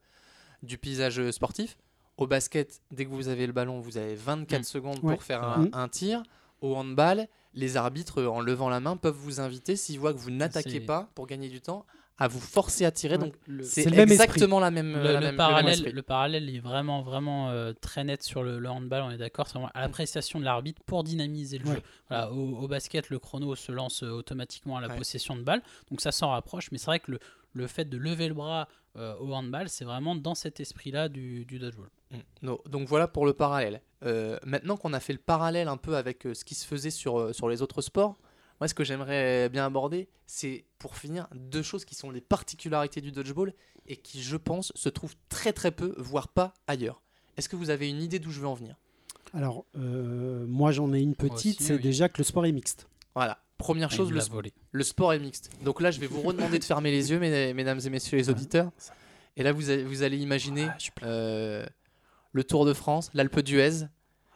du 0.64 0.78
paysage 0.78 1.32
sportif, 1.32 1.78
au 2.18 2.28
basket, 2.28 2.82
dès 2.92 3.06
que 3.06 3.10
vous 3.10 3.28
avez 3.30 3.48
le 3.48 3.54
ballon, 3.54 3.80
vous 3.80 3.98
avez 3.98 4.16
24 4.16 4.60
Mm. 4.60 4.64
secondes 4.64 5.00
Ouais. 5.04 5.14
pour 5.14 5.24
faire 5.24 5.42
Mm. 5.42 5.70
un, 5.74 5.84
un 5.84 5.88
tir. 5.88 6.24
Au 6.62 6.76
handball, 6.76 7.28
les 7.56 7.76
arbitres, 7.78 8.24
en 8.24 8.40
levant 8.40 8.70
la 8.70 8.80
main, 8.80 8.96
peuvent 8.96 9.16
vous 9.16 9.40
inviter, 9.40 9.76
s'ils 9.76 10.00
voient 10.00 10.14
que 10.14 10.20
vous 10.20 10.30
n'attaquez 10.30 10.80
pas 10.86 11.10
pour 11.16 11.26
gagner 11.26 11.50
du 11.50 11.60
temps, 11.62 11.86
à 12.22 12.28
vous 12.28 12.40
forcer 12.40 12.86
à 12.86 12.92
tirer. 12.92 13.16
Ouais, 13.18 13.20
Donc 13.26 13.34
c'est 13.64 13.90
même 13.90 14.12
exactement 14.12 14.60
la 14.60 14.70
même, 14.72 14.94
Le, 14.94 15.02
la 15.02 15.08
le 15.08 15.14
même- 15.14 15.22
le 15.22 15.28
même 15.28 15.36
parallèle, 15.38 15.82
le 15.94 16.02
parallèle 16.04 16.56
est 16.56 16.60
vraiment, 16.60 17.02
vraiment 17.02 17.50
euh, 17.50 17.74
très 17.74 18.04
net 18.04 18.22
sur 18.22 18.44
le, 18.44 18.60
le 18.60 18.70
handball, 18.70 19.02
on 19.04 19.12
est 19.12 19.18
d'accord. 19.18 19.48
C'est 19.48 19.54
vraiment 19.54 19.72
à 19.74 19.82
l'appréciation 19.82 20.40
de 20.40 20.46
l'arbitre 20.46 20.82
pour 20.86 21.04
dynamiser 21.04 21.58
le 21.58 21.68
Ouais. 21.68 21.76
jeu. 21.76 21.82
Voilà, 22.10 22.32
au, 22.32 22.58
au 22.64 22.68
basket, 22.68 23.10
le 23.10 23.18
chrono 23.20 23.56
se 23.56 23.72
lance 23.72 24.04
euh, 24.04 24.10
automatiquement 24.12 24.78
à 24.78 24.82
la 24.82 24.88
Ouais. 24.90 24.98
possession 24.98 25.36
de 25.36 25.42
balle, 25.42 25.62
donc 25.90 26.00
ça 26.02 26.12
s'en 26.12 26.30
rapproche. 26.30 26.72
Mais 26.72 26.78
c'est 26.78 26.86
vrai 26.88 27.00
que 27.00 27.12
le, 27.12 27.20
le 27.54 27.68
fait 27.68 27.86
de 27.86 27.98
lever 27.98 28.28
le 28.28 28.34
bras 28.36 28.68
euh, 28.98 29.16
au 29.20 29.34
handball, 29.34 29.68
c'est 29.70 29.86
vraiment 29.86 30.16
dans 30.16 30.36
cet 30.36 30.60
esprit-là 30.60 31.10
du, 31.10 31.46
du 31.46 31.58
dodgeball. 31.60 31.90
Mm. 32.12 32.18
No- 32.44 32.62
Donc 32.70 32.88
voilà 32.88 33.08
pour 33.08 33.26
le 33.26 33.34
parallèle. 33.34 33.82
Euh, 34.04 34.38
maintenant 34.46 34.78
qu'on 34.78 34.94
a 34.94 35.00
fait 35.00 35.14
le 35.14 35.20
parallèle 35.20 35.68
un 35.70 35.78
peu 35.78 35.96
avec 35.96 36.26
euh, 36.28 36.34
ce 36.34 36.44
qui 36.46 36.54
se 36.56 36.66
faisait 36.68 36.90
sur, 36.92 37.20
euh, 37.20 37.34
sur 37.34 37.48
les 37.50 37.62
autres 37.62 37.82
sports, 37.82 38.18
moi 38.62 38.68
ce 38.68 38.74
que 38.76 38.84
j'aimerais 38.84 39.50
bien 39.50 39.66
aborder, 39.66 40.08
c'est 40.28 40.66
pour 40.78 40.96
finir 40.96 41.28
deux 41.36 41.64
choses 41.64 41.84
qui 41.84 41.96
sont 41.96 42.12
les 42.12 42.22
particularités 42.22 43.02
du 43.02 43.12
dodgeball 43.12 43.54
et 43.88 43.98
qui 43.98 44.22
je 44.22 44.38
pense 44.38 44.72
se 44.76 44.88
trouvent 44.88 45.16
très 45.30 45.52
très 45.52 45.72
peu, 45.72 45.96
voire 45.98 46.28
pas 46.28 46.54
ailleurs. 46.68 47.02
Est-ce 47.38 47.50
que 47.50 47.56
vous 47.56 47.72
avez 47.72 47.90
une 47.90 48.02
idée 48.02 48.20
d'où 48.20 48.30
je 48.30 48.40
veux 48.40 48.48
en 48.48 48.54
venir? 48.54 48.76
Alors, 49.34 49.66
euh, 49.78 50.46
moi 50.48 50.72
j'en 50.72 50.94
ai 50.94 51.00
une 51.02 51.16
petite, 51.16 51.60
c'est 51.60 51.74
oui. 51.76 51.82
déjà 51.82 52.08
que 52.08 52.20
le 52.20 52.24
sport 52.24 52.46
est 52.46 52.52
mixte. 52.52 52.88
Voilà. 53.16 53.40
Première 53.58 53.92
chose, 53.92 54.12
le, 54.12 54.18
l'a 54.18 54.24
volé. 54.26 54.54
le 54.72 54.84
sport 54.84 55.14
est 55.14 55.20
mixte. 55.20 55.50
Donc 55.64 55.82
là, 55.82 55.92
je 55.92 56.00
vais 56.00 56.08
vous 56.08 56.22
redemander 56.22 56.58
de 56.60 56.64
fermer 56.64 56.90
les 56.92 57.12
yeux, 57.12 57.20
mes- 57.20 57.54
mesdames 57.54 57.80
et 57.86 57.90
messieurs 57.90 58.18
les 58.18 58.30
auditeurs. 58.30 58.72
Et 59.38 59.44
là, 59.44 59.54
vous, 59.54 59.70
allez- 59.70 59.84
vous 59.84 60.02
allez 60.04 60.18
imaginer 60.18 60.68
Ah, 60.68 60.78
euh, 61.06 61.66
le 62.32 62.44
Tour 62.44 62.66
de 62.66 62.74
France, 62.74 63.10
l'Alpe 63.14 63.40
d'Huez, 63.40 63.86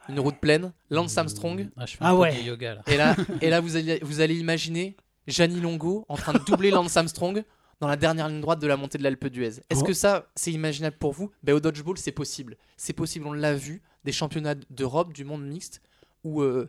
une 0.08 0.20
route 0.20 0.38
pleine, 0.40 0.72
Lance 0.90 1.16
Armstrong. 1.18 1.68
Ah, 1.76 1.86
je 1.86 1.92
fais 1.92 1.98
Ah 2.00 2.10
peu 2.12 2.18
ouais. 2.18 2.34
de 2.36 2.42
yoga 2.42 2.74
là. 2.76 2.82
Et 2.86 2.96
là, 2.96 3.16
et 3.40 3.50
là 3.50 3.60
vous, 3.60 3.76
allez, 3.76 3.98
vous 4.02 4.20
allez 4.20 4.36
imaginer 4.38 4.96
Gianni 5.26 5.60
Longo 5.60 6.04
en 6.08 6.16
train 6.16 6.32
de 6.32 6.38
doubler 6.38 6.70
Lance 6.70 6.96
Armstrong 6.96 7.42
dans 7.80 7.88
la 7.88 7.96
dernière 7.96 8.28
ligne 8.28 8.40
droite 8.40 8.58
de 8.60 8.66
la 8.66 8.76
montée 8.76 8.96
de 8.98 9.02
l'Alpe 9.02 9.26
d'Huez. 9.26 9.60
Est-ce 9.68 9.80
Oh. 9.80 9.84
que 9.84 9.92
ça, 9.92 10.26
c'est 10.34 10.52
imaginable 10.52 10.96
pour 10.98 11.12
vous? 11.12 11.30
Ben, 11.42 11.52
Au 11.54 11.60
dodgeball, 11.60 11.98
c'est 11.98 12.12
possible. 12.12 12.56
C'est 12.76 12.92
possible, 12.94 13.26
on 13.26 13.32
l'a 13.32 13.54
vu, 13.54 13.82
des 14.04 14.12
championnats 14.12 14.54
d'Europe, 14.70 15.12
du 15.12 15.24
monde 15.24 15.44
mixte, 15.46 15.82
où 16.24 16.40
euh, 16.42 16.68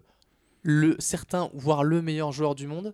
le, 0.64 0.96
certains, 1.00 1.50
voire 1.54 1.84
le 1.84 2.02
meilleur 2.02 2.32
joueur 2.34 2.56
du 2.56 2.68
monde, 2.68 2.94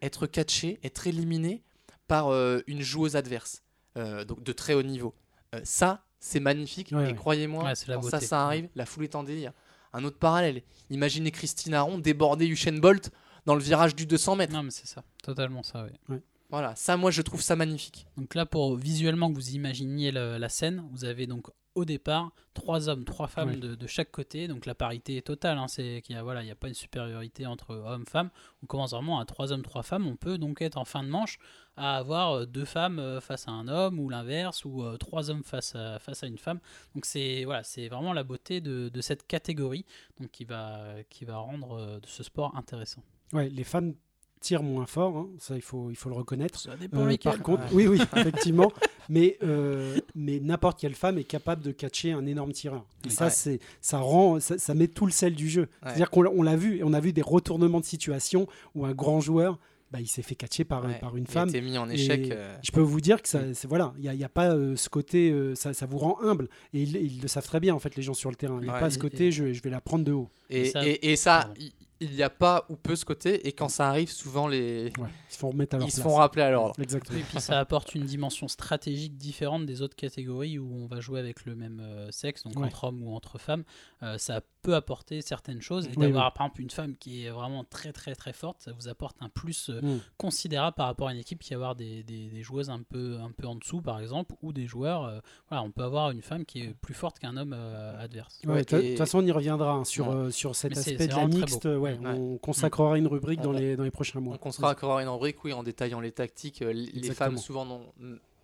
être 0.00 0.26
catché, 0.26 0.78
être 0.84 1.06
éliminé 1.06 1.62
par 2.08 2.28
euh, 2.28 2.60
une 2.66 2.80
joueuse 2.80 3.14
adverse, 3.16 3.62
euh, 3.98 4.24
donc 4.24 4.42
de 4.42 4.52
très 4.52 4.72
haut 4.74 4.82
niveau. 4.82 5.14
Euh, 5.54 5.60
ça, 5.64 6.04
c'est 6.18 6.40
magnifique, 6.40 6.90
Ouais, 6.92 7.02
et 7.04 7.06
ouais. 7.08 7.14
croyez-moi, 7.14 7.64
Ouais, 7.64 7.70
quand 7.70 8.02
ça, 8.02 8.16
beauté. 8.16 8.26
ça 8.26 8.46
arrive, 8.46 8.68
la 8.74 8.86
foule 8.86 9.04
est 9.04 9.14
en 9.14 9.22
délire. 9.22 9.52
Un 9.92 10.04
autre 10.04 10.18
parallèle, 10.18 10.62
imaginez 10.90 11.30
Christine 11.30 11.74
Aron 11.74 11.98
déborder 11.98 12.46
Usain 12.46 12.78
Bolt 12.78 13.10
dans 13.46 13.54
le 13.54 13.60
virage 13.62 13.94
du 13.96 14.06
200 14.06 14.36
mètres. 14.36 14.52
Non, 14.52 14.62
mais 14.62 14.70
c'est 14.70 14.86
ça, 14.86 15.02
totalement 15.22 15.62
ça, 15.62 15.86
oui. 16.08 16.16
Voilà, 16.50 16.74
ça, 16.74 16.96
moi, 16.96 17.10
je 17.12 17.22
trouve 17.22 17.40
ça 17.42 17.54
magnifique. 17.56 18.06
Donc 18.16 18.34
là, 18.34 18.44
pour 18.44 18.76
visuellement 18.76 19.30
que 19.30 19.34
vous 19.36 19.50
imaginiez 19.50 20.10
le- 20.10 20.36
la 20.36 20.48
scène, 20.48 20.84
vous 20.90 21.04
avez 21.04 21.26
donc 21.28 21.46
au 21.76 21.84
départ 21.84 22.32
trois 22.54 22.88
hommes, 22.88 23.04
trois 23.04 23.28
femmes 23.28 23.50
Ouais. 23.50 23.56
de, 23.56 23.76
de 23.76 23.86
chaque 23.86 24.10
côté. 24.10 24.48
Donc 24.48 24.66
la 24.66 24.74
parité 24.74 25.16
est 25.16 25.22
totale. 25.26 25.56
hein, 25.58 25.68
c'est 25.68 26.02
qu'il 26.04 26.16
y 26.16 26.18
a 26.18 26.22
voilà, 26.24 26.42
il 26.42 26.48
y 26.48 26.50
a 26.50 26.56
pas 26.56 26.66
une 26.66 26.74
supériorité 26.74 27.46
entre 27.46 27.76
hommes 27.76 28.04
femmes. 28.04 28.30
On 28.64 28.66
commence 28.66 28.90
vraiment 28.90 29.20
à 29.20 29.24
trois 29.24 29.52
hommes, 29.52 29.62
trois 29.62 29.84
femmes. 29.84 30.08
On 30.08 30.16
peut 30.16 30.36
donc 30.38 30.60
être 30.60 30.76
en 30.76 30.84
fin 30.84 31.04
de 31.04 31.08
manche 31.08 31.38
à 31.80 31.96
avoir 31.96 32.32
euh, 32.32 32.46
deux 32.46 32.64
femmes 32.64 32.98
euh, 32.98 33.20
face 33.20 33.48
à 33.48 33.50
un 33.52 33.66
homme 33.68 33.98
ou 33.98 34.08
l'inverse 34.08 34.64
ou 34.64 34.82
euh, 34.84 34.96
trois 34.96 35.30
hommes 35.30 35.42
face 35.42 35.74
à 35.74 35.98
face 35.98 36.22
à 36.22 36.26
une 36.26 36.38
femme. 36.38 36.60
Donc 36.94 37.04
c'est 37.06 37.44
voilà, 37.44 37.62
c'est 37.64 37.88
vraiment 37.88 38.12
la 38.12 38.22
beauté 38.24 38.60
de, 38.60 38.88
de 38.88 39.00
cette 39.00 39.26
catégorie 39.26 39.84
donc 40.20 40.30
qui 40.30 40.44
va 40.44 40.84
qui 41.08 41.24
va 41.24 41.38
rendre 41.38 42.00
ce 42.06 42.22
sport 42.22 42.54
intéressant. 42.56 43.02
Ouais, 43.32 43.48
les 43.48 43.64
femmes 43.64 43.94
tirent 44.40 44.62
moins 44.62 44.86
fort, 44.86 45.16
hein, 45.18 45.28
ça 45.38 45.54
il 45.54 45.60
faut, 45.60 45.90
il 45.90 45.96
faut 45.96 46.08
le 46.08 46.14
reconnaître. 46.14 46.58
Ça 46.58 46.74
dépend 46.74 47.06
Euh, 47.06 47.16
par 47.22 47.38
contre, 47.42 47.62
Ouais. 47.74 47.86
oui, 47.86 47.86
oui, 47.88 48.00
effectivement, 48.16 48.72
mais, 49.10 49.36
euh, 49.42 49.98
mais 50.14 50.40
n'importe 50.40 50.80
quelle 50.80 50.94
femme 50.94 51.18
est 51.18 51.24
capable 51.24 51.62
de 51.62 51.72
catcher 51.72 52.12
un 52.12 52.24
énorme 52.24 52.52
tireur. 52.52 52.86
Et 53.04 53.08
Oui. 53.08 53.10
ça, 53.12 53.24
Ouais. 53.26 53.30
c'est, 53.30 53.60
ça 53.82 53.98
rend, 53.98 54.40
ça, 54.40 54.56
ça 54.56 54.72
met 54.74 54.88
tout 54.88 55.04
le 55.04 55.12
sel 55.12 55.34
du 55.34 55.50
jeu. 55.50 55.68
C'est-à-dire 55.82 56.08
qu'on 56.10 56.22
l'a- 56.22 56.30
on 56.30 56.42
l'a 56.42 56.56
vu, 56.56 56.78
et 56.78 56.84
on 56.84 56.94
a 56.94 57.00
vu 57.00 57.12
des 57.12 57.20
retournements 57.20 57.80
de 57.80 57.84
situation 57.84 58.46
où 58.74 58.86
un 58.86 58.92
grand 58.94 59.20
joueur, 59.20 59.58
bah, 59.90 60.00
il 60.00 60.06
s'est 60.06 60.22
fait 60.22 60.34
catcher 60.36 60.64
par, 60.64 60.84
Ouais, 60.84 60.98
par 61.00 61.16
une 61.16 61.24
il 61.24 61.30
a 61.30 61.32
femme. 61.32 61.48
été 61.48 61.60
mis 61.60 61.76
en 61.78 61.88
échec. 61.90 62.30
Euh, 62.30 62.56
Je 62.62 62.70
peux 62.70 62.80
vous 62.80 63.00
dire 63.00 63.20
que 63.22 63.28
ça, 63.28 63.40
c'est, 63.54 63.66
voilà, 63.66 63.92
il 63.96 64.02
n'y 64.02 64.08
a, 64.08 64.14
il 64.14 64.20
y 64.20 64.24
a 64.24 64.28
pas 64.28 64.54
euh, 64.54 64.76
ce 64.76 64.88
côté, 64.88 65.30
euh, 65.32 65.54
ça, 65.54 65.74
ça 65.74 65.86
vous 65.86 65.98
rend 65.98 66.20
humble. 66.22 66.48
Et 66.72 66.82
ils, 66.82 66.96
ils 66.96 67.20
le 67.20 67.28
savent 67.28 67.44
très 67.46 67.58
bien, 67.60 67.74
en 67.74 67.78
fait, 67.80 67.96
les 67.96 68.02
gens 68.02 68.14
sur 68.14 68.30
le 68.30 68.36
terrain. 68.36 68.58
Il 68.60 68.64
n'y 68.64 68.70
a 68.70 68.74
Ouais. 68.74 68.80
pas 68.80 68.90
ce 68.90 68.98
côté, 68.98 69.26
et- 69.26 69.32
je, 69.32 69.52
je 69.52 69.62
vais 69.62 69.70
la 69.70 69.80
prendre 69.80 70.04
de 70.04 70.12
haut. 70.12 70.28
et, 70.48 70.66
ça- 70.66 70.86
et, 70.86 71.10
et 71.12 71.16
ça, 71.16 71.40
Pardon. 71.46 71.54
Il- 72.00 72.10
n'y 72.12 72.22
a 72.22 72.30
pas 72.30 72.64
ou 72.68 72.76
peu 72.76 72.96
ce 72.96 73.04
côté. 73.04 73.46
Et 73.46 73.52
quand 73.52 73.68
ça 73.68 73.88
arrive, 73.88 74.10
souvent, 74.10 74.48
les... 74.48 74.92
Ouais, 74.98 75.08
ils 75.28 75.32
se 75.34 75.38
font 75.38 75.50
remettre 75.50 75.76
à 75.76 75.78
leur 75.78 75.88
ils 75.88 75.90
se 75.90 76.00
place. 76.00 76.12
font 76.12 76.16
rappeler 76.18 76.42
à 76.42 76.50
l'ordre. 76.50 76.74
Exactement. 76.80 77.18
Et 77.18 77.22
puis 77.22 77.40
ça 77.40 77.58
apporte 77.58 77.94
une 77.94 78.04
dimension 78.04 78.48
stratégique 78.48 79.16
différente 79.16 79.66
des 79.66 79.82
autres 79.82 79.96
catégories 79.96 80.58
où 80.58 80.70
on 80.74 80.86
va 80.86 81.00
jouer 81.00 81.20
avec 81.20 81.44
le 81.44 81.54
même 81.54 81.80
euh, 81.80 82.10
sexe, 82.10 82.42
donc 82.44 82.56
Ouais. 82.58 82.66
entre 82.66 82.84
hommes 82.84 83.02
ou 83.02 83.14
entre 83.14 83.38
femmes. 83.38 83.64
Euh, 84.02 84.18
ça 84.18 84.40
peut 84.62 84.74
apporter 84.74 85.22
certaines 85.22 85.62
choses. 85.62 85.86
Et 85.86 85.90
Oui, 85.96 86.06
d'avoir 86.06 86.32
par 86.34 86.46
exemple 86.46 86.60
une 86.62 86.70
femme 86.70 86.94
qui 86.96 87.24
est 87.24 87.30
vraiment 87.30 87.64
très 87.64 87.92
très 87.92 88.14
très 88.14 88.32
forte, 88.34 88.60
ça 88.62 88.72
vous 88.72 88.88
apporte 88.88 89.16
un 89.20 89.28
plus 89.30 89.70
euh, 89.70 89.80
Mm. 89.80 90.00
considérable 90.18 90.74
par 90.76 90.86
rapport 90.86 91.08
à 91.08 91.12
une 91.12 91.18
équipe 91.18 91.38
qui 91.40 91.50
va 91.50 91.56
avoir 91.56 91.74
des, 91.76 92.02
des- 92.02 92.28
des 92.28 92.42
joueuses 92.42 92.68
un 92.70 92.82
peu, 92.82 93.18
un 93.20 93.30
peu 93.30 93.46
en 93.46 93.54
dessous 93.54 93.80
par 93.80 94.00
exemple, 94.00 94.34
ou 94.42 94.52
des 94.52 94.66
joueurs. 94.66 95.04
euh, 95.04 95.20
voilà, 95.48 95.62
on 95.64 95.70
peut 95.70 95.82
avoir 95.82 96.10
une 96.10 96.20
femme 96.22 96.44
qui 96.44 96.60
est 96.60 96.74
plus 96.80 96.92
forte 96.94 97.18
qu'un 97.18 97.36
homme 97.38 97.54
euh, 97.56 98.02
adverse. 98.02 98.38
Ouais, 98.44 98.52
Ouais, 98.52 98.58
de 98.60 98.64
toute- 98.64 98.78
de 98.78 98.84
et- 98.84 98.88
toute 98.90 98.98
façon, 98.98 99.18
on 99.20 99.26
y 99.26 99.32
reviendra 99.32 99.72
hein, 99.72 99.84
sur, 99.84 100.08
Ouais. 100.08 100.14
euh, 100.14 100.30
sur 100.30 100.54
cet 100.54 100.76
aspect 100.76 100.96
c'est 100.98 101.06
de 101.08 101.14
la 101.14 101.26
mixte. 101.26 101.66
Ouais, 101.98 102.06
Ouais. 102.06 102.14
On 102.16 102.38
consacrera 102.38 102.98
une 102.98 103.06
rubrique 103.06 103.40
dans 103.40 103.50
On- 103.50 103.58
les, 103.58 103.76
dans 103.76 103.84
les 103.84 103.90
prochains 103.90 104.20
mois. 104.20 104.34
On 104.34 104.38
consacrera 104.38 105.02
une 105.02 105.08
rubrique, 105.08 105.42
oui, 105.44 105.52
en 105.52 105.62
détaillant 105.62 106.00
les 106.00 106.12
tactiques. 106.12 106.62
Euh, 106.62 106.72
Les 106.72 106.84
Exactement. 106.88 107.14
femmes, 107.14 107.38
souvent, 107.38 107.64
non, 107.64 107.80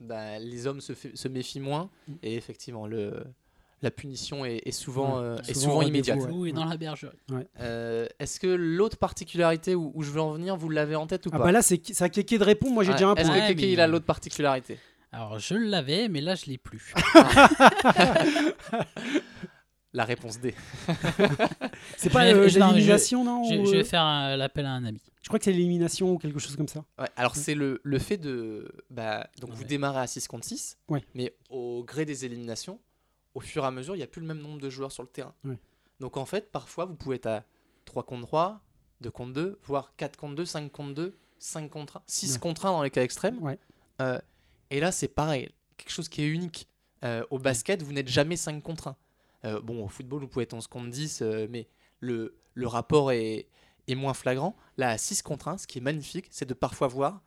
bah, 0.00 0.38
les 0.38 0.66
hommes 0.66 0.80
se, 0.80 1.28
méfient 1.28 1.60
moins. 1.60 1.90
Mm. 2.08 2.12
Et 2.22 2.34
effectivement, 2.36 2.86
le, 2.86 3.24
la 3.82 3.90
punition 3.90 4.44
est, 4.44 4.62
est 4.64 4.70
souvent, 4.72 5.18
Ouais, 5.18 5.24
euh, 5.24 5.36
est 5.38 5.54
souvent 5.54 5.60
souvent 5.60 5.74
rendez-vous, 5.76 5.90
immédiate. 6.46 6.54
dans 6.54 6.64
la 6.64 6.76
bergerie. 6.76 7.16
Euh, 7.60 8.06
Est-ce 8.18 8.40
que 8.40 8.46
l'autre 8.46 8.96
particularité 8.98 9.74
où, 9.74 9.92
où 9.94 10.02
je 10.02 10.10
veux 10.10 10.20
en 10.20 10.32
venir, 10.32 10.56
vous 10.56 10.68
l'avez 10.70 10.96
en 10.96 11.06
tête 11.06 11.26
ou 11.26 11.30
Ah 11.32 11.38
pas 11.38 11.44
bah 11.44 11.52
là, 11.52 11.62
c'est 11.62 11.80
à 12.02 12.08
Kéké 12.08 12.38
de 12.38 12.44
répondre. 12.44 12.74
Moi, 12.74 12.84
j'ai 12.84 12.90
Ouais. 12.90 12.96
déjà 12.96 13.08
un 13.08 13.14
Est-ce 13.14 13.26
point. 13.28 13.36
que 13.36 13.40
Ouais, 13.42 13.48
Kéké, 13.48 13.66
mais- 13.66 13.72
il 13.72 13.80
a 13.80 13.86
l'autre 13.86 14.06
particularité? 14.06 14.78
Alors 15.12 15.38
je 15.38 15.54
l'avais, 15.54 16.08
mais 16.08 16.20
là 16.20 16.34
je 16.34 16.46
l'ai 16.46 16.58
plus. 16.58 16.92
La 19.96 20.04
réponse 20.04 20.38
D. 20.40 20.54
C'est 21.96 22.10
pas 22.10 22.24
vais- 22.24 22.34
euh, 22.34 22.46
l'élimination, 22.48 23.24
non 23.24 23.44
je, 23.44 23.54
je 23.54 23.60
euh, 23.60 23.78
vais 23.78 23.84
faire 23.84 24.02
un- 24.02 24.36
l'appel 24.36 24.66
à 24.66 24.70
un 24.72 24.84
ami. 24.84 25.00
Je 25.22 25.28
crois 25.28 25.38
que 25.38 25.44
c'est 25.46 25.52
l'élimination 25.52 26.12
ou 26.12 26.18
quelque 26.18 26.38
chose 26.38 26.54
comme 26.54 26.68
ça. 26.68 26.84
Ouais, 26.98 27.08
alors 27.16 27.34
c'est 27.34 27.54
le, 27.54 27.80
le 27.82 27.98
fait 27.98 28.16
de... 28.18 28.70
Bah, 28.90 29.26
donc 29.40 29.50
Ouais. 29.50 29.56
vous 29.56 29.64
démarrez 29.64 30.00
à 30.00 30.06
6 30.06 30.28
contre 30.28 30.44
6, 30.46 30.78
Ouais. 30.88 31.02
mais 31.14 31.34
au 31.50 31.82
gré 31.82 32.04
des 32.04 32.24
éliminations, 32.24 32.78
au 33.34 33.40
fur 33.40 33.64
et 33.64 33.66
à 33.66 33.70
mesure, 33.70 33.94
il 33.94 33.98
n'y 33.98 34.04
a 34.04 34.06
plus 34.06 34.20
le 34.20 34.26
même 34.28 34.38
nombre 34.40 34.60
de 34.60 34.70
joueurs 34.70 34.92
sur 34.92 35.02
le 35.02 35.08
terrain. 35.08 35.34
Ouais. 35.44 35.58
Donc 35.98 36.16
en 36.16 36.26
fait, 36.26 36.52
parfois, 36.52 36.84
vous 36.84 36.94
pouvez 36.94 37.16
être 37.16 37.26
à 37.26 37.44
3 37.86 38.02
contre 38.04 38.26
3, 38.26 38.60
2 39.00 39.10
contre 39.10 39.32
2, 39.32 39.58
voire 39.64 39.94
4 39.96 40.16
contre 40.16 40.34
2, 40.36 40.44
5 40.44 40.70
contre 40.70 40.94
2, 40.94 41.16
5 41.38 41.70
contre 41.70 41.96
1, 41.96 42.02
6 42.06 42.32
Ouais. 42.34 42.38
contre 42.38 42.66
1 42.66 42.70
dans 42.72 42.82
les 42.82 42.90
cas 42.90 43.02
extrêmes. 43.02 43.42
Ouais. 43.42 43.58
Euh, 44.02 44.18
et 44.70 44.78
là, 44.78 44.92
c'est 44.92 45.08
pareil, 45.08 45.48
quelque 45.78 45.90
chose 45.90 46.08
qui 46.10 46.22
est 46.22 46.28
unique. 46.28 46.68
Euh, 47.04 47.24
au 47.30 47.38
basket, 47.38 47.82
vous 47.82 47.92
n'êtes 47.92 48.08
jamais 48.08 48.36
5 48.36 48.62
contre 48.62 48.88
1. 48.88 48.96
Euh, 49.46 49.60
bon, 49.60 49.84
au 49.84 49.88
football, 49.88 50.20
vous 50.20 50.28
pouvez 50.28 50.42
être 50.42 50.54
11 50.54 50.66
contre 50.66 50.90
10, 50.90 51.22
euh, 51.22 51.46
mais 51.50 51.68
le, 52.00 52.36
le 52.54 52.66
rapport 52.66 53.12
est, 53.12 53.48
est 53.88 53.94
moins 53.94 54.12
flagrant. 54.14 54.56
Là, 54.76 54.90
à 54.90 54.98
6 54.98 55.22
contre 55.22 55.48
1, 55.48 55.58
ce 55.58 55.66
qui 55.66 55.78
est 55.78 55.82
magnifique, 55.82 56.26
c'est 56.30 56.46
de 56.48 56.54
parfois 56.54 56.88
voir 56.88 57.22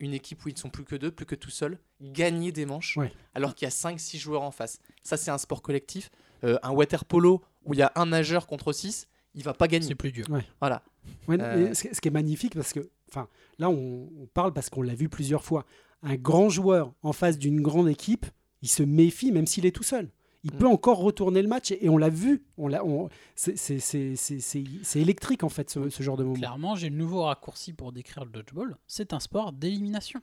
une 0.00 0.12
équipe 0.12 0.44
où 0.44 0.48
ils 0.48 0.54
ne 0.54 0.58
sont 0.58 0.70
plus 0.70 0.84
que 0.84 0.96
deux, 0.96 1.10
plus 1.12 1.24
que 1.26 1.36
tout 1.36 1.50
seuls, 1.50 1.78
gagner 2.00 2.50
des 2.52 2.66
manches, 2.66 2.96
Ouais. 2.96 3.12
alors 3.34 3.54
qu'il 3.54 3.64
y 3.64 3.68
a 3.68 3.70
5-6 3.70 4.18
joueurs 4.18 4.42
en 4.42 4.50
face. 4.50 4.80
Ça, 5.02 5.16
c'est 5.16 5.30
un 5.30 5.38
sport 5.38 5.62
collectif. 5.62 6.10
Euh, 6.42 6.58
un 6.62 6.72
water 6.72 7.04
polo 7.04 7.42
où 7.64 7.72
il 7.74 7.78
y 7.78 7.82
a 7.82 7.92
un 7.94 8.06
nageur 8.06 8.46
contre 8.46 8.72
6, 8.72 9.06
il 9.34 9.44
va 9.44 9.54
pas 9.54 9.68
gagner. 9.68 9.86
C'est 9.86 9.94
plus 9.94 10.12
dur. 10.12 10.26
Voilà. 10.60 10.82
Ouais, 11.28 11.40
Euh, 11.40 11.72
ce, 11.74 11.88
ce 11.94 12.00
qui 12.00 12.08
est 12.08 12.10
magnifique, 12.10 12.54
parce 12.54 12.72
que, 12.72 12.90
enfin, 13.08 13.28
là, 13.58 13.70
on, 13.70 14.10
on 14.20 14.26
parle 14.26 14.52
parce 14.52 14.68
qu'on 14.68 14.82
l'a 14.82 14.94
vu 14.94 15.08
plusieurs 15.08 15.44
fois. 15.44 15.64
Un 16.02 16.16
grand 16.16 16.48
joueur 16.50 16.92
en 17.02 17.12
face 17.12 17.38
d'une 17.38 17.62
grande 17.62 17.88
équipe, 17.88 18.26
il 18.62 18.68
se 18.68 18.82
méfie, 18.82 19.30
même 19.32 19.46
s'il 19.46 19.64
est 19.64 19.74
tout 19.74 19.82
seul. 19.84 20.10
Il 20.44 20.54
Mm. 20.54 20.58
peut 20.58 20.68
encore 20.68 20.98
retourner 20.98 21.40
le 21.42 21.48
match 21.48 21.70
et, 21.72 21.84
et 21.86 21.88
on 21.88 21.96
l'a 21.96 22.10
vu. 22.10 22.44
On 22.58 22.68
l'a, 22.68 22.84
on- 22.84 23.08
c'est, 23.34 23.56
c'est- 23.56 23.78
c'est- 23.80 24.14
c'est- 24.14 24.40
c'est- 24.40 24.64
c'est 24.82 25.00
électrique 25.00 25.42
en 25.42 25.48
fait 25.48 25.70
ce, 25.70 25.88
ce 25.90 26.02
genre 26.02 26.16
de 26.16 26.22
moment. 26.24 26.36
Clairement, 26.36 26.74
j'ai 26.76 26.90
le 26.90 26.96
nouveau 26.96 27.22
raccourci 27.24 27.72
pour 27.72 27.92
décrire 27.92 28.24
le 28.24 28.30
dodgeball. 28.30 28.76
C'est 28.86 29.12
un 29.14 29.20
sport 29.20 29.52
d'élimination. 29.52 30.20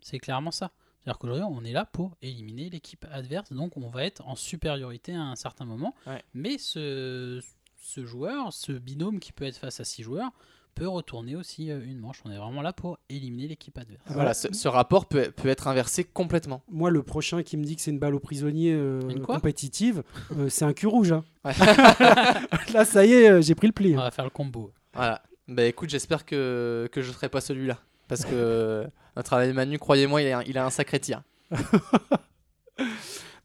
C'est 0.00 0.18
clairement 0.18 0.50
ça. 0.50 0.70
C'est-à-dire 1.00 1.18
qu'aujourd'hui, 1.18 1.44
on 1.48 1.64
est 1.64 1.72
là 1.72 1.86
pour 1.86 2.16
éliminer 2.22 2.68
l'équipe 2.70 3.06
adverse, 3.10 3.52
donc 3.52 3.76
on 3.76 3.88
va 3.88 4.04
être 4.04 4.26
en 4.26 4.36
supériorité 4.36 5.14
à 5.14 5.22
un 5.22 5.36
certain 5.36 5.64
moment. 5.64 5.94
Ouais. 6.06 6.22
Mais 6.34 6.58
ce, 6.58 7.40
ce 7.80 8.04
joueur, 8.04 8.52
ce 8.52 8.72
binôme 8.72 9.18
qui 9.18 9.32
peut 9.32 9.44
être 9.44 9.56
face 9.56 9.80
à 9.80 9.84
six 9.84 10.02
joueurs, 10.02 10.30
peut 10.78 10.88
retourner 10.88 11.36
aussi 11.36 11.70
euh, 11.70 11.80
une 11.84 11.98
manche. 11.98 12.20
On 12.24 12.30
est 12.30 12.36
vraiment 12.38 12.62
là 12.62 12.72
pour 12.72 12.98
éliminer 13.08 13.48
l'équipe 13.48 13.76
adverse. 13.76 14.02
Ah, 14.06 14.12
Voilà, 14.14 14.34
ce, 14.34 14.48
ce 14.52 14.68
rapport 14.68 15.06
peut, 15.06 15.30
peut 15.34 15.48
être 15.48 15.66
inversé 15.68 16.04
complètement. 16.04 16.62
Moi, 16.70 16.90
le 16.90 17.02
prochain 17.02 17.42
qui 17.42 17.56
me 17.56 17.64
dit 17.64 17.76
que 17.76 17.82
c'est 17.82 17.90
une 17.90 17.98
balle 17.98 18.14
au 18.14 18.20
prisonnier 18.20 18.72
euh, 18.72 19.00
compétitive, 19.24 20.02
euh, 20.36 20.48
c'est 20.50 20.64
un 20.64 20.72
cul 20.72 20.86
rouge. 20.86 21.12
hein. 21.12 21.24
Ouais. 21.44 21.52
là, 22.72 22.84
ça 22.84 23.04
y 23.04 23.12
est, 23.12 23.42
j'ai 23.42 23.54
pris 23.54 23.66
le 23.66 23.72
pli. 23.72 23.94
On 23.94 23.98
hein. 24.00 24.04
va 24.04 24.10
faire 24.10 24.24
le 24.24 24.30
combo. 24.30 24.72
Voilà. 24.94 25.22
Bah 25.48 25.64
écoute, 25.64 25.88
j'espère 25.90 26.24
que, 26.26 26.88
que 26.92 27.00
je 27.02 27.08
ne 27.08 27.12
ferai 27.14 27.28
pas 27.28 27.40
celui-là. 27.40 27.78
Parce 28.06 28.24
que 28.24 28.86
notre 29.16 29.32
ami 29.34 29.52
Manu, 29.52 29.78
croyez-moi, 29.78 30.22
il 30.22 30.30
a, 30.32 30.38
un- 30.38 30.42
il 30.44 30.56
a 30.58 30.64
un 30.66 30.70
sacré 30.70 31.00
tir. 31.00 31.22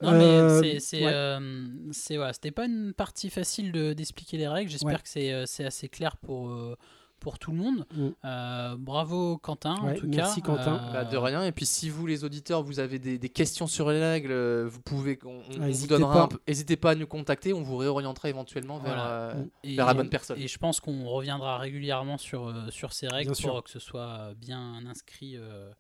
Non, 0.01 0.11
mais 0.11 0.23
Euh, 0.25 0.79
c'est- 0.79 1.05
ouais. 1.05 1.11
euh, 1.13 1.39
voilà, 2.11 2.33
C'était 2.33 2.51
pas 2.51 2.65
une 2.65 2.93
partie 2.93 3.29
facile 3.29 3.71
de- 3.71 3.93
d'expliquer 3.93 4.37
les 4.37 4.47
règles. 4.49 4.69
J'espère 4.69 4.89
Ouais. 4.95 5.01
que 5.01 5.07
c'est 5.07 5.45
c'est 5.45 5.63
assez 5.63 5.87
clair 5.87 6.17
pour, 6.17 6.49
euh, 6.49 6.75
pour 7.23 7.39
tout 7.39 7.51
le 7.51 7.57
monde. 7.57 7.87
Mm. 7.95 8.07
Euh, 8.25 8.75
bravo 8.77 9.37
Quentin, 9.39 9.81
Ouais, 9.83 9.93
en 9.93 9.95
tout 9.95 10.07
merci, 10.07 10.41
cas. 10.41 10.47
Quentin. 10.47 10.75
Euh, 10.89 10.93
Bah, 10.93 11.05
de 11.05 11.17
rien. 11.17 11.43
Et 11.45 11.51
puis 11.51 11.65
si 11.65 11.89
vous, 11.89 12.05
les 12.05 12.23
auditeurs, 12.23 12.61
vous 12.61 12.79
avez 12.79 12.99
des, 12.99 13.17
des 13.17 13.29
questions 13.29 13.65
sur 13.65 13.89
les 13.89 13.99
règles, 13.99 14.31
euh, 14.31 14.67
vous 14.69 14.81
pouvez, 14.81 15.17
on, 15.25 15.29
on- 15.29 15.63
on 15.63 15.71
vous 15.71 15.87
donnera 15.87 16.13
pas. 16.13 16.21
un 16.23 16.27
peu- 16.27 16.39
N'hésitez 16.47 16.75
pas 16.75 16.91
à 16.91 16.95
nous 16.95 17.07
contacter, 17.07 17.53
on 17.53 17.63
vous 17.63 17.77
réorientera 17.77 18.29
éventuellement 18.29 18.77
Voilà. 18.77 19.33
et- 19.63 19.75
vers 19.75 19.87
la 19.87 19.93
bonne 19.95 20.09
personne. 20.09 20.37
Et 20.39 20.47
je 20.47 20.57
pense 20.59 20.79
qu'on 20.79 21.05
reviendra 21.07 21.57
régulièrement 21.57 22.19
sur, 22.19 22.53
sur 22.69 22.93
ces 22.93 23.07
règles 23.07 23.31
Bien 23.31 23.33
sûr. 23.33 23.51
pour 23.53 23.63
que 23.63 23.69
ce 23.71 23.79
soit 23.79 24.33
bien 24.37 24.85
inscrit 24.85 25.37
euh, 25.37 25.71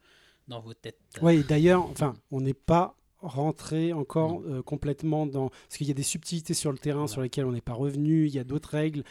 dans 0.47 0.61
vos 0.61 0.73
têtes. 0.73 0.97
Et 1.29 1.43
d'ailleurs, 1.43 1.85
enfin, 1.85 2.15
on 2.31 2.41
n'est 2.41 2.53
pas 2.53 2.95
rentré 3.21 3.93
encore 3.93 4.41
euh, 4.47 4.61
complètement 4.61 5.25
dans. 5.25 5.47
Parce 5.49 5.77
qu'il 5.77 5.87
y 5.87 5.91
a 5.91 5.93
des 5.93 6.03
subtilités 6.03 6.53
sur 6.53 6.71
le 6.73 6.77
terrain 6.77 6.99
Voilà. 7.01 7.07
sur 7.11 7.21
lesquelles 7.21 7.45
on 7.45 7.53
n'est 7.53 7.61
pas 7.61 7.73
revenu, 7.73 8.25
il 8.27 8.33
y 8.33 8.39
a 8.39 8.43
d'autres 8.43 8.69
règles. 8.69 9.03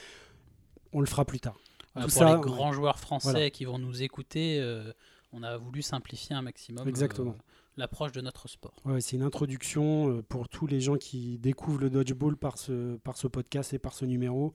On 0.93 1.01
le 1.01 1.07
fera 1.07 1.25
plus 1.25 1.41
tard. 1.41 1.57
Voilà, 1.95 2.09
Tout 2.09 2.15
pour 2.15 2.29
ça, 2.29 2.35
les 2.35 2.41
grands 2.41 2.73
joueurs 2.73 2.99
français 2.99 3.31
Voilà. 3.31 3.51
qui 3.51 3.65
vont 3.65 3.79
nous 3.79 4.03
écouter, 4.03 4.59
euh, 4.61 4.93
on 5.33 5.43
a 5.43 5.57
voulu 5.57 5.83
simplifier 5.83 6.35
un 6.35 6.43
maximum 6.43 6.89
euh, 6.89 7.33
l'approche 7.77 8.13
de 8.13 8.21
notre 8.21 8.49
sport. 8.49 8.75
Ouais, 8.85 9.01
c'est 9.01 9.17
une 9.17 9.23
introduction 9.23 10.11
euh, 10.11 10.23
pour 10.23 10.49
tous 10.49 10.67
les 10.67 10.81
gens 10.81 10.97
qui 10.97 11.39
découvrent 11.39 11.81
le 11.81 11.91
dodgeball 11.91 12.37
par 12.37 12.59
ce, 12.59 12.97
par 12.99 13.17
ce 13.17 13.27
podcast 13.27 13.73
et 13.73 13.79
par 13.79 13.95
ce 13.95 14.05
numéro. 14.05 14.53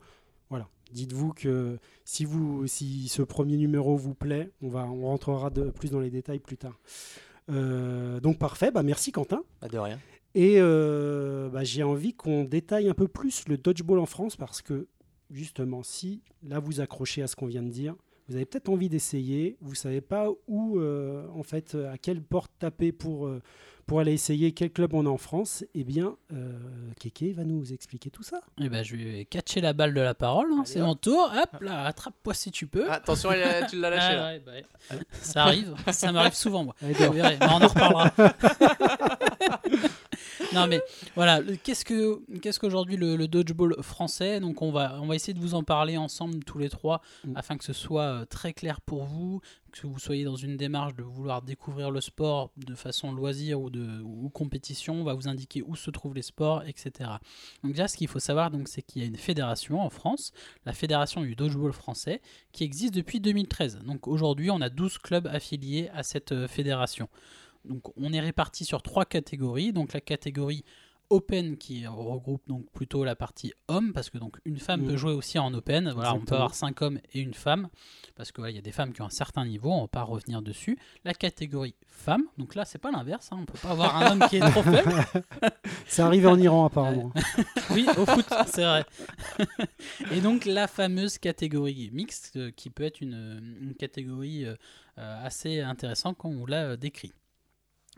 Voilà. 0.50 0.68
Dites-vous 0.92 1.32
que 1.34 1.78
si, 2.04 2.24
vous, 2.24 2.66
si 2.66 3.08
ce 3.08 3.22
premier 3.22 3.56
numéro 3.56 3.96
vous 3.96 4.14
plaît, 4.14 4.50
on, 4.62 4.68
va, 4.68 4.86
on 4.86 5.06
rentrera 5.06 5.50
de, 5.50 5.70
plus 5.70 5.90
dans 5.90 6.00
les 6.00 6.10
détails 6.10 6.38
plus 6.38 6.56
tard. 6.56 6.78
Euh, 7.50 8.20
donc 8.20 8.38
parfait, 8.38 8.70
bah 8.70 8.82
merci 8.82 9.12
Quentin. 9.12 9.42
Bah, 9.60 9.68
de 9.68 9.78
rien. 9.78 9.98
Et 10.34 10.56
euh, 10.58 11.48
bah, 11.48 11.64
j'ai 11.64 11.82
envie 11.82 12.14
qu'on 12.14 12.44
détaille 12.44 12.88
un 12.88 12.94
peu 12.94 13.08
plus 13.08 13.48
le 13.48 13.58
dodgeball 13.58 13.98
en 13.98 14.06
France 14.06 14.36
parce 14.36 14.62
que 14.62 14.86
justement, 15.30 15.82
si 15.82 16.22
là 16.42 16.58
vous 16.58 16.80
accrochez 16.80 17.22
à 17.22 17.26
ce 17.26 17.36
qu'on 17.36 17.46
vient 17.46 17.62
de 17.62 17.70
dire, 17.70 17.94
vous 18.28 18.36
avez 18.36 18.44
peut-être 18.44 18.68
envie 18.68 18.88
d'essayer, 18.88 19.56
vous 19.60 19.74
savez 19.74 20.00
pas 20.02 20.28
où, 20.46 20.78
euh, 20.78 21.26
en 21.34 21.42
fait, 21.42 21.74
à 21.74 21.96
quelle 21.96 22.22
porte 22.22 22.52
taper 22.58 22.92
pour, 22.92 23.26
euh, 23.26 23.40
pour 23.88 23.98
aller 24.00 24.12
essayer 24.12 24.52
quel 24.52 24.70
club 24.70 24.94
on 24.94 25.04
a 25.06 25.08
en 25.08 25.16
France, 25.18 25.64
eh 25.74 25.82
bien, 25.82 26.14
euh, 26.32 26.52
Kéké 27.00 27.32
va 27.32 27.42
nous 27.44 27.72
expliquer 27.72 28.10
tout 28.10 28.22
ça. 28.22 28.40
Et 28.60 28.68
ben, 28.68 28.84
je 28.84 28.94
vais 28.94 29.24
catcher 29.24 29.60
la 29.60 29.72
balle 29.72 29.94
de 29.94 30.00
la 30.00 30.14
parole, 30.14 30.52
hein, 30.52 30.62
c'est 30.64 30.80
mon 30.80 30.94
tour. 30.94 31.32
Hop 31.34 31.60
là, 31.62 31.84
attrape-moi 31.86 32.34
si 32.34 32.50
tu 32.52 32.66
peux. 32.68 32.86
Ah, 32.88 32.94
attention, 32.94 33.30
tu 33.68 33.80
l'as 33.80 33.90
lâché 33.90 34.06
Ah, 34.10 34.14
là. 34.14 34.26
ouais, 34.28 34.42
bah 34.44 34.52
ouais. 34.52 34.64
Ça 35.22 35.44
arrive, 35.44 35.74
ça 35.90 36.12
m'arrive 36.12 36.34
souvent 36.34 36.64
moi. 36.64 36.74
Allez, 36.82 36.92
Vous 36.92 37.00
dehors. 37.02 37.12
verrez, 37.14 37.36
mais 37.40 37.46
on 37.46 37.62
en 37.62 37.66
reparlera. 37.68 38.12
non 40.54 40.66
mais 40.66 40.80
voilà, 41.14 41.40
qu'est-ce 41.62 41.84
que 41.84 42.20
qu'est-ce 42.40 42.58
qu'aujourd'hui 42.58 42.96
le, 42.96 43.16
le 43.16 43.28
dodgeball 43.28 43.76
français? 43.82 44.40
Donc 44.40 44.62
on 44.62 44.70
va 44.70 44.98
on 45.00 45.06
va 45.06 45.14
essayer 45.14 45.34
de 45.34 45.40
vous 45.40 45.54
en 45.54 45.62
parler 45.62 45.96
ensemble 45.96 46.42
tous 46.44 46.58
les 46.58 46.68
trois 46.68 47.00
Mm. 47.24 47.32
afin 47.36 47.56
que 47.56 47.64
ce 47.64 47.72
soit 47.72 48.02
euh, 48.02 48.24
très 48.24 48.52
clair 48.52 48.80
pour 48.80 49.04
vous, 49.04 49.40
que 49.70 49.86
vous 49.86 49.98
soyez 49.98 50.24
dans 50.24 50.36
une 50.36 50.56
démarche 50.56 50.94
de 50.94 51.02
vouloir 51.02 51.42
découvrir 51.42 51.90
le 51.90 52.00
sport 52.00 52.50
de 52.56 52.74
façon 52.74 53.12
loisir 53.12 53.60
ou 53.60 53.70
de 53.70 54.00
ou 54.02 54.28
compétition. 54.30 55.00
On 55.00 55.04
va 55.04 55.14
vous 55.14 55.28
indiquer 55.28 55.62
où 55.62 55.76
se 55.76 55.90
trouvent 55.90 56.14
les 56.14 56.22
sports, 56.22 56.62
etc. 56.66 57.10
Donc 57.62 57.72
déjà 57.72 57.88
ce 57.88 57.96
qu'il 57.96 58.08
faut 58.08 58.18
savoir 58.18 58.50
donc 58.50 58.68
c'est 58.68 58.82
qu'il 58.82 59.02
y 59.02 59.04
a 59.04 59.08
une 59.08 59.16
fédération 59.16 59.80
en 59.80 59.90
France, 59.90 60.32
la 60.64 60.72
fédération 60.72 61.22
du 61.22 61.34
dodgeball 61.34 61.72
français, 61.72 62.20
qui 62.52 62.64
existe 62.64 62.94
depuis 62.94 63.20
2013. 63.20 63.80
Donc 63.84 64.08
aujourd'hui, 64.08 64.50
on 64.50 64.60
a 64.60 64.68
12 64.68 64.98
clubs 64.98 65.26
affiliés 65.26 65.88
à 65.94 66.02
cette 66.02 66.32
euh, 66.32 66.48
fédération. 66.48 67.08
Donc 67.64 67.96
on 67.96 68.12
est 68.12 68.20
réparti 68.20 68.64
sur 68.64 68.82
trois 68.82 69.04
catégories. 69.04 69.72
Donc 69.72 69.92
la 69.92 70.00
catégorie 70.00 70.64
Open 71.10 71.56
qui 71.56 71.86
regroupe 71.86 72.42
donc 72.46 72.70
plutôt 72.72 73.04
la 73.04 73.16
partie 73.16 73.52
homme 73.68 73.92
parce 73.92 74.10
que 74.10 74.18
donc 74.18 74.38
une 74.44 74.58
femme 74.58 74.86
peut 74.86 74.96
jouer 74.96 75.12
aussi 75.12 75.38
en 75.38 75.52
Open. 75.54 75.90
Voilà, 75.94 76.14
on 76.14 76.20
peut 76.20 76.34
avoir 76.34 76.54
cinq 76.54 76.82
hommes 76.82 76.98
et 77.12 77.20
une 77.20 77.34
femme 77.34 77.68
parce 78.14 78.32
que 78.32 78.42
il 78.48 78.54
y 78.54 78.58
a 78.58 78.62
des 78.62 78.72
femmes 78.72 78.92
qui 78.92 79.02
ont 79.02 79.06
un 79.06 79.10
certain 79.10 79.44
niveau. 79.44 79.70
On 79.70 79.82
va 79.82 79.88
pas 79.88 80.02
revenir 80.02 80.42
dessus. 80.42 80.78
La 81.04 81.14
catégorie 81.14 81.74
femme. 81.86 82.24
Donc 82.36 82.54
là, 82.54 82.64
c'est 82.64 82.78
pas 82.78 82.90
l'inverse. 82.90 83.30
Hein, 83.32 83.38
on 83.40 83.44
peut 83.44 83.58
pas 83.58 83.70
avoir 83.70 83.96
un 83.96 84.12
homme 84.12 84.28
qui 84.28 84.36
est 84.36 84.50
trop 84.50 84.62
faible. 84.62 84.92
C'est 85.86 86.02
arrivé 86.02 86.26
en 86.26 86.38
Iran 86.38 86.66
apparemment. 86.66 87.12
Oui, 87.70 87.86
au 87.96 88.04
foot, 88.04 88.26
c'est 88.46 88.62
vrai. 88.62 88.84
Et 90.12 90.20
donc 90.20 90.44
la 90.44 90.66
fameuse 90.66 91.18
catégorie 91.18 91.90
mixte, 91.92 92.36
euh, 92.36 92.50
qui 92.50 92.70
peut 92.70 92.84
être 92.84 93.00
une, 93.00 93.56
une 93.60 93.74
catégorie 93.74 94.44
euh, 94.44 94.54
euh, 94.98 95.24
assez 95.24 95.60
intéressante 95.60 96.18
comme 96.18 96.40
on 96.40 96.46
l'a 96.46 96.70
euh, 96.70 96.76
décrit. 96.76 97.12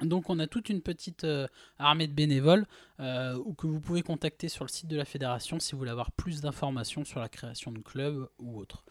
Donc 0.03 0.31
on 0.31 0.39
a 0.39 0.47
toute 0.47 0.69
une 0.69 0.81
petite 0.81 1.25
euh, 1.25 1.47
armée 1.79 2.07
de 2.07 2.13
bénévoles 2.13 2.67
euh, 3.01 3.39
que 3.59 3.67
vous 3.67 3.81
pouvez 3.81 4.03
contacter 4.03 4.49
sur 4.49 4.65
le 4.65 4.69
site 4.69 4.89
de 4.89 4.97
la 4.97 5.05
fédération 5.05 5.59
si 5.59 5.73
vous 5.73 5.79
voulez 5.79 5.91
avoir 5.91 6.11
plus 6.13 6.41
d'informations 6.41 7.05
sur 7.05 7.21
la 7.21 7.29
création 7.29 7.73
de 7.73 7.81
clubs 7.81 8.29
ou 8.39 8.59
autre. 8.59 8.85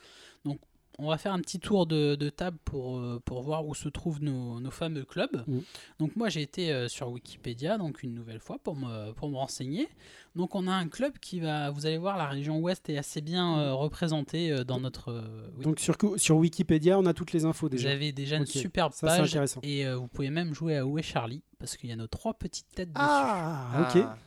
On 1.02 1.08
va 1.10 1.18
faire 1.18 1.34
un 1.34 1.40
petit 1.40 1.60
tour 1.60 1.86
de, 1.88 2.16
de 2.16 2.30
table 2.30 2.58
pour, 2.66 2.98
euh, 2.98 3.22
pour 3.26 3.42
voir 3.42 3.66
où 3.66 3.74
se 3.74 3.90
trouvent 3.90 4.22
nos, 4.22 4.60
nos 4.60 4.72
fameux 4.72 5.04
clubs. 5.06 5.44
Mhm. 5.48 5.64
Donc 6.00 6.16
moi 6.16 6.30
j'ai 6.30 6.42
été 6.42 6.72
euh, 6.72 6.88
sur 6.88 7.10
Wikipédia 7.10 7.78
donc 7.78 8.04
une 8.04 8.14
nouvelle 8.14 8.40
fois 8.40 8.58
pour 8.64 8.76
me, 8.76 9.12
pour 9.14 9.30
me 9.30 9.36
renseigner. 9.38 9.88
Donc 10.36 10.54
on 10.56 10.68
a 10.68 10.72
un 10.74 10.88
club 10.88 11.18
qui 11.20 11.40
va, 11.40 11.72
vous 11.72 11.86
allez 11.86 11.98
voir, 11.98 12.18
la 12.18 12.28
région 12.28 12.60
ouest 12.60 12.88
est 12.90 12.98
assez 12.98 13.22
bien 13.22 13.58
euh, 13.60 13.74
représentée 13.74 14.52
euh, 14.52 14.64
dans 14.64 14.80
notre... 14.80 15.10
euh, 15.12 15.50
oui. 15.58 15.64
Donc 15.64 15.80
sur, 15.80 15.96
sur 16.18 16.38
Wikipédia, 16.38 17.00
on 17.00 17.06
a 17.06 17.14
toutes 17.14 17.32
les 17.34 17.46
infos 17.46 17.66
Vous 17.68 17.70
déjà. 17.78 17.90
avez 17.92 18.12
déjà 18.12 18.36
une 18.36 18.44
Ok, 18.44 18.50
superbe 18.50 18.94
ça, 18.94 19.08
page 19.08 19.30
intéressant. 19.30 19.60
et 19.64 19.88
euh, 19.88 19.96
vous 19.98 20.08
pouvez 20.08 20.30
même 20.30 20.54
jouer 20.54 20.78
à 20.78 20.86
Où 20.86 21.00
est 21.00 21.04
Charlie 21.04 21.42
parce 21.58 21.76
qu'il 21.78 21.90
y 21.90 21.94
a 21.94 21.96
nos 21.96 22.08
trois 22.08 22.34
petites 22.36 22.68
têtes 22.76 22.90
dessus. 22.94 23.06
Ah, 23.08 23.88
ok. 23.90 24.02
Ah. 24.06 24.18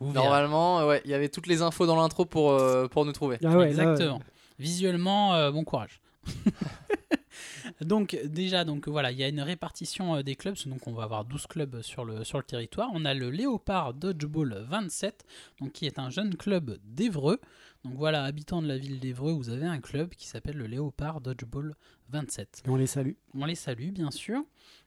Vous 0.00 0.10
verrez. 0.10 0.24
Normalement, 0.24 0.86
ouais, 0.86 1.02
il 1.04 1.10
y 1.10 1.14
avait 1.14 1.28
toutes 1.28 1.46
les 1.46 1.62
infos 1.62 1.86
dans 1.86 1.94
l'intro 1.96 2.24
pour, 2.24 2.50
euh, 2.50 2.88
pour 2.88 3.04
nous 3.04 3.12
trouver. 3.12 3.38
Ah 3.44 3.56
ouais, 3.56 3.72
là, 3.72 3.90
Exactement. 3.92 4.20
Visuellement, 4.58 5.34
euh, 5.34 5.50
bon 5.50 5.62
courage. 5.64 6.00
donc 7.80 8.18
déjà, 8.24 8.64
donc 8.64 8.88
voilà, 8.88 9.12
il 9.12 9.18
y 9.18 9.24
a 9.24 9.28
une 9.28 9.40
répartition 9.40 10.16
euh, 10.16 10.22
des 10.22 10.36
clubs. 10.36 10.56
Donc 10.66 10.86
on 10.86 10.92
va 10.92 11.04
avoir 11.04 11.24
12 11.24 11.46
clubs 11.46 11.82
sur 11.82 12.04
le, 12.04 12.24
sur 12.24 12.38
le 12.38 12.44
territoire. 12.44 12.90
On 12.92 13.04
a 13.04 13.14
le 13.14 13.30
Léopard 13.30 13.94
Dodgeball 13.94 14.64
27, 14.68 15.24
donc 15.60 15.72
qui 15.72 15.86
est 15.86 15.98
un 15.98 16.10
jeune 16.10 16.36
club 16.36 16.78
d'Evreux. 16.84 17.40
Donc 17.84 17.94
voilà, 17.96 18.24
habitant 18.24 18.62
de 18.62 18.66
la 18.66 18.78
ville 18.78 18.98
d'Evreux, 18.98 19.32
vous 19.32 19.50
avez 19.50 19.66
un 19.66 19.80
club 19.80 20.10
qui 20.10 20.26
s'appelle 20.26 20.56
le 20.56 20.66
Léopard 20.66 21.20
Dodgeball 21.20 21.74
27. 22.10 22.62
Et 22.66 22.70
on 22.70 22.76
les 22.76 22.86
salue. 22.86 23.12
On 23.34 23.44
les 23.44 23.54
salue, 23.54 23.90
bien 23.90 24.10
sûr. 24.10 24.42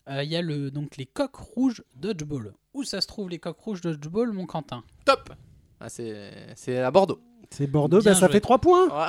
Euh, 0.09 0.23
Il 0.23 0.29
y 0.29 0.35
a 0.35 0.41
le, 0.41 0.71
donc 0.71 0.97
les 0.97 1.05
coqs 1.05 1.35
rouges 1.35 1.83
Dodgeball. 1.95 2.53
Où 2.73 2.83
ça 2.83 3.01
se 3.01 3.07
trouve 3.07 3.29
les 3.29 3.39
coqs 3.39 3.59
rouges 3.59 3.81
Dodgeball, 3.81 4.31
mon 4.31 4.45
Quentin? 4.45 4.83
Top 5.05 5.31
Ah, 5.79 5.89
C'est 5.89 6.31
c'est 6.55 6.79
à 6.79 6.89
Bordeaux. 6.89 7.21
C'est 7.49 7.67
Bordeaux, 7.67 8.01
bah, 8.01 8.13
ça 8.13 8.27
fait 8.29 8.41
3 8.41 8.59
points. 8.59 8.87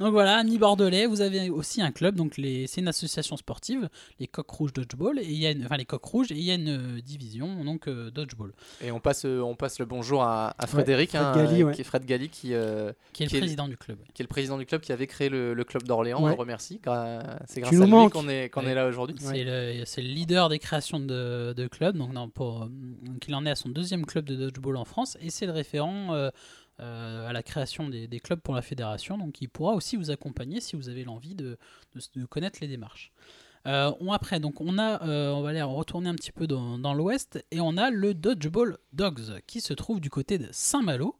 Donc 0.00 0.12
voilà, 0.12 0.36
amis 0.38 0.58
bordelais, 0.58 1.06
vous 1.06 1.20
avez 1.20 1.50
aussi 1.50 1.82
un 1.82 1.90
club, 1.92 2.14
donc 2.14 2.36
les, 2.36 2.66
c'est 2.66 2.80
une 2.80 2.88
association 2.88 3.36
sportive, 3.36 3.88
les 4.20 4.26
Coqs 4.26 4.50
Rouges 4.50 4.72
Dodgeball, 4.72 5.18
et 5.18 5.24
il 5.24 5.36
y 5.38 5.46
a 5.46 5.50
une, 5.50 5.64
enfin 5.64 5.76
les 5.76 5.84
Coqs 5.84 6.04
Rouges, 6.04 6.30
et 6.32 6.34
il 6.36 6.42
y 6.42 6.50
a 6.50 6.54
une 6.54 6.68
euh, 6.96 7.00
division 7.00 7.64
donc 7.64 7.88
euh, 7.88 8.10
Dodgeball, 8.10 8.52
Et 8.82 8.90
on 8.90 9.00
passe, 9.00 9.24
euh, 9.24 9.40
on 9.40 9.54
passe 9.54 9.78
le 9.78 9.84
bonjour 9.86 10.22
à, 10.22 10.54
à 10.58 10.66
Frédéric, 10.66 11.10
Fred 11.10 11.22
hein, 11.22 11.32
Galli, 11.34 11.64
ouais. 11.64 11.74
qui 11.74 11.80
est 11.80 11.84
Fred 11.84 12.04
Galli, 12.04 12.28
qui, 12.28 12.54
euh, 12.54 12.92
qui 13.12 13.22
est 13.22 13.26
le 13.26 13.30
Qui 13.30 13.36
est- 13.36 13.40
président 13.40 13.68
du 13.68 13.76
club. 13.76 13.98
qui 14.14 14.22
est 14.22 14.24
le 14.24 14.28
président 14.28 14.56
du 14.58 14.66
club 14.66 14.80
qui 14.80 14.92
avait 14.92 15.06
créé 15.06 15.28
le, 15.28 15.52
le 15.54 15.64
club 15.64 15.82
d'Orléans. 15.84 16.18
Ouais. 16.20 16.26
On 16.30 16.34
le 16.34 16.40
remercie. 16.40 16.80
gra- 16.84 17.38
C'est 17.46 17.60
grâce 17.60 17.74
à 17.74 17.84
lui 17.84 17.90
manques. 17.90 18.12
qu'on 18.12 18.28
est, 18.28 18.48
qu'on 18.50 18.62
Ouais. 18.64 18.70
est 18.70 18.74
là 18.74 18.86
aujourd'hui. 18.86 19.16
C'est 19.18 19.44
le, 19.44 19.82
c'est 19.84 20.02
le 20.02 20.08
leader 20.08 20.48
des 20.48 20.58
créations 20.58 21.00
de, 21.00 21.52
de 21.56 21.66
clubs, 21.66 21.96
donc, 21.96 22.12
non, 22.12 22.28
pour, 22.28 22.66
donc 22.66 23.26
il 23.28 23.34
en 23.34 23.44
est 23.46 23.50
à 23.50 23.56
son 23.56 23.68
deuxième 23.68 24.06
club 24.06 24.24
de 24.24 24.36
dodgeball 24.36 24.76
en 24.76 24.84
France, 24.84 25.16
et 25.20 25.30
c'est 25.30 25.46
le 25.46 25.52
référent 25.52 26.14
à 26.78 27.32
la 27.32 27.42
création 27.42 27.88
des, 27.88 28.20
clubs 28.20 28.40
pour 28.40 28.54
la 28.54 28.62
fédération, 28.62 29.18
donc 29.18 29.40
il 29.40 29.48
pourra 29.48 29.74
aussi 29.74 29.96
vous 29.96 30.10
accompagner 30.10 30.60
si 30.60 30.76
vous 30.76 30.88
avez 30.88 31.04
l'envie 31.04 31.34
de, 31.34 31.58
connaître 32.28 32.58
les 32.60 32.68
démarches. 32.68 33.12
Euh, 33.66 33.92
on, 34.00 34.12
après, 34.12 34.38
donc 34.38 34.60
on 34.60 34.78
a, 34.78 35.02
euh, 35.02 35.40
va 35.42 35.48
aller 35.48 35.62
retourner 35.62 36.08
un 36.08 36.14
petit 36.14 36.32
peu 36.32 36.46
dans 36.46 36.94
l'ouest, 36.94 37.44
et 37.50 37.60
on 37.60 37.76
a 37.76 37.90
le 37.90 38.14
Dodgeball 38.14 38.78
Dogs 38.92 39.40
qui 39.46 39.60
se 39.60 39.74
trouve 39.74 40.00
du 40.00 40.10
côté 40.10 40.38
de 40.38 40.48
Saint-Malo, 40.52 41.18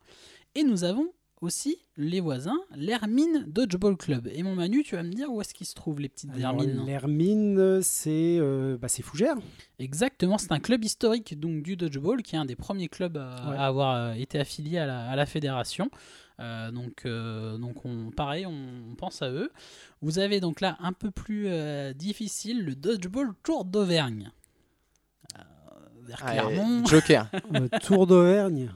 et 0.55 0.62
nous 0.62 0.85
avons 0.85 1.12
aussi 1.42 1.77
les 1.96 2.20
voisins, 2.20 2.59
l'Hermine 2.75 3.44
Dodgeball 3.46 3.96
Club. 3.96 4.29
Et 4.33 4.42
mon 4.42 4.55
Manu, 4.55 4.83
tu 4.83 4.96
vas 4.96 5.03
me 5.03 5.12
dire 5.12 5.31
où 5.31 5.40
est-ce 5.40 5.53
qu'ils 5.55 5.66
se 5.66 5.75
trouvent 5.75 6.01
les 6.01 6.09
petites 6.09 6.31
Alors, 6.35 6.62
Hermines 6.62 6.85
L'Hermine, 6.87 7.83
c'est 7.83 8.38
euh, 8.40 8.77
bah, 8.79 8.88
c'est 8.88 9.03
Fougères. 9.03 9.37
Exactement, 9.79 10.38
c'est 10.38 10.53
un 10.53 10.61
club 10.61 10.83
historique 10.85 11.38
donc 11.38 11.62
du 11.62 11.77
dodgeball 11.77 12.22
qui 12.22 12.37
est 12.37 12.38
un 12.38 12.44
des 12.46 12.57
premiers 12.57 12.88
clubs 12.88 13.16
à, 13.16 13.51
Ouais. 13.51 13.57
à 13.57 13.66
avoir 13.66 13.94
euh, 13.96 14.12
été 14.14 14.38
affilié 14.38 14.79
à 14.79 14.87
la, 14.87 15.09
à 15.11 15.16
la 15.16 15.27
fédération. 15.27 15.90
Euh, 16.38 16.70
donc, 16.70 17.03
euh, 17.07 17.57
donc 17.57 17.85
on, 17.87 18.11
pareil, 18.11 18.44
on, 18.46 18.53
on 18.90 18.94
pense 18.94 19.22
à 19.22 19.31
eux. 19.31 19.51
Vous 20.03 20.18
avez 20.18 20.40
donc 20.40 20.61
là 20.61 20.77
un 20.81 20.92
peu 20.92 21.11
plus 21.11 21.46
euh, 21.49 21.92
difficile 21.94 22.62
le 22.64 22.75
dodgeball 22.75 23.33
Tour 23.42 23.64
d'Auvergne. 23.64 24.31
Euh, 25.38 25.42
vers 26.02 26.23
Ah, 26.25 26.33
Clermont. 26.33 26.85
Joker. 26.87 27.31
Tour 27.83 28.06
d'Auvergne. 28.06 28.71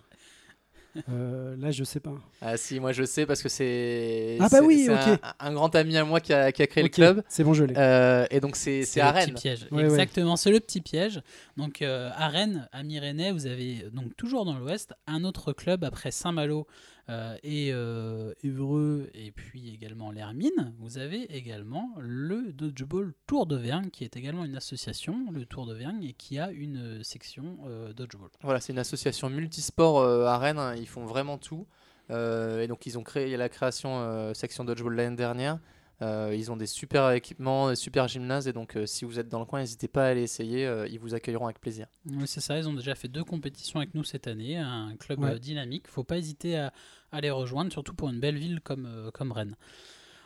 Euh, 1.09 1.55
là, 1.59 1.71
je 1.71 1.85
sais 1.85 2.01
pas. 2.01 2.13
Ah 2.41 2.57
si, 2.57 2.81
moi 2.81 2.93
je 2.93 3.05
sais 3.05 3.25
parce 3.27 3.43
que 3.43 3.49
c'est 3.49 4.37
Ah 4.41 4.49
bah 4.51 4.59
oui, 4.63 4.89
un, 4.91 5.19
un 5.39 5.53
grand 5.53 5.75
ami 5.77 5.97
à 5.97 6.05
moi 6.05 6.21
qui 6.21 6.33
a, 6.33 6.51
qui 6.53 6.63
a 6.63 6.67
créé 6.67 6.83
le 6.83 6.89
club. 6.89 7.23
C'est 7.29 7.45
bon, 7.45 7.55
je 7.55 7.65
l'ai. 7.65 7.75
Euh, 7.77 8.27
et 8.31 8.41
donc 8.41 8.57
c'est 8.57 8.85
c'est 8.85 9.01
le 9.01 9.07
à 9.07 9.13
petit 9.13 9.27
Rennes. 9.27 9.35
piège. 9.35 9.67
Ouais, 9.71 9.79
ouais. 9.79 9.85
Exactement, 9.85 10.37
c'est 10.37 10.51
le 10.51 10.59
petit 10.61 10.81
piège. 10.81 11.23
Donc 11.57 11.83
euh, 11.83 12.11
à 12.17 12.29
Rennes, 12.29 12.69
amis 12.73 12.99
rennais, 12.99 13.31
vous 13.33 13.47
avez 13.47 13.85
donc 13.93 14.17
toujours 14.17 14.45
dans 14.45 14.59
l'Ouest 14.59 14.93
un 15.07 15.23
autre 15.25 15.53
club 15.53 15.85
après 15.85 16.11
Saint-Malo 16.11 16.67
euh, 17.11 17.37
et 17.43 17.71
euh, 17.73 18.33
Évreux 18.43 19.11
et 19.15 19.31
puis 19.33 19.75
également 19.75 20.11
l'Hermine. 20.11 20.73
Vous 20.79 20.97
avez 20.99 21.23
également 21.37 21.91
le 21.99 22.53
Dodgeball 22.53 23.13
Tour 23.27 23.47
d'Auvergne 23.47 23.91
qui 23.91 24.05
est 24.05 24.17
également 24.17 24.45
une 24.45 24.57
association, 24.57 25.27
le 25.33 25.45
Tour 25.45 25.67
d'Auvergne, 25.67 26.03
et 26.05 26.13
qui 26.15 26.39
a 26.39 26.51
une 26.53 26.77
euh, 27.01 27.03
section 27.03 27.59
euh, 27.67 27.93
Dodgeball. 27.93 28.31
Voilà, 28.43 28.61
c'est 28.61 28.73
une 28.73 28.79
association 28.79 29.29
multisport 29.29 29.99
euh, 29.99 30.25
à 30.27 30.39
Rennes. 30.39 30.59
hein, 30.59 30.75
Ils 30.77 30.89
font 30.89 31.05
vraiment 31.05 31.37
tout. 31.37 31.67
Euh, 32.11 32.63
et 32.63 32.67
donc 32.67 32.87
ils 32.87 32.99
ont 32.99 33.03
créé 33.05 33.27
il 33.27 33.31
y 33.31 33.35
a 33.35 33.39
la 33.39 33.49
création 33.49 34.01
euh, 34.01 34.35
section 34.35 34.65
dodgeball 34.65 34.95
l'année 34.97 35.17
dernière. 35.17 35.59
Euh, 36.03 36.35
ils 36.35 36.51
ont 36.51 36.57
des 36.57 36.67
super 36.67 37.11
équipements, 37.11 37.69
des 37.69 37.77
super 37.77 38.09
gymnases. 38.09 38.49
Et 38.49 38.53
donc 38.55 38.75
euh, 38.77 38.87
si 38.87 39.05
vous 39.05 39.19
êtes 39.19 39.29
dans 39.29 39.39
le 39.39 39.45
coin, 39.45 39.61
n'hésitez 39.61 39.87
pas 39.87 40.05
à 40.07 40.09
aller 40.09 40.23
essayer. 40.23 40.67
euh, 40.67 40.89
ils 40.89 40.99
vous 40.99 41.15
accueilleront 41.15 41.45
avec 41.45 41.61
plaisir. 41.61 41.87
Oui, 42.07 42.25
c'est 42.27 42.41
ça, 42.41 42.59
ils 42.59 42.67
ont 42.69 42.73
déjà 42.73 42.95
fait 42.95 43.07
deux 43.09 43.23
compétitions 43.23 43.81
avec 43.81 43.95
nous 43.95 44.03
cette 44.03 44.27
année, 44.27 44.57
un 44.57 44.97
club 44.99 45.21
Ouais. 45.21 45.39
dynamique. 45.39 45.87
faut 45.89 46.03
pas 46.03 46.17
hésiter 46.19 46.57
à, 46.57 46.73
à 47.13 47.21
rejoindre, 47.33 47.73
surtout 47.73 47.95
pour 47.95 48.09
une 48.09 48.21
belle 48.21 48.39
ville 48.39 48.61
comme, 48.61 48.87
euh, 48.87 49.11
comme 49.11 49.33
Rennes. 49.33 49.57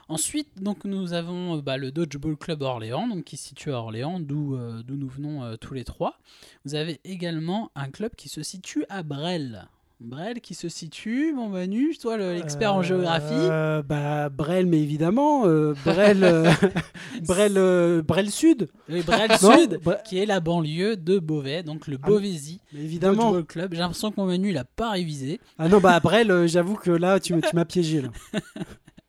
Ensuite, 0.08 0.62
donc, 0.62 0.84
nous 0.84 1.12
avons 1.14 1.58
euh, 1.58 1.62
bah, 1.62 1.76
le 1.76 1.90
Dodgeball 1.90 2.36
Club 2.36 2.62
Orléans, 2.62 3.22
qui 3.22 3.36
se 3.36 3.48
situe 3.48 3.72
à 3.72 3.78
Orléans, 3.78 4.20
d'où 4.20 4.54
euh, 4.54 4.82
nous 4.86 5.08
venons 5.08 5.56
tous 5.56 5.74
les 5.74 5.84
trois. 5.84 6.18
Vous 6.64 6.74
avez 6.74 7.00
également 7.04 7.70
un 7.74 7.90
club 7.90 8.14
qui 8.14 8.28
se 8.28 8.42
situe 8.42 8.84
à 8.88 9.02
Brel. 9.02 9.68
Brel 10.00 10.40
qui 10.40 10.54
se 10.54 10.68
situe, 10.68 11.32
mon 11.32 11.48
Manu, 11.48 11.96
toi 11.96 12.16
le- 12.16 12.34
l'expert 12.34 12.74
en 12.74 12.82
géographie. 12.82 13.32
Euh, 13.32 13.80
bah, 13.82 14.28
Brel, 14.28 14.66
mais 14.66 14.80
évidemment. 14.80 15.46
euh, 15.46 15.72
Brel, 15.84 16.24
euh, 16.24 16.50
Brel, 17.22 17.54
euh, 17.56 18.02
Brel 18.02 18.30
Sud. 18.30 18.68
Oui, 18.90 19.02
Brel 19.02 19.30
Sud, 19.38 19.80
Bre- 19.82 20.02
qui 20.02 20.18
est 20.18 20.26
la 20.26 20.40
banlieue 20.40 20.96
de 20.96 21.18
Beauvais, 21.18 21.62
donc 21.62 21.86
le 21.86 21.96
Ah, 22.02 22.06
Beauvaisis 22.08 22.60
évidemment. 22.76 23.30
Dodgeball 23.30 23.44
Club. 23.46 23.72
J'ai 23.72 23.78
l'impression 23.80 24.10
que 24.10 24.20
mon 24.20 24.26
Manu, 24.26 24.50
il 24.50 24.58
a 24.58 24.64
pas 24.64 24.90
révisé. 24.90 25.40
Ah 25.58 25.68
non, 25.68 25.78
bah, 25.78 25.98
Brel, 26.00 26.30
euh, 26.30 26.46
j'avoue 26.48 26.74
que 26.74 26.90
là, 26.90 27.18
tu, 27.20 27.32
tu 27.40 27.54
m'as 27.56 27.64
piégé. 27.64 28.02
Là. 28.02 28.08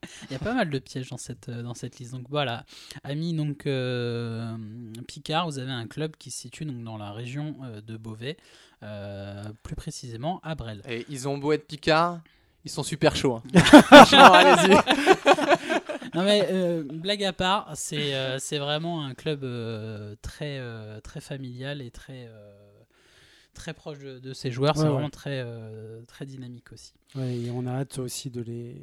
Il 0.30 0.34
y 0.34 0.36
a 0.36 0.40
pas 0.40 0.54
mal 0.54 0.70
de 0.70 0.80
pièges 0.80 1.10
dans 1.10 1.18
cette, 1.18 1.50
euh, 1.50 1.62
dans 1.62 1.74
cette 1.74 2.00
liste. 2.00 2.12
Donc 2.14 2.26
voilà, 2.30 2.66
amis 3.04 3.34
donc 3.34 3.66
euh, 3.68 4.56
Picard, 5.08 5.46
vous 5.48 5.60
avez 5.60 5.72
un 5.72 5.88
club 5.88 6.16
qui 6.18 6.32
se 6.32 6.40
situe 6.40 6.66
donc 6.66 6.84
dans 6.84 6.98
la 6.98 7.12
région 7.12 7.56
euh, 7.64 7.82
de 7.82 7.98
Beauvais, 7.98 8.38
euh, 8.84 9.44
plus 9.64 9.76
précisément 9.76 10.40
à 10.44 10.56
Brel. 10.56 10.82
Et 10.88 11.06
ils 11.10 11.28
ont 11.28 11.38
beau 11.38 11.52
être 11.54 11.68
picards, 11.68 12.20
ils 12.64 12.72
sont 12.72 12.84
super 12.84 13.16
chauds. 13.16 13.36
hein. 13.36 13.60
Franchement, 13.84 14.34
allez-y. 14.34 14.78
Non 16.14 16.24
mais 16.24 16.48
euh, 16.50 16.82
blague 16.90 17.26
à 17.26 17.34
part, 17.34 17.70
c'est 17.76 18.16
euh, 18.16 18.38
vraiment 18.54 19.04
un 19.04 19.14
club 19.16 19.44
euh, 19.44 20.16
très 20.22 20.62
très 21.02 21.20
familial 21.20 21.82
et 21.82 21.92
très 21.92 22.30
très 23.56 23.74
proche 23.74 23.98
de, 24.00 24.20
de 24.20 24.34
ses 24.34 24.52
joueurs. 24.52 24.76
Ouais, 24.76 24.82
c'est 24.82 24.88
ouais. 24.88 24.94
vraiment 24.94 25.10
très 25.10 25.42
euh, 25.44 26.04
très 26.06 26.26
dynamique 26.28 26.72
aussi. 26.72 26.94
Ouais, 27.16 27.36
et 27.36 27.50
on 27.50 27.66
a 27.66 27.72
hâte 27.72 27.98
aussi 27.98 28.30
de 28.30 28.42
les, 28.42 28.80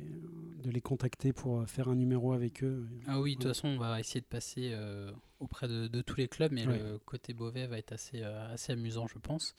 de 0.65 0.71
les 0.71 0.81
contacter 0.81 1.33
pour 1.33 1.61
euh, 1.61 1.67
faire 1.67 1.89
un 1.89 1.95
numéro 1.95 2.33
avec 2.33 2.65
eux. 2.65 2.85
Ah 3.07 3.21
oui, 3.21 3.37
de 3.37 3.43
toute 3.43 3.49
façon, 3.49 3.69
on 3.69 3.79
va 3.79 4.01
essayer 4.01 4.21
de 4.21 4.27
passer 4.27 4.71
euh, 4.73 5.13
auprès 5.43 5.69
de, 5.69 5.89
de 5.89 6.01
tous 6.01 6.17
les 6.17 6.29
clubs, 6.29 6.53
mais 6.53 6.65
le 6.65 6.99
côté 7.05 7.35
Beauvais 7.35 7.67
va 7.67 7.79
être 7.79 7.93
assez, 7.93 8.23
euh, 8.23 8.53
assez 8.55 8.73
amusant, 8.73 9.07
je 9.07 9.19
pense. 9.19 9.55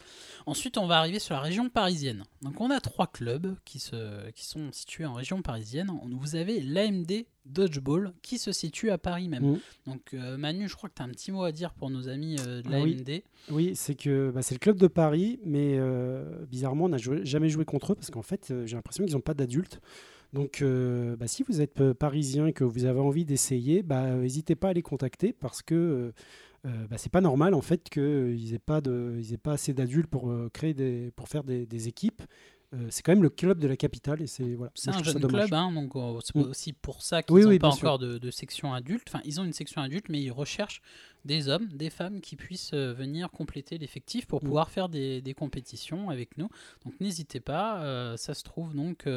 Ensuite, 0.45 0.77
on 0.77 0.88
va 0.88 0.97
arriver 0.97 1.19
sur 1.19 1.36
la 1.36 1.41
région 1.41 1.69
parisienne. 1.69 2.23
Donc, 2.41 2.59
on 2.61 2.69
a 2.69 2.79
trois 2.79 3.07
clubs 3.07 3.55
qui, 3.65 3.79
se, 3.79 4.29
qui 4.31 4.45
sont 4.45 4.71
situés 4.71 5.05
en 5.05 5.13
région 5.13 5.41
parisienne. 5.41 5.91
Vous 6.09 6.36
avez 6.36 6.61
l'AMD 6.61 7.25
Dodgeball 7.45 8.13
qui 8.21 8.38
se 8.38 8.51
situe 8.53 8.89
à 8.89 8.97
Paris 8.97 9.27
même. 9.27 9.43
Mhm. 9.43 9.59
Donc, 9.88 10.13
euh, 10.13 10.38
Manu, 10.38 10.69
je 10.69 10.75
crois 10.75 10.89
que 10.89 10.95
tu 10.95 11.01
as 11.01 11.05
un 11.05 11.09
petit 11.09 11.31
mot 11.31 11.43
à 11.43 11.51
dire 11.51 11.73
pour 11.73 11.89
nos 11.89 12.07
amis 12.07 12.38
euh, 12.39 12.61
de 12.61 12.69
Ah 12.73 12.79
oui. 12.81 12.95
l'AMD. 12.95 13.21
Oui, 13.51 13.71
c'est 13.75 13.95
que 13.95 14.31
bah, 14.31 14.41
c'est 14.41 14.55
le 14.55 14.59
club 14.59 14.77
de 14.77 14.88
Paris, 14.88 15.39
mais 15.45 15.77
bizarrement, 16.49 16.86
on 16.86 16.89
n'a 16.89 16.97
jamais 16.97 17.49
joué 17.49 17.65
contre 17.65 17.91
eux 17.91 17.95
parce 17.95 18.09
qu'en 18.09 18.21
fait, 18.21 18.53
j'ai 18.65 18.75
l'impression 18.75 19.03
qu'ils 19.03 19.15
n'ont 19.15 19.21
pas 19.21 19.34
d'adultes. 19.34 19.81
Donc, 20.34 20.63
euh, 20.63 21.15
bah, 21.15 21.27
si 21.27 21.43
vous 21.43 21.61
êtes 21.61 21.79
euh, 21.79 21.93
parisien 21.93 22.47
et 22.47 22.53
que 22.53 22.63
vous 22.63 22.86
avez 22.86 22.99
envie 22.99 23.23
d'essayer, 23.23 23.84
bah, 23.84 24.15
n'hésitez 24.15 24.55
pas 24.55 24.69
à 24.69 24.73
les 24.73 24.81
contacter 24.81 25.31
parce 25.31 25.61
que 25.61 25.75
euh, 25.75 26.11
euh, 26.65 26.88
bah, 26.89 26.97
c'est 26.97 27.11
pas 27.11 27.21
normal 27.21 27.53
en 27.53 27.61
fait 27.61 27.88
qu'ils 27.89 28.51
n'aient 28.51 28.59
pas 28.59 28.79
aient 28.79 29.38
pas 29.38 29.53
assez 29.53 29.73
d'adultes 29.73 30.07
pour 30.07 30.34
créer 30.51 31.11
pour 31.15 31.27
faire 31.27 31.43
des 31.43 31.88
équipes. 31.88 32.23
Euh, 32.74 32.88
c'est 32.89 33.03
quand 33.03 33.11
même 33.11 33.21
le 33.21 33.30
club 33.30 33.59
de 33.59 33.67
la 33.67 33.78
capitale 33.78 34.21
et 34.21 34.28
c'est 34.28 34.55
voilà. 34.55 34.71
C'est 34.74 34.89
un 34.89 35.03
jeune 35.03 35.28
club, 35.28 35.53
hein, 35.53 35.71
donc 35.71 35.95
euh, 35.95 36.19
c'est 36.24 36.36
Mm. 36.36 36.41
aussi 36.49 36.74
pour 36.74 37.03
ça 37.03 37.21
qu'ils 37.21 37.36
n'ont 37.36 37.47
oui, 37.49 37.59
pas 37.59 37.67
encore 37.69 37.99
de, 37.99 38.17
de 38.17 38.32
section 38.32 38.74
adulte. 38.74 39.03
Enfin, 39.07 39.21
ils 39.26 39.39
ont 39.39 39.43
une 39.43 39.53
section 39.53 39.82
adulte, 39.82 40.05
mais 40.09 40.19
ils 40.21 40.32
recherchent 40.32 40.82
des 41.24 41.49
hommes, 41.49 41.67
des 41.67 41.89
femmes 41.91 42.19
qui 42.19 42.36
puissent 42.36 42.71
euh, 42.74 42.91
venir 42.91 43.30
compléter 43.30 43.78
l'effectif 43.78 44.26
pour 44.26 44.41
Mm. 44.41 44.45
pouvoir 44.47 44.69
faire 44.71 44.89
des, 44.89 45.21
des 45.21 45.34
compétitions 45.36 46.09
avec 46.09 46.36
nous. 46.38 46.49
Donc 46.84 46.99
n'hésitez 46.99 47.39
pas, 47.39 48.17
ça 48.17 48.34
se 48.34 48.43
trouve 48.43 48.74
donc 48.76 49.07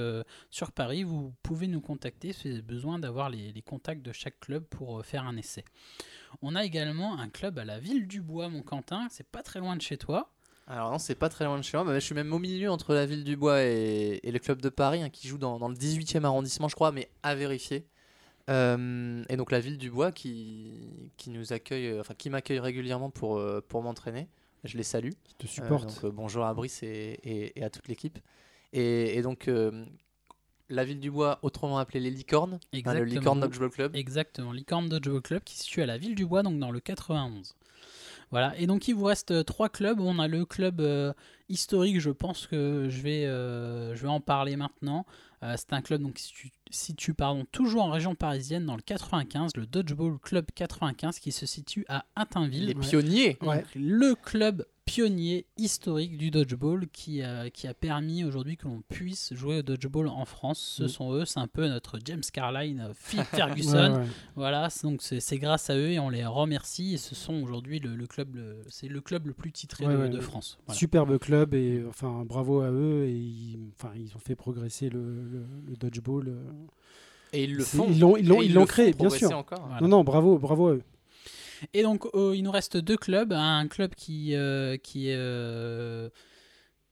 sur 0.50 0.70
Paris. 0.72 1.02
Vous 1.02 1.32
pouvez 1.42 1.66
nous 1.66 1.80
contacter 1.80 2.32
si 2.34 2.48
vous 2.48 2.54
avez 2.54 2.62
besoin 2.62 2.98
d'avoir 2.98 3.30
les, 3.30 3.52
les 3.52 3.62
contacts 3.62 4.02
de 4.02 4.12
chaque 4.12 4.38
club 4.40 4.64
pour 4.64 5.04
faire 5.04 5.24
un 5.24 5.36
essai. 5.36 5.64
On 6.42 6.54
a 6.54 6.64
également 6.64 7.18
un 7.18 7.28
club 7.30 7.58
à 7.58 7.64
la 7.64 7.78
ville 7.80 8.06
du 8.06 8.20
Bois, 8.20 8.48
mon 8.50 8.62
Quentin. 8.62 9.06
C'est 9.10 9.26
pas 9.26 9.42
très 9.42 9.60
loin 9.60 9.76
de 9.76 9.82
chez 9.82 9.96
toi. 9.96 10.30
Alors 10.68 10.90
non, 10.90 10.98
c'est 10.98 11.14
pas 11.14 11.28
très 11.28 11.44
loin 11.44 11.56
de 11.58 11.62
chez 11.62 11.76
moi. 11.76 11.94
je 11.94 12.00
suis 12.00 12.14
même 12.14 12.32
au 12.32 12.38
milieu 12.40 12.70
entre 12.70 12.92
la 12.92 13.06
ville 13.06 13.22
du 13.22 13.36
Bois 13.36 13.62
et, 13.62 14.18
et 14.22 14.32
le 14.32 14.38
club 14.40 14.60
de 14.60 14.68
Paris, 14.68 15.02
hein, 15.02 15.10
qui 15.10 15.28
joue 15.28 15.38
dans, 15.38 15.58
dans 15.58 15.68
le 15.68 15.76
18e 15.76 16.24
arrondissement, 16.24 16.68
je 16.68 16.74
crois, 16.74 16.90
mais 16.92 17.08
à 17.22 17.34
vérifier. 17.36 17.86
Euh, 18.50 19.24
et 19.28 19.36
donc 19.36 19.50
la 19.52 19.60
ville 19.60 19.78
du 19.78 19.90
Bois 19.90 20.12
qui, 20.12 20.72
qui 21.16 21.30
nous 21.30 21.52
accueille, 21.52 21.88
euh, 21.88 22.00
enfin 22.00 22.14
qui 22.14 22.30
m'accueille 22.30 22.58
régulièrement 22.60 23.10
pour, 23.10 23.38
euh, 23.38 23.60
pour 23.66 23.82
m'entraîner. 23.82 24.28
Je 24.64 24.76
les 24.76 24.82
salue. 24.82 25.10
Qui 25.24 25.34
te 25.36 25.46
Euh, 25.46 25.48
supporte. 25.48 26.02
donc, 26.02 26.12
bonjour 26.14 26.44
à 26.44 26.52
Brice 26.54 26.82
et, 26.82 27.18
et- 27.22 27.58
et 27.58 27.62
à 27.64 27.70
toute 27.70 27.86
l'équipe. 27.86 28.18
Et, 28.72 29.22
donc 29.22 29.46
euh, 29.48 29.84
la 30.68 30.84
ville 30.84 30.98
du 30.98 31.10
Bois, 31.12 31.38
autrement 31.42 31.78
appelée 31.78 32.00
les 32.00 32.10
Licornes, 32.10 32.58
hein, 32.74 32.94
le. 32.94 33.04
Licorne 33.04 33.38
Dodgeball 33.40 33.70
Club. 33.70 33.94
Exactement, 33.96 34.50
Licorne 34.52 34.88
Dodgeball 34.88 35.22
Club 35.22 35.42
qui 35.44 35.56
se 35.56 35.62
situe 35.64 35.82
à 35.82 35.86
la 35.86 35.96
ville 35.98 36.16
du 36.16 36.26
Bois, 36.26 36.42
donc 36.42 36.58
dans 36.58 36.72
le 36.72 36.80
91. 36.80 37.54
Voilà, 38.30 38.58
et 38.58 38.66
donc 38.66 38.88
il 38.88 38.94
vous 38.94 39.04
reste 39.04 39.30
euh, 39.30 39.42
trois 39.42 39.68
clubs. 39.68 40.00
On 40.00 40.18
a 40.18 40.26
le 40.26 40.44
club 40.44 40.80
euh, 40.80 41.12
historique, 41.48 42.00
je 42.00 42.10
pense 42.10 42.46
que 42.46 42.88
je 42.88 43.00
vais, 43.00 43.24
euh, 43.24 43.94
je 43.94 44.02
vais 44.02 44.08
en 44.08 44.20
parler 44.20 44.56
maintenant. 44.56 45.06
Euh, 45.42 45.54
c'est 45.56 45.72
un 45.72 45.82
club 45.82 46.02
donc, 46.02 46.14
qui 46.14 46.22
se 46.24 46.48
situe, 46.70 47.14
pardon, 47.14 47.44
toujours 47.52 47.84
en 47.84 47.90
région 47.90 48.14
parisienne, 48.14 48.64
dans 48.64 48.74
le 48.76 48.82
95, 48.82 49.52
le 49.56 49.66
Dodgeball 49.66 50.18
Club 50.18 50.46
95 50.54 51.18
qui 51.18 51.30
se 51.30 51.46
situe 51.46 51.84
à 51.88 52.04
Attainville. 52.16 52.66
Les 52.66 52.74
pionniers. 52.74 53.36
Donc, 53.40 53.50
Ouais. 53.50 53.64
Le 53.74 54.14
club 54.14 54.66
pionnier 54.86 55.46
historique 55.58 56.16
du 56.16 56.30
dodgeball 56.30 56.86
qui, 56.88 57.20
a- 57.20 57.50
qui 57.50 57.66
a 57.66 57.74
permis 57.74 58.24
aujourd'hui 58.24 58.56
que 58.56 58.66
l'on 58.68 58.82
puisse 58.88 59.34
jouer 59.34 59.58
au 59.58 59.62
dodgeball 59.62 60.06
en 60.08 60.24
France. 60.24 60.58
Ce 60.78 60.84
Mm. 60.84 60.88
sont 60.88 61.12
eux, 61.12 61.24
c'est 61.24 61.40
un 61.40 61.48
peu 61.48 61.68
notre 61.68 61.98
James 62.04 62.22
Carline, 62.32 62.80
euh, 62.80 62.92
Phil 62.94 63.20
Ferguson. 63.24 63.96
ouais. 63.98 64.06
Voilà, 64.36 64.70
c'est- 64.70 64.86
donc 64.86 65.02
c'est 65.02 65.18
c'est 65.20 65.38
grâce 65.38 65.68
à 65.70 65.76
eux 65.76 65.90
et 65.90 65.98
on 65.98 66.08
les 66.08 66.24
remercie. 66.24 66.94
Et 66.94 66.98
ce 66.98 67.14
sont 67.16 67.34
aujourd'hui 67.42 67.80
le, 67.80 67.96
le 67.96 68.06
club, 68.06 68.36
le- 68.36 68.62
c'est 68.68 68.88
le 68.88 69.00
club 69.00 69.26
le 69.26 69.34
plus 69.34 69.50
titré 69.52 69.86
Ouais, 69.86 69.92
de, 69.92 69.98
ouais, 69.98 70.08
de 70.08 70.16
ouais. 70.16 70.22
France. 70.22 70.56
Voilà. 70.66 70.78
Superbe 70.78 71.18
club 71.18 71.52
et 71.54 71.84
enfin 71.88 72.24
bravo 72.24 72.60
à 72.60 72.70
eux 72.70 73.04
et 73.08 73.12
ils, 73.12 73.58
enfin 73.78 73.90
ils 73.96 74.14
ont 74.14 74.20
fait 74.20 74.36
progresser 74.36 74.88
le, 74.88 75.00
le- 75.00 75.46
le 75.66 75.76
dodgeball. 75.76 76.28
euh. 76.28 76.42
Et 77.32 77.42
ils 77.44 77.54
le 77.56 77.64
font. 77.64 77.88
Ils 77.90 77.98
l'ont 77.98 78.16
ils 78.16 78.26
l'ont 78.28 78.40
Et 78.40 78.44
ils 78.44 78.48
le 78.50 78.54
l'ont 78.54 78.60
font 78.60 78.66
créé 78.66 78.92
bien 78.92 79.10
sûr. 79.10 79.36
encore. 79.36 79.66
Voilà. 79.66 79.80
Non 79.80 79.88
non 79.88 80.04
bravo 80.04 80.38
bravo 80.38 80.68
à 80.68 80.72
eux. 80.74 80.82
Et 81.74 81.82
donc, 81.82 82.06
euh, 82.14 82.34
il 82.34 82.42
nous 82.42 82.50
reste 82.50 82.76
deux 82.76 82.96
clubs. 82.96 83.32
Un 83.32 83.68
club 83.68 83.94
qui, 83.94 84.34
euh, 84.34 84.76
qui, 84.76 85.08
est, 85.10 85.16
euh, 85.16 86.08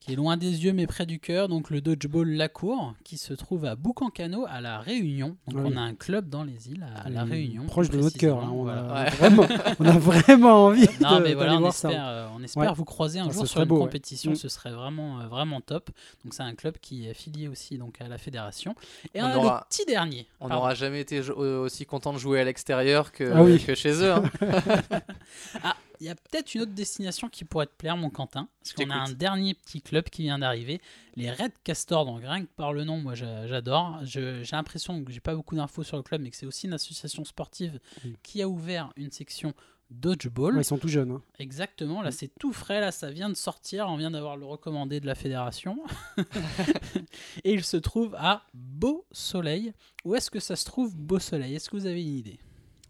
qui 0.05 0.13
est 0.13 0.17
loin 0.17 0.37
des 0.37 0.65
yeux 0.67 0.75
mais 0.75 0.87
près 0.87 1.07
du 1.07 1.19
cœur. 1.19 1.49
Donc, 1.49 1.71
le 1.71 1.81
Dodgeball 1.81 2.29
Lacour, 2.29 2.93
qui 3.05 3.17
se 3.17 3.33
trouve 3.33 3.65
à 3.65 3.75
Boucancano, 3.75 4.45
à 4.47 4.61
La 4.61 4.79
Réunion. 4.81 5.37
Donc, 5.49 5.65
oui. 5.65 5.73
on 5.73 5.77
a 5.79 5.81
un 5.81 5.95
club 5.95 6.29
dans 6.29 6.45
les 6.45 6.69
îles, 6.69 6.85
à 7.03 7.09
La 7.09 7.25
Réunion. 7.25 7.65
Proche 7.65 7.89
de 7.89 7.97
notre 7.99 8.19
cœur. 8.19 8.39
hein, 8.39 8.51
on, 8.53 8.65
voilà. 8.65 8.83
a 8.83 9.05
Ouais. 9.05 9.11
vraiment, 9.11 9.47
on 9.81 9.85
a 9.87 9.99
vraiment 9.99 10.65
envie 10.67 10.87
Non, 11.01 11.19
de- 11.19 11.23
mais 11.23 11.33
voilà, 11.35 11.55
on 11.57 11.61
voir 11.61 11.73
ça. 11.73 11.89
espère, 11.89 12.07
euh, 12.07 12.27
on 12.37 12.43
espère 12.43 12.65
Ouais. 12.65 12.75
vous 12.77 12.85
croiser 12.85 13.19
un 13.21 13.29
Ah, 13.29 13.33
jour 13.33 13.47
sur 13.47 13.63
une 13.63 13.67
beau, 13.69 13.79
compétition. 13.79 14.33
Mm. 14.33 14.37
Ce 14.37 14.49
serait 14.51 14.73
vraiment, 14.73 15.21
euh, 15.21 15.27
vraiment 15.27 15.63
top. 15.63 15.89
Donc, 16.23 16.35
c'est 16.35 16.43
un 16.43 16.55
club 16.55 16.77
qui 16.83 17.07
est 17.07 17.11
affilié 17.11 17.49
aussi 17.49 17.79
donc, 17.79 17.99
à 18.03 18.09
la 18.09 18.19
fédération. 18.19 18.75
Et 19.15 19.23
On 19.23 19.25
on, 19.25 19.29
a 19.29 19.37
aura- 19.39 19.67
le 19.71 19.75
petit 19.75 19.87
dernier. 19.87 20.27
On 20.41 20.49
n'aura 20.49 20.75
jamais 20.75 21.01
été 21.01 21.21
euh, 21.21 21.61
aussi 21.63 21.87
content 21.87 22.13
de 22.13 22.19
jouer 22.19 22.41
à 22.41 22.45
l'extérieur 22.45 23.11
que, 23.11 23.33
Ah 23.35 23.43
oui. 23.43 23.59
que 23.65 23.75
chez 23.75 23.93
eux. 24.03 24.13
hein. 24.13 24.23
Ah, 25.63 25.77
il 26.01 26.07
y 26.07 26.11
a 26.11 26.15
peut-être 26.15 26.55
une 26.55 26.63
autre 26.63 26.73
destination 26.73 27.29
qui 27.29 27.45
pourrait 27.45 27.67
te 27.67 27.75
plaire, 27.77 27.97
mon 27.97 28.11
Quentin. 28.11 28.49
Parce 28.61 28.73
qu'on 28.73 28.91
a 28.91 28.97
un 28.97 29.13
dernier 29.13 29.55
petit 29.55 29.81
club 29.83 30.05
qui 30.09 30.23
vient 30.23 30.39
d'arriver, 30.39 30.81
les 31.17 31.31
Red 31.31 31.53
Castors. 31.65 32.05
Donc 32.07 32.21
rien 32.21 32.43
que 32.45 32.51
par 32.57 32.73
le 32.73 32.85
nom, 32.85 32.99
moi 33.01 33.15
j'a- 33.15 33.47
j'adore. 33.47 34.01
J'ai 34.05 34.43
l'impression 34.53 35.03
que 35.05 35.13
j'ai 35.13 35.21
pas 35.21 35.35
beaucoup 35.35 35.57
d'infos 35.57 35.83
sur 35.83 35.97
le 35.97 36.03
club, 36.03 36.21
mais 36.23 36.31
que 36.31 36.37
c'est 36.37 36.47
aussi 36.47 36.67
une 36.67 36.73
association 36.73 37.25
sportive 37.25 37.79
Oui. 38.05 38.17
qui 38.23 38.43
a 38.43 38.49
ouvert 38.49 38.93
une 38.97 39.11
section 39.11 39.55
Dodgeball. 39.91 40.55
Ouais, 40.55 40.63
ils 40.63 40.65
sont 40.65 40.79
tout 40.79 40.89
jeunes. 40.89 41.11
hein. 41.13 41.23
Exactement, 41.39 42.01
là 42.03 42.11
c'est 42.11 42.31
tout 42.41 42.53
frais, 42.55 42.81
là 42.81 42.91
ça 42.91 43.11
vient 43.11 43.29
de 43.29 43.35
sortir, 43.35 43.87
on 43.89 43.97
vient 43.97 44.11
d'avoir 44.11 44.37
le 44.37 44.47
recommandé 44.47 44.99
de 44.99 45.07
la 45.07 45.15
fédération. 45.15 45.77
Et 47.45 47.53
il 47.53 47.63
se 47.65 47.77
trouve 47.77 48.15
à 48.19 48.45
Beau 48.55 49.07
Soleil. 49.13 49.73
Où 50.05 50.15
est-ce 50.15 50.31
que 50.31 50.41
ça 50.41 50.57
se 50.57 50.65
trouve, 50.65 50.97
Beau 50.97 51.19
Soleil? 51.19 51.55
Est-ce 51.55 51.69
que 51.71 51.77
vous 51.77 51.87
avez 51.87 52.03
une 52.03 52.17
idée? 52.17 52.39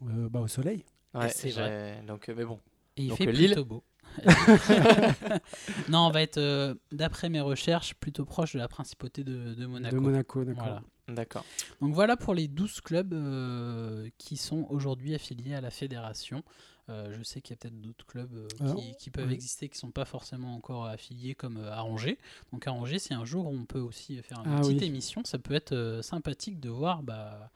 Euh, 0.07 0.29
bah, 0.29 0.41
au 0.41 0.49
soleil. 0.49 0.85
Ouais, 1.15 1.29
c'est 1.29 1.51
j'ai- 1.51 2.03
Donc, 2.07 2.29
euh, 2.29 2.35
mais 2.37 2.45
bon. 2.45 2.59
Et 2.97 3.03
il 3.05 3.09
Donc, 3.09 3.19
fait 3.19 3.27
euh, 3.29 3.33
Lille 3.33 3.47
plutôt 3.53 3.65
beau. 3.65 3.85
non, 5.89 6.07
on 6.07 6.11
va 6.11 6.23
être, 6.23 6.39
euh, 6.39 6.75
d'après 6.93 7.29
mes 7.29 7.41
recherches, 7.41 7.95
plutôt 7.95 8.25
proche 8.25 8.53
de 8.55 8.59
la 8.59 8.69
principauté 8.69 9.25
de, 9.25 9.55
de 9.55 9.67
Monaco. 9.67 9.97
De 9.97 10.01
Monaco, 10.01 10.45
d'accord. 10.45 10.65
Voilà. 10.65 10.83
D'accord. 11.09 11.45
Donc 11.83 11.93
voilà 11.93 12.17
pour 12.17 12.33
les 12.35 12.49
12 12.49 12.81
clubs 12.81 13.13
euh, 13.13 14.09
qui 14.17 14.37
sont 14.39 14.67
aujourd'hui 14.71 15.15
affiliés 15.15 15.55
à 15.55 15.61
la 15.61 15.71
fédération. 15.71 16.43
Euh, 16.89 17.15
je 17.17 17.23
sais 17.23 17.41
qu'il 17.43 17.55
y 17.55 17.59
a 17.59 17.61
peut-être 17.61 17.79
d'autres 17.81 18.07
clubs 18.07 18.35
euh, 18.35 18.49
Alors, 18.61 18.77
qui, 18.77 18.95
qui 18.97 19.11
peuvent 19.11 19.29
oui. 19.29 19.35
exister 19.35 19.69
qui 19.69 19.77
ne 19.77 19.81
sont 19.81 19.91
pas 19.91 20.05
forcément 20.07 20.55
encore 20.55 20.87
affiliés 20.87 21.35
comme 21.35 21.59
euh, 21.59 21.73
à 21.75 21.83
Angers. 21.85 22.19
Donc 22.53 22.67
à 22.67 22.73
Angers, 22.73 22.99
si 22.99 23.13
un 23.13 23.25
jour 23.27 23.47
on 23.49 23.65
peut 23.67 23.81
aussi 23.81 24.17
faire 24.23 24.41
une 24.47 24.53
Ah 24.55 24.61
petite 24.61 24.81
oui. 24.81 24.87
émission, 24.87 25.23
ça 25.25 25.39
peut 25.39 25.55
être 25.55 25.73
euh, 25.73 26.01
sympathique 26.01 26.59
de 26.61 26.71
voir 26.71 27.03
bah, 27.03 27.51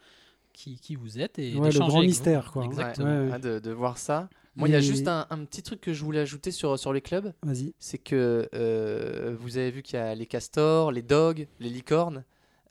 qui, 0.53 0.79
qui 0.79 0.95
vous 0.97 1.19
êtes 1.19 1.39
et 1.39 1.55
Ouais, 1.57 1.71
le 1.71 1.79
grand 1.79 1.89
vous. 1.89 2.03
mystère, 2.03 2.53
quoi. 2.53 2.65
Exactement. 2.65 3.07
Ouais, 3.09 3.25
ouais. 3.27 3.31
Ah, 3.33 3.39
de, 3.39 3.59
de 3.61 3.71
voir 3.71 3.97
ça. 3.97 4.29
Moi, 4.59 4.69
il 4.69 4.73
y 4.73 4.77
a 4.77 4.81
juste 4.81 5.09
un, 5.09 5.27
un 5.31 5.45
petit 5.45 5.63
truc 5.63 5.81
que 5.81 5.93
je 5.93 6.05
voulais 6.05 6.21
ajouter 6.21 6.51
sur, 6.51 6.79
sur 6.79 6.93
les 6.93 7.01
clubs. 7.01 7.33
Vas-y. 7.43 7.73
c'est 7.79 7.99
que 7.99 8.49
euh, 8.55 9.35
vous 9.41 9.57
avez 9.57 9.71
vu 9.71 9.83
qu'il 9.83 9.99
y 9.99 10.03
a 10.03 10.15
les 10.15 10.27
castors, 10.27 10.93
les 10.93 11.03
dogs, 11.03 11.47
les 11.61 11.71
licornes, 11.71 12.25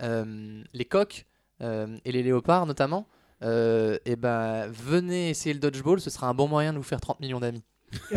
euh, 0.04 0.62
les 0.74 0.86
coqs 0.86 1.26
euh, 1.62 1.98
et 2.06 2.12
les 2.12 2.22
léopards 2.24 2.66
notamment. 2.66 3.08
et 3.42 4.16
ben 4.18 4.68
venez 4.68 5.30
essayer 5.30 5.54
le 5.54 5.60
dodgeball, 5.60 6.00
ce 6.02 6.10
sera 6.10 6.28
un 6.28 6.34
bon 6.34 6.48
moyen 6.48 6.74
de 6.74 6.78
vous 6.78 6.84
faire 6.84 7.02
30 7.02 7.20
millions 7.20 7.40
d'amis. 7.40 7.64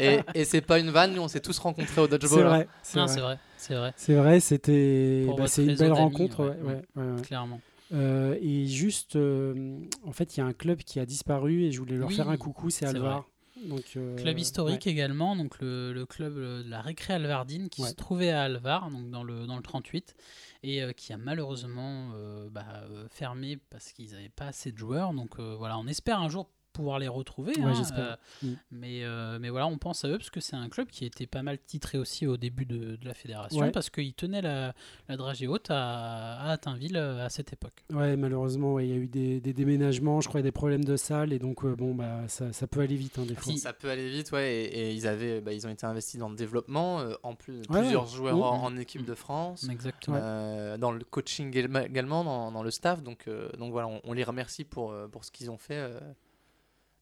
et 0.00 0.20
et 0.34 0.44
c'est 0.44 0.60
pas 0.60 0.78
une 0.80 0.90
vanne, 0.90 1.14
nous 1.14 1.22
on 1.22 1.28
s'est 1.28 1.40
tous 1.40 1.58
rencontrés 1.60 2.00
au 2.00 2.08
dodgeball. 2.08 2.46
hein. 2.46 2.64
C'est 2.82 2.98
vrai. 2.98 3.06
c'est 3.08 3.20
vrai, 3.20 3.38
c'est 3.56 3.74
vrai, 3.74 3.92
C'est 3.96 4.14
vrai, 4.14 4.40
c'était. 4.40 5.26
Bah, 5.38 5.44
une 5.58 5.76
belle 5.76 5.92
rencontre. 5.92 6.40
ouais. 6.40 6.48
ouais, 6.60 6.82
ouais, 6.96 7.02
ouais, 7.04 7.12
ouais. 7.16 7.22
clairement. 7.22 7.60
Euh, 7.92 8.38
et 8.40 8.66
juste, 8.66 9.16
euh, 9.16 9.78
en 10.04 10.12
fait, 10.12 10.36
il 10.36 10.40
y 10.40 10.42
a 10.42 10.46
un 10.46 10.52
club 10.52 10.78
qui 10.78 10.98
a 10.98 11.06
disparu 11.06 11.64
et 11.64 11.72
je 11.72 11.78
voulais 11.78 11.96
leur 11.96 12.08
Oui, 12.08 12.14
faire 12.14 12.28
un 12.30 12.36
coucou, 12.36 12.70
c'est 12.70 12.86
Alvar. 12.86 13.28
Donc, 13.66 13.84
euh, 13.96 14.16
Club 14.16 14.38
historique 14.38 14.86
ouais. 14.86 14.92
également, 14.92 15.36
donc 15.36 15.60
le, 15.60 15.92
le 15.92 16.04
club 16.04 16.34
de 16.34 16.64
la 16.68 16.80
Récré 16.80 17.14
Alvardine 17.14 17.68
qui 17.68 17.82
Ouais. 17.82 17.90
se 17.90 17.94
trouvait 17.94 18.30
à 18.30 18.42
Alvar, 18.42 18.90
donc 18.90 19.10
dans 19.10 19.22
le, 19.22 19.46
dans 19.46 19.56
le 19.56 19.62
38, 19.62 20.16
et 20.64 20.82
qui 20.96 21.12
a 21.12 21.16
malheureusement 21.18 22.08
bah, 22.50 22.64
fermé 23.10 23.58
parce 23.70 23.92
qu'ils 23.92 24.12
n'avaient 24.12 24.30
pas 24.30 24.46
assez 24.46 24.72
de 24.72 24.78
joueurs. 24.78 25.12
Donc 25.12 25.38
voilà, 25.38 25.78
on 25.78 25.86
espère 25.86 26.18
un 26.20 26.28
jour 26.28 26.48
pouvoir 26.72 26.98
les 26.98 27.08
retrouver. 27.08 27.52
Ouais, 27.56 27.62
hein, 27.64 27.74
j'espère. 27.74 28.18
euh, 28.44 28.46
Mm. 28.46 28.52
mais, 28.70 29.04
euh, 29.04 29.38
mais 29.40 29.50
voilà, 29.50 29.66
on 29.66 29.78
pense 29.78 30.04
à 30.04 30.08
eux 30.08 30.18
parce 30.18 30.30
que 30.30 30.40
c'est 30.40 30.56
un 30.56 30.68
club 30.68 30.88
qui 30.88 31.04
était 31.04 31.26
pas 31.26 31.42
mal 31.42 31.58
titré 31.58 31.98
aussi 31.98 32.26
au 32.26 32.36
début 32.36 32.64
de, 32.66 32.96
de 32.96 33.04
la 33.06 33.14
fédération 33.14 33.60
Ouais. 33.60 33.70
parce 33.70 33.90
qu'il 33.90 34.12
tenait 34.14 34.42
la, 34.42 34.74
la 35.08 35.16
dragée 35.16 35.46
haute 35.46 35.70
à, 35.70 36.38
à 36.40 36.50
Attinville 36.52 36.96
euh, 36.96 37.24
à 37.24 37.28
cette 37.28 37.52
époque. 37.52 37.84
Ouais, 37.92 38.16
malheureusement, 38.16 38.74
ouais, 38.74 38.86
il 38.86 38.90
y 38.90 38.94
a 38.94 38.96
eu 38.96 39.06
des, 39.08 39.40
des 39.40 39.52
déménagements, 39.52 40.20
je 40.20 40.28
crois, 40.28 40.42
des 40.42 40.52
problèmes 40.52 40.84
de 40.84 40.96
salle, 40.96 41.32
et 41.32 41.38
donc, 41.38 41.64
euh, 41.64 41.74
bon, 41.76 41.94
bah, 41.94 42.26
ça, 42.28 42.52
ça 42.52 42.66
peut 42.66 42.80
aller 42.80 42.96
vite, 42.96 43.18
hein, 43.18 43.24
des 43.26 43.34
fois. 43.34 43.52
Si. 43.52 43.58
Ça 43.58 43.72
peut 43.72 43.90
aller 43.90 44.08
vite, 44.10 44.32
ouais. 44.32 44.52
Et, 44.64 44.88
et 44.90 44.92
ils 44.92 45.06
avaient, 45.06 45.40
bah, 45.40 45.52
ils 45.52 45.66
ont 45.66 45.70
été 45.70 45.86
investis 45.86 46.18
dans 46.18 46.28
le 46.28 46.36
développement, 46.36 47.00
euh, 47.00 47.14
en 47.22 47.34
plus 47.34 47.58
Ouais, 47.68 47.80
plusieurs 47.80 48.04
ouais. 48.10 48.16
joueurs 48.16 48.36
Mhm. 48.36 48.42
en, 48.42 48.64
en 48.64 48.76
équipe 48.76 49.04
de 49.04 49.14
France. 49.14 49.68
Exactement. 49.70 50.16
euh, 50.20 50.76
dans 50.78 50.92
le 50.92 51.04
coaching 51.04 51.48
également- 51.56 52.24
dans, 52.24 52.50
dans 52.52 52.62
le 52.62 52.70
staff. 52.70 53.02
Donc, 53.02 53.28
euh, 53.28 53.50
donc 53.58 53.72
voilà, 53.72 53.88
on, 53.88 54.00
on 54.04 54.12
les 54.12 54.24
remercie 54.24 54.64
pour, 54.64 54.94
pour 55.10 55.24
ce 55.24 55.30
qu'ils 55.30 55.50
ont 55.50 55.58
fait. 55.58 55.88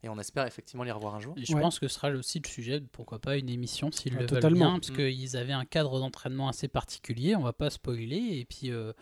Et 0.02 0.08
on 0.08 0.18
espère 0.18 0.46
effectivement 0.46 0.82
les 0.84 0.92
revoir 0.92 1.14
un 1.14 1.20
jour. 1.20 1.34
Et 1.36 1.44
je 1.44 1.54
Ouais. 1.54 1.60
pense 1.60 1.78
que 1.78 1.88
ce 1.88 1.94
sera 1.94 2.10
aussi 2.10 2.40
le 2.40 2.48
sujet, 2.48 2.80
de 2.80 2.86
pourquoi 2.86 3.18
pas 3.18 3.36
une 3.36 3.48
émission 3.48 3.90
s'ils 3.92 4.14
Ah, 4.16 4.20
le 4.20 4.26
totalement. 4.26 4.48
veulent 4.48 4.54
bien, 4.54 4.78
parce 4.80 4.90
Mm. 4.90 4.96
qu'ils 4.96 5.36
avaient 5.36 5.52
un 5.52 5.64
cadre 5.64 5.98
d'entraînement 6.00 6.48
assez 6.48 6.68
particulier, 6.68 7.36
on 7.36 7.42
va 7.42 7.52
pas 7.52 7.70
spoiler, 7.70 8.38
et 8.38 8.44
puis 8.44 8.70
euh, 8.70 8.92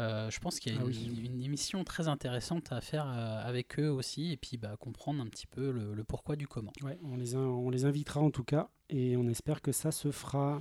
euh, 0.00 0.30
je 0.30 0.38
pense 0.40 0.58
qu'il 0.60 0.72
y 0.72 0.76
a 0.76 0.80
Ah 0.80 0.84
une, 0.84 0.88
oui. 0.90 1.20
une 1.24 1.42
émission 1.42 1.84
très 1.84 2.08
intéressante 2.08 2.72
à 2.72 2.80
faire 2.80 3.06
euh, 3.08 3.40
avec 3.48 3.78
eux 3.78 3.88
aussi, 3.88 4.32
et 4.32 4.36
puis 4.36 4.56
bah, 4.56 4.76
comprendre 4.78 5.22
un 5.22 5.26
petit 5.26 5.46
peu 5.46 5.70
le, 5.70 5.94
le 5.94 6.04
pourquoi 6.04 6.36
du 6.36 6.46
comment. 6.48 6.72
Ouais, 6.82 6.98
on, 7.04 7.16
les 7.16 7.34
on 7.36 7.70
les 7.70 7.84
invitera 7.84 8.20
en 8.20 8.30
tout 8.30 8.44
cas, 8.44 8.68
et 8.90 9.16
on 9.16 9.28
espère 9.28 9.60
que 9.62 9.72
ça 9.72 9.90
se 9.92 10.10
fera. 10.10 10.58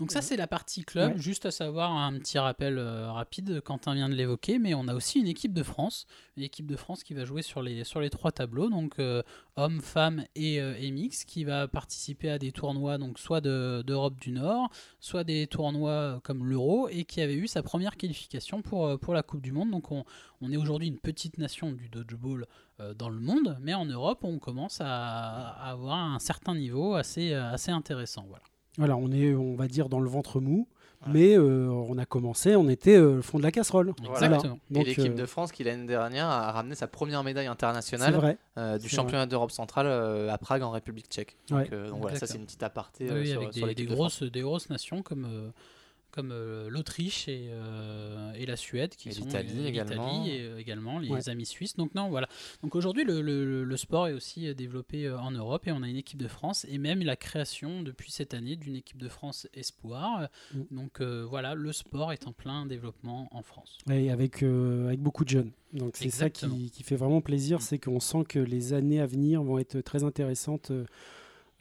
Donc 0.00 0.10
ça 0.12 0.22
c'est 0.22 0.36
la 0.36 0.46
partie 0.46 0.82
club, 0.82 1.12
Ouais. 1.12 1.18
juste 1.20 1.44
à 1.46 1.50
savoir 1.50 1.92
un 1.92 2.18
petit 2.18 2.38
rappel 2.38 2.78
euh, 2.78 3.12
rapide, 3.12 3.60
Quentin 3.60 3.94
vient 3.94 4.08
de 4.08 4.14
l'évoquer, 4.14 4.58
mais 4.58 4.72
on 4.74 4.88
a 4.88 4.94
aussi 4.94 5.20
une 5.20 5.26
équipe 5.28 5.52
de 5.52 5.62
France, 5.62 6.06
une 6.38 6.42
équipe 6.42 6.66
de 6.66 6.74
France 6.76 7.04
qui 7.04 7.12
va 7.14 7.24
jouer 7.26 7.42
sur 7.42 7.60
les, 7.60 7.84
sur 7.84 8.00
les 8.00 8.08
trois 8.10 8.32
tableaux, 8.32 8.70
donc 8.70 8.98
euh, 8.98 9.22
hommes, 9.56 9.80
femmes 9.82 10.24
et, 10.34 10.58
euh, 10.60 10.74
et 10.80 10.90
mix, 10.90 11.24
qui 11.26 11.44
va 11.44 11.68
participer 11.68 12.30
à 12.30 12.38
des 12.38 12.50
tournois 12.50 12.96
donc 12.96 13.18
soit 13.18 13.40
de- 13.42 13.84
d'Europe 13.86 14.18
du 14.18 14.32
Nord, 14.32 14.70
soit 15.00 15.22
des 15.22 15.46
tournois 15.46 16.20
comme 16.24 16.46
l'Euro, 16.46 16.88
et 16.88 17.04
qui 17.04 17.20
avait 17.20 17.34
eu 17.36 17.46
sa 17.46 17.62
première 17.62 17.96
qualification 17.98 18.62
pour, 18.62 18.98
pour 18.98 19.12
la 19.12 19.22
Coupe 19.22 19.42
du 19.42 19.52
Monde. 19.52 19.70
Donc 19.70 19.92
on, 19.92 20.04
on 20.40 20.50
est 20.50 20.56
aujourd'hui 20.56 20.88
une 20.88 20.98
petite 20.98 21.36
nation 21.36 21.72
du 21.72 21.88
dodgeball 21.90 22.46
dans 22.96 23.10
le 23.10 23.20
monde, 23.20 23.58
mais 23.60 23.74
en 23.74 23.84
Europe 23.84 24.20
on 24.24 24.38
commence 24.38 24.80
à, 24.80 24.86
à 25.50 25.70
avoir 25.72 25.98
un 25.98 26.18
certain 26.18 26.54
niveau 26.54 26.94
assez, 26.94 27.34
assez 27.34 27.70
intéressant. 27.70 28.24
Voilà. 28.26 28.42
Voilà, 28.80 28.96
on 28.96 29.12
est, 29.12 29.34
on 29.34 29.54
va 29.54 29.68
dire, 29.68 29.88
dans 29.88 30.00
le 30.00 30.08
ventre 30.08 30.40
mou, 30.40 30.66
Ouais. 31.06 31.12
mais 31.14 31.38
euh, 31.38 31.68
on 31.88 31.96
a 31.96 32.04
commencé, 32.04 32.56
on 32.56 32.68
était 32.68 32.96
euh, 32.96 33.14
le 33.16 33.22
fond 33.22 33.38
de 33.38 33.42
la 33.42 33.50
casserole. 33.50 33.94
Voilà. 34.02 34.26
Exactement. 34.26 34.58
Et 34.74 34.84
l'équipe 34.84 35.12
euh, 35.12 35.14
de 35.14 35.24
France 35.24 35.50
qui 35.50 35.64
l'année 35.64 35.86
dernière 35.86 36.26
a 36.26 36.52
ramené 36.52 36.74
sa 36.74 36.88
première 36.88 37.24
médaille 37.24 37.46
internationale 37.46 38.12
vrai. 38.14 38.36
euh, 38.58 38.76
du 38.76 38.88
championnat 38.90 39.24
d'Europe 39.24 39.50
centrale 39.50 39.86
euh, 39.86 40.30
à 40.30 40.36
Prague 40.36 40.60
en 40.62 40.70
République 40.70 41.06
tchèque. 41.08 41.36
Donc, 41.48 41.58
Ouais. 41.60 41.68
euh, 41.72 41.88
donc 41.88 42.00
voilà, 42.02 42.18
ça 42.18 42.26
c'est 42.26 42.36
une 42.36 42.44
petite 42.44 42.62
aparté 42.62 43.04
Oui, 43.04 43.10
euh, 43.12 43.20
oui, 43.20 43.28
sur, 43.30 43.40
avec 43.42 43.54
sur 43.54 43.66
des, 43.68 43.74
de 43.86 43.94
grosses, 43.94 44.22
des 44.22 44.40
grosses 44.42 44.68
nations 44.68 45.00
comme, 45.02 45.24
euh, 45.24 45.48
comme 46.10 46.30
euh, 46.32 46.68
l'Autriche 46.70 47.28
et, 47.28 47.48
euh, 47.50 48.32
et 48.34 48.46
la 48.46 48.56
Suède 48.56 48.94
qui 48.96 49.08
Et 49.08 49.12
sont 49.12 49.24
l'Italie 49.24 49.66
également. 49.66 50.24
et 50.26 50.40
euh, 50.40 50.58
également 50.58 50.98
les 50.98 51.08
Ouais. 51.10 51.28
amis 51.28 51.46
suisses. 51.46 51.76
Donc 51.76 51.94
non, 51.94 52.08
voilà. 52.10 52.28
Donc 52.62 52.74
aujourd'hui 52.74 53.04
le, 53.04 53.20
le- 53.22 53.64
le 53.64 53.76
sport 53.76 54.08
est 54.08 54.12
aussi 54.12 54.54
développé 54.54 55.10
en 55.10 55.30
Europe 55.30 55.66
et 55.66 55.72
on 55.72 55.82
a 55.82 55.88
une 55.88 55.96
équipe 55.96 56.18
de 56.20 56.28
France 56.28 56.66
et 56.68 56.78
même 56.78 57.00
la 57.02 57.16
création 57.16 57.82
depuis 57.82 58.10
cette 58.10 58.34
année 58.34 58.56
d'une 58.56 58.76
équipe 58.76 58.98
de 58.98 59.08
France 59.08 59.48
espoir. 59.54 60.28
Mm. 60.54 60.60
Donc 60.70 61.00
euh, 61.00 61.24
voilà, 61.28 61.54
le 61.54 61.72
sport 61.72 62.12
est 62.12 62.26
en 62.26 62.32
plein 62.32 62.66
développement 62.66 63.28
en 63.32 63.42
France. 63.42 63.78
Et 63.90 64.10
avec, 64.10 64.42
euh, 64.42 64.86
avec 64.88 65.00
beaucoup 65.00 65.24
de 65.24 65.30
jeunes. 65.30 65.52
Donc 65.72 65.96
c'est 65.96 66.10
ça 66.10 66.28
qui 66.30 66.70
fait 66.82 66.96
vraiment 66.96 67.20
plaisir, 67.20 67.58
Mm. 67.58 67.60
c'est 67.62 67.78
qu'on 67.78 68.00
sent 68.00 68.24
que 68.28 68.38
les 68.38 68.72
années 68.72 69.00
à 69.00 69.06
venir 69.06 69.42
vont 69.42 69.58
être 69.58 69.80
très 69.80 70.02
intéressantes 70.04 70.72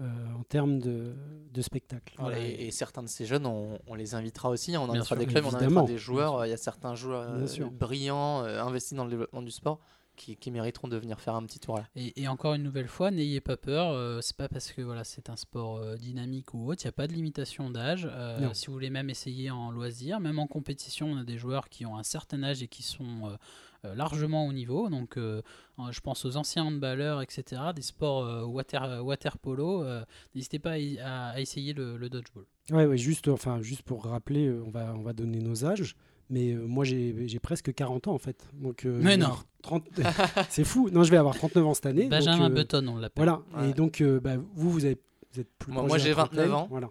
euh, 0.02 0.06
en 0.40 0.44
termes 0.44 0.80
de, 0.80 1.14
de 1.52 1.62
spectacle. 1.62 2.14
Voilà, 2.18 2.38
Voilà. 2.38 2.50
et, 2.50 2.68
et 2.68 2.72
certains 2.72 3.04
de 3.04 3.10
ces 3.10 3.26
jeunes, 3.26 3.46
on, 3.46 3.80
on 3.88 3.96
les 3.96 4.16
invitera 4.16 4.50
aussi. 4.50 4.78
On 4.78 4.90
invitera 4.90 5.16
des 5.16 5.26
clubs, 5.26 5.44
on 5.46 5.50
évidemment. 5.50 5.82
invitera 5.82 5.86
des 5.94 5.98
joueurs. 5.98 6.46
Il 6.46 6.50
y 6.50 6.54
a 6.54 6.58
certains 6.58 6.96
joueurs 6.96 7.28
euh, 7.30 7.66
brillants, 7.72 8.44
euh, 8.46 8.62
investis 8.62 8.96
dans 8.96 9.04
le 9.04 9.10
développement 9.10 9.42
du 9.42 9.52
sport, 9.52 9.80
qui, 10.20 10.36
qui 10.36 10.52
mériteront 10.52 10.88
de 10.88 10.98
venir 10.98 11.20
faire 11.20 11.34
un 11.36 11.44
petit 11.46 11.60
tour 11.60 11.78
là. 11.78 11.88
Et, 11.96 12.22
et 12.22 12.28
encore 12.28 12.54
une 12.54 12.64
nouvelle 12.64 12.88
fois, 12.88 13.10
n'ayez 13.10 13.42
pas 13.42 13.58
peur. 13.58 13.90
euh, 13.92 14.20
c'est 14.22 14.36
pas 14.36 14.48
parce 14.50 14.72
que 14.72 14.82
voilà, 14.82 15.04
c'est 15.04 15.30
un 15.30 15.36
sport 15.36 15.78
euh, 15.78 15.96
dynamique 15.96 16.54
ou 16.54 16.70
autre. 16.70 16.84
Il 16.84 16.88
n'y 16.88 16.90
a 16.90 16.94
pas 16.94 17.08
de 17.08 17.14
limitation 17.14 17.70
d'âge. 17.70 18.08
Euh, 18.12 18.40
si 18.54 18.68
vous 18.68 18.74
voulez 18.74 18.90
même 18.90 19.10
essayer 19.10 19.50
en 19.50 19.72
loisir, 19.72 20.20
même 20.20 20.38
en 20.38 20.48
compétition, 20.48 21.08
on 21.12 21.18
a 21.18 21.24
des 21.24 21.38
joueurs 21.38 21.70
qui 21.70 21.86
ont 21.86 21.98
un 21.98 22.04
certain 22.04 22.44
âge 22.44 22.62
et 22.62 22.68
qui 22.68 22.84
sont 22.84 23.38
euh, 23.86 23.96
largement 23.96 24.46
au 24.46 24.52
niveau. 24.54 24.90
Donc, 24.90 25.18
je 25.18 26.00
pense 26.02 26.26
aux 26.26 26.36
anciens 26.36 26.66
handballeurs, 26.66 27.22
etc. 27.22 27.62
Des 27.74 27.82
sports 27.82 28.26
euh, 28.26 28.44
water, 28.44 29.04
water 29.06 29.38
polo. 29.38 29.84
euh, 29.84 30.04
N'hésitez 30.36 30.60
pas 30.60 30.72
à, 30.72 30.78
y- 30.78 31.00
à- 31.00 31.28
à 31.30 31.40
essayer 31.40 31.74
le, 31.74 31.96
le 31.98 32.10
dodgeball. 32.10 32.46
Ouais, 32.72 32.86
ouais, 32.86 32.98
juste, 32.98 33.30
enfin, 33.30 33.62
juste 33.62 33.84
pour 33.84 34.04
rappeler, 34.04 34.52
on 34.52 34.70
va, 34.70 34.94
on 34.96 35.02
va 35.02 35.14
donner 35.14 35.40
nos 35.40 35.64
âges. 35.66 35.96
Mais 36.30 36.52
euh, 36.52 36.66
moi, 36.66 36.86
j'ai 36.86 37.40
presque 37.42 37.74
40 37.74 38.08
ans 38.08 38.14
en 38.14 38.18
fait. 38.20 38.48
Donc, 38.54 38.86
euh, 38.86 39.00
Mais 39.02 39.18
non. 39.18 39.26
avoir 39.28 39.46
30 39.64 39.84
C'est 40.50 40.64
fou. 40.64 40.90
Non, 40.92 41.04
je 41.04 41.12
vais 41.12 41.18
avoir 41.18 41.36
39 41.36 41.66
ans 41.66 41.74
cette 41.74 41.88
année. 41.88 42.04
donc, 42.04 42.12
Benjamin 42.12 42.50
euh, 42.52 42.54
Button, 42.54 42.88
on 42.88 42.98
l'appelle. 42.98 43.26
Voilà. 43.26 43.42
Ouais. 43.58 43.72
Et 43.72 43.74
donc, 43.74 44.02
euh, 44.02 44.20
bah, 44.20 44.36
vous, 44.56 44.70
vous, 44.72 44.86
avez, 44.86 44.98
vous 45.34 45.40
êtes 45.42 45.50
plus 45.58 45.72
Moi- 45.72 45.98
j'ai 45.98 46.14
29 46.14 46.32
trentaine. 46.36 46.54
ans. 46.54 46.68
Voilà. 46.70 46.90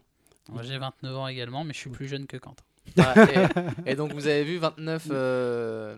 Moi, 0.50 0.62
j'ai 0.62 0.78
29 0.78 1.16
ans 1.16 1.28
également, 1.28 1.62
mais 1.64 1.72
je 1.72 1.78
suis 1.78 1.90
plus 1.90 2.08
jeune 2.08 2.26
que 2.26 2.36
Quentin. 2.36 2.64
Voilà, 2.96 3.26
et, 3.86 3.92
et 3.92 3.94
donc 3.96 4.12
vous 4.14 4.26
avez 4.26 4.44
vu 4.44 4.56
29, 4.56 5.08
euh, 5.10 5.96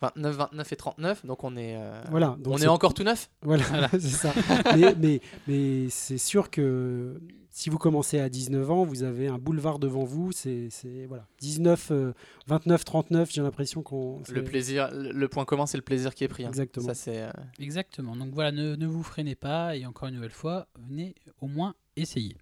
29, 0.00 0.36
29 0.36 0.72
et 0.72 0.76
39, 0.76 1.26
donc 1.26 1.44
on 1.44 1.56
est, 1.56 1.76
euh, 1.76 2.02
Voilà. 2.10 2.36
Donc 2.40 2.54
on 2.54 2.58
est 2.58 2.66
encore 2.66 2.92
tout 2.92 3.04
neuf. 3.04 3.30
Voilà, 3.42 3.64
c'est 3.92 4.00
ça. 4.00 4.32
mais 4.76 4.94
mais, 4.98 5.20
mais 5.46 5.88
c'est 5.90 6.18
sûr 6.18 6.50
que 6.50 7.20
si 7.50 7.68
vous 7.70 7.78
commencez 7.78 8.18
à 8.20 8.28
19 8.28 8.70
ans, 8.70 8.84
vous 8.84 9.02
avez 9.02 9.28
un 9.28 9.38
boulevard 9.38 9.78
devant 9.78 10.04
vous. 10.04 10.32
C'est 10.32 10.68
voilà. 11.08 11.26
19, 11.40 11.88
euh, 11.90 12.12
29, 12.46 12.84
39, 12.84 13.30
j'ai 13.32 13.42
l'impression 13.42 13.82
qu'on. 13.82 14.22
Le 14.30 14.44
plaisir, 14.44 14.90
le 14.92 15.12
le 15.12 15.28
point 15.28 15.44
commun, 15.44 15.66
c'est 15.66 15.76
le 15.78 15.82
plaisir 15.82 16.14
qui 16.14 16.24
est 16.24 16.28
pris. 16.28 16.44
hein. 16.44 16.48
Exactement. 16.48 16.86
Ça 16.86 16.94
c'est. 16.94 17.22
euh, 17.22 17.30
Exactement. 17.58 18.16
Donc 18.16 18.32
voilà, 18.32 18.52
ne, 18.52 18.76
ne 18.76 18.86
vous 18.86 19.02
freinez 19.02 19.34
pas 19.34 19.76
et 19.76 19.84
encore 19.86 20.08
une 20.08 20.14
nouvelle 20.14 20.30
fois, 20.30 20.68
venez 20.88 21.14
au 21.40 21.46
moins 21.48 21.74
essayer. 21.96 22.36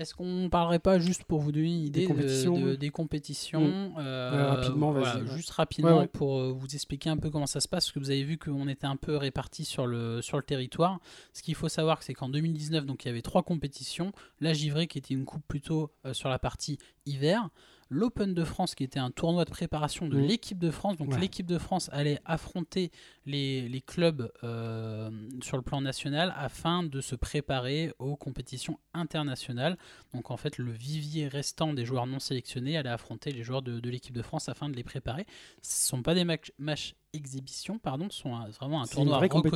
Est-ce 0.00 0.14
qu'on 0.14 0.48
parlerait 0.50 0.78
pas 0.78 0.98
juste 0.98 1.24
pour 1.24 1.40
vous 1.40 1.52
donner 1.52 1.66
une 1.66 1.84
idée 1.84 2.04
compétitions, 2.06 2.58
de- 2.58 2.74
des 2.74 2.88
compétitions 2.88 3.92
euh, 3.98 4.30
Ouais, 4.32 4.42
rapidement, 4.56 4.92
voilà, 4.92 5.12
vas-y, 5.14 5.22
ouais. 5.28 5.36
Juste 5.36 5.50
rapidement 5.50 5.98
Ouais, 5.98 6.06
pour 6.08 6.38
euh, 6.40 6.52
vous 6.52 6.66
expliquer 6.74 7.10
un 7.10 7.18
peu 7.18 7.28
comment 7.28 7.46
ça 7.46 7.60
se 7.60 7.68
passe, 7.68 7.84
parce 7.84 7.92
que 7.92 7.98
vous 7.98 8.10
avez 8.10 8.22
vu 8.24 8.38
qu'on 8.38 8.66
était 8.66 8.86
un 8.86 8.96
peu 8.96 9.16
répartis 9.16 9.66
sur 9.66 9.86
le, 9.86 10.22
sur 10.22 10.38
le 10.38 10.42
territoire. 10.42 11.00
Ce 11.34 11.42
qu'il 11.42 11.54
faut 11.54 11.68
savoir, 11.68 12.02
c'est 12.02 12.14
qu'en 12.14 12.30
2019, 12.30 12.86
donc, 12.86 13.04
il 13.04 13.08
y 13.08 13.10
avait 13.10 13.20
trois 13.20 13.42
compétitions. 13.42 14.12
La 14.40 14.54
Givrée, 14.54 14.86
qui 14.86 14.96
était 14.96 15.12
une 15.12 15.26
coupe 15.26 15.44
plutôt 15.46 15.92
euh, 16.06 16.14
sur 16.14 16.30
la 16.30 16.38
partie 16.38 16.78
hiver. 17.04 17.50
L'Open 17.92 18.34
de 18.34 18.44
France, 18.44 18.76
qui 18.76 18.84
était 18.84 19.00
un 19.00 19.10
tournoi 19.10 19.44
de 19.44 19.50
préparation 19.50 20.06
de 20.08 20.16
Mhm. 20.16 20.26
l'équipe 20.26 20.58
de 20.58 20.70
France. 20.70 20.96
Donc 20.96 21.10
Ouais. 21.10 21.18
l'équipe 21.18 21.46
de 21.46 21.58
France 21.58 21.90
allait 21.92 22.20
affronter 22.24 22.92
les, 23.26 23.68
les 23.68 23.80
clubs 23.80 24.30
euh, 24.44 25.10
sur 25.42 25.56
le 25.56 25.62
plan 25.62 25.80
national 25.80 26.32
afin 26.36 26.84
de 26.84 27.00
se 27.00 27.16
préparer 27.16 27.92
aux 27.98 28.14
compétitions 28.16 28.78
internationales. 28.94 29.76
Donc 30.14 30.30
en 30.30 30.36
fait, 30.36 30.56
le 30.58 30.70
vivier 30.70 31.26
restant 31.28 31.72
des 31.74 31.84
joueurs 31.84 32.06
non 32.06 32.20
sélectionnés 32.20 32.76
allait 32.76 32.88
affronter 32.90 33.32
les 33.32 33.42
joueurs 33.42 33.62
de, 33.62 33.80
de 33.80 33.90
l'équipe 33.90 34.14
de 34.14 34.22
France 34.22 34.48
afin 34.48 34.68
de 34.68 34.76
les 34.76 34.84
préparer. 34.84 35.26
Ce 35.62 35.84
ne 35.84 35.88
sont 35.98 36.02
pas 36.02 36.14
des 36.14 36.24
matchs, 36.24 36.52
matchs 36.58 36.94
exhibition, 37.12 37.78
pardon, 37.78 38.08
sont 38.10 38.34
un- 38.34 38.48
vraiment 38.50 38.80
un 38.82 38.86
tournoi 38.94 39.18
reconnu 39.36 39.50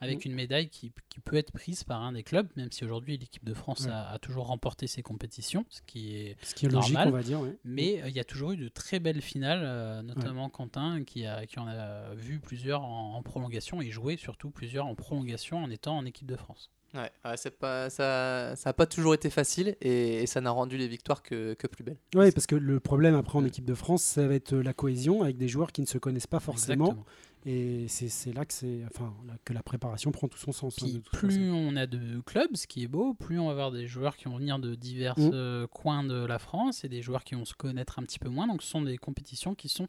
avec 0.00 0.24
une 0.24 0.34
médaille 0.34 0.68
qui, 0.68 0.92
qui 1.08 1.20
peut 1.20 1.36
être 1.36 1.52
prise 1.52 1.84
par 1.84 2.02
un 2.02 2.12
des 2.12 2.22
clubs, 2.22 2.48
même 2.56 2.70
si 2.70 2.84
aujourd'hui 2.84 3.16
l'équipe 3.18 3.44
de 3.44 3.54
France 3.54 3.86
a, 3.92 4.10
a 4.10 4.18
toujours 4.18 4.46
remporté 4.46 4.86
ses 4.86 5.02
compétitions, 5.02 5.64
ce 5.70 5.80
qui 5.82 6.16
est 6.16 6.36
Ce 6.44 6.54
qui 6.54 6.66
est 6.66 6.68
logique, 6.68 6.96
on 7.08 7.10
va 7.10 7.22
dire. 7.22 7.40
ouais. 7.40 7.56
mais 7.64 8.02
euh, 8.02 8.08
il 8.08 8.14
y 8.14 8.20
a 8.20 8.24
toujours 8.24 8.52
eu 8.52 8.56
de 8.56 8.68
très 8.68 9.00
belles 9.00 9.22
finales, 9.22 9.62
euh, 9.64 10.02
notamment 10.02 10.48
Quentin 10.50 11.02
qui, 11.04 11.24
a, 11.26 11.46
qui 11.46 11.58
en 11.58 11.66
a 11.66 12.14
vu 12.14 12.40
plusieurs 12.40 12.82
en, 12.82 13.14
en 13.14 13.22
prolongation 13.22 13.80
et 13.80 13.90
joué 13.90 14.16
surtout 14.16 14.50
plusieurs 14.50 14.86
en 14.86 14.94
prolongation 14.94 15.58
en 15.62 15.70
étant 15.70 15.96
en 15.96 16.04
équipe 16.04 16.26
de 16.26 16.36
France. 16.36 16.70
Ouais, 16.94 17.10
ouais, 17.24 17.36
c'est 17.36 17.58
pas, 17.58 17.88
ça 17.88 18.54
ça 18.54 18.70
a 18.70 18.72
pas 18.74 18.84
toujours 18.86 19.14
été 19.14 19.30
facile 19.30 19.76
et, 19.80 20.22
et 20.22 20.26
ça 20.26 20.40
n'a 20.42 20.50
rendu 20.50 20.76
les 20.76 20.88
victoires 20.88 21.22
que, 21.22 21.54
que 21.54 21.66
plus 21.66 21.84
belles. 21.84 21.96
Oui, 22.14 22.30
parce 22.32 22.46
que 22.46 22.54
le 22.54 22.80
problème 22.80 23.14
après 23.14 23.38
en 23.38 23.44
équipe 23.46 23.64
de 23.64 23.74
France, 23.74 24.02
ça 24.02 24.26
va 24.28 24.34
être 24.34 24.54
la 24.54 24.74
cohésion 24.74 25.22
avec 25.22 25.38
des 25.38 25.48
joueurs 25.48 25.72
qui 25.72 25.80
ne 25.80 25.86
se 25.86 25.96
connaissent 25.98 26.26
pas 26.26 26.40
forcément. 26.40 26.86
Exactement. 26.90 27.06
Et 27.44 27.86
c'est 27.88 28.08
c'est 28.08 28.32
là 28.32 28.44
que, 28.44 28.52
c'est, 28.52 28.82
enfin, 28.94 29.12
là 29.26 29.34
que 29.44 29.52
la 29.52 29.62
préparation 29.64 30.12
prend 30.12 30.28
tout 30.28 30.38
son 30.38 30.52
sens. 30.52 30.76
hein, 30.82 31.00
plus 31.12 31.28
façon. 31.30 31.40
on 31.40 31.74
a 31.74 31.86
de 31.88 32.20
clubs, 32.20 32.54
ce 32.54 32.68
qui 32.68 32.84
est 32.84 32.88
beau, 32.88 33.14
plus 33.14 33.40
on 33.40 33.46
va 33.46 33.50
avoir 33.52 33.72
des 33.72 33.86
joueurs 33.88 34.16
qui 34.16 34.26
vont 34.26 34.36
venir 34.36 34.58
de 34.60 34.74
divers 34.76 35.18
Mm. 35.18 35.30
euh, 35.32 35.66
coins 35.66 36.04
de 36.04 36.24
la 36.24 36.38
France 36.38 36.84
et 36.84 36.88
des 36.88 37.02
joueurs 37.02 37.24
qui 37.24 37.34
vont 37.34 37.44
se 37.44 37.54
connaître 37.54 37.98
un 37.98 38.02
petit 38.04 38.20
peu 38.20 38.28
moins. 38.28 38.46
Donc 38.46 38.62
ce 38.62 38.68
sont 38.68 38.82
des 38.82 38.96
compétitions 38.96 39.54
qui 39.56 39.68
sont 39.68 39.88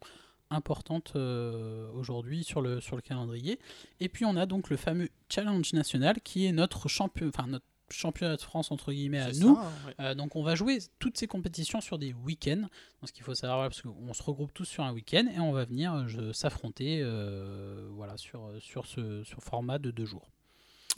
importantes 0.53 1.13
euh, 1.15 1.89
aujourd'hui 1.93 2.43
sur 2.43 2.61
le, 2.61 2.79
sur 2.79 2.95
le 2.95 3.01
calendrier. 3.01 3.59
Et 3.99 4.09
puis 4.09 4.25
on 4.25 4.35
a 4.35 4.45
donc 4.45 4.69
le 4.69 4.77
fameux 4.77 5.09
Challenge 5.29 5.73
National 5.73 6.21
qui 6.21 6.45
est 6.45 6.51
notre 6.51 6.87
champion, 6.87 7.27
enfin 7.27 7.47
notre 7.47 7.65
championnat 7.89 8.35
de 8.35 8.41
France 8.41 8.71
entre 8.71 8.91
guillemets 8.91 9.19
à 9.19 9.31
nous. 9.33 9.55
ça, 9.55 9.71
ouais. 9.87 9.93
Euh, 9.99 10.15
donc 10.15 10.35
on 10.35 10.43
va 10.43 10.55
jouer 10.55 10.79
toutes 10.99 11.17
ces 11.17 11.27
compétitions 11.27 11.81
sur 11.81 11.97
des 11.97 12.13
week-ends. 12.13 12.67
Ce 13.03 13.11
qu'il 13.11 13.23
faut 13.23 13.35
savoir, 13.35 13.69
parce 13.69 13.81
qu'on 13.81 14.13
se 14.13 14.23
regroupe 14.23 14.53
tous 14.53 14.65
sur 14.65 14.83
un 14.83 14.93
week-end 14.93 15.25
et 15.33 15.39
on 15.39 15.51
va 15.51 15.65
venir 15.65 15.93
euh, 15.93 16.33
s'affronter 16.33 16.99
euh, 17.01 17.87
voilà, 17.91 18.17
sur, 18.17 18.49
sur 18.59 18.85
ce 18.85 19.23
sur 19.23 19.41
format 19.41 19.79
de 19.79 19.91
deux 19.91 20.05
jours. 20.05 20.29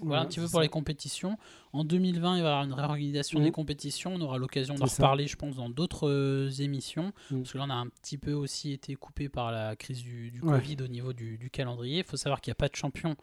Voilà 0.01 0.21
un 0.23 0.25
petit 0.25 0.39
peu 0.39 0.45
pour 0.45 0.51
ça. 0.57 0.61
les 0.61 0.67
compétitions. 0.69 1.37
En 1.71 1.83
2020, 1.85 2.37
il 2.37 2.41
va 2.43 2.47
y 2.49 2.51
avoir 2.51 2.63
une 2.65 2.73
réorganisation 2.73 3.39
Mhm. 3.39 3.45
des 3.45 3.51
compétitions. 3.51 4.13
On 4.15 4.21
aura 4.21 4.37
l'occasion 4.37 4.75
d'en 4.75 4.85
reparler, 4.85 5.25
je 5.27 5.35
pense, 5.37 5.55
dans 5.55 5.69
d'autres 5.69 6.09
euh, 6.09 6.49
émissions. 6.59 7.13
Mhm. 7.31 7.39
Parce 7.41 7.53
que 7.53 7.57
là, 7.57 7.65
on 7.67 7.69
a 7.69 7.75
un 7.75 7.87
petit 7.87 8.17
peu 8.17 8.33
aussi 8.33 8.71
été 8.73 8.95
coupé 8.95 9.29
par 9.29 9.51
la 9.51 9.75
crise 9.75 10.01
du, 10.01 10.31
du 10.31 10.41
Ouais. 10.41 10.59
Covid 10.59 10.77
au 10.83 10.87
niveau 10.87 11.13
du, 11.13 11.37
du 11.37 11.49
calendrier. 11.49 11.99
Il 11.99 12.03
faut 12.03 12.17
savoir 12.17 12.41
qu'il 12.41 12.51
n'y 12.51 12.55
a 12.55 12.61
pas 12.63 12.67
de 12.69 12.75
champion 12.75 13.15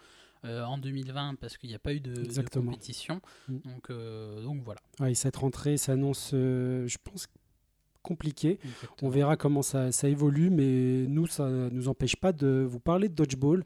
euh, 0.44 0.64
en 0.64 0.78
2020 0.78 1.34
parce 1.40 1.56
qu'il 1.56 1.68
n'y 1.68 1.76
a 1.76 1.78
pas 1.78 1.92
eu 1.94 2.00
de, 2.00 2.14
de 2.14 2.48
compétition. 2.48 3.20
Mhm. 3.48 3.60
Donc, 3.64 3.90
euh, 3.90 4.42
donc 4.42 4.62
voilà. 4.64 4.80
Ouais, 4.98 5.14
cette 5.14 5.36
rentrée 5.36 5.76
s'annonce, 5.76 6.30
euh, 6.32 6.86
je 6.88 6.96
pense, 7.04 7.26
compliquée. 8.02 8.58
On 9.00 9.08
verra 9.10 9.36
comment 9.36 9.62
ça, 9.62 9.92
ça 9.92 10.08
évolue, 10.08 10.50
mais 10.50 11.06
nous, 11.06 11.26
ça 11.28 11.48
ne 11.48 11.68
nous 11.70 11.86
empêche 11.88 12.16
pas 12.16 12.32
de 12.32 12.66
vous 12.68 12.80
parler 12.80 13.08
de 13.08 13.14
dodgeball 13.14 13.62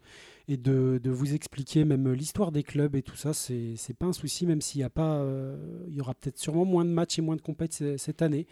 et 0.49 0.57
de, 0.57 1.01
de 1.03 1.11
vous 1.11 1.35
expliquer 1.35 1.85
même 1.85 2.13
l'histoire 2.13 2.53
des 2.53 2.63
clubs 2.63 2.95
et 2.95 3.03
tout 3.03 3.17
ça. 3.17 3.33
C'est 3.33 3.75
c'est 3.77 3.95
pas 3.95 4.07
un 4.07 4.13
souci, 4.13 4.47
même 4.47 4.61
s'il 4.61 4.81
y 4.81 4.85
a 4.85 4.91
pas, 4.91 5.15
euh, 5.17 5.57
il 5.89 5.95
y 5.95 6.01
aura 6.01 6.15
peut-être 6.15 6.39
sûrement 6.39 6.65
moins 6.65 6.85
de 6.85 6.91
matchs 6.91 7.19
et 7.19 7.23
moins 7.23 7.37
de 7.37 7.43
compètes 7.43 7.73
c- 7.73 7.99
cette 7.99 8.23
année. 8.23 8.47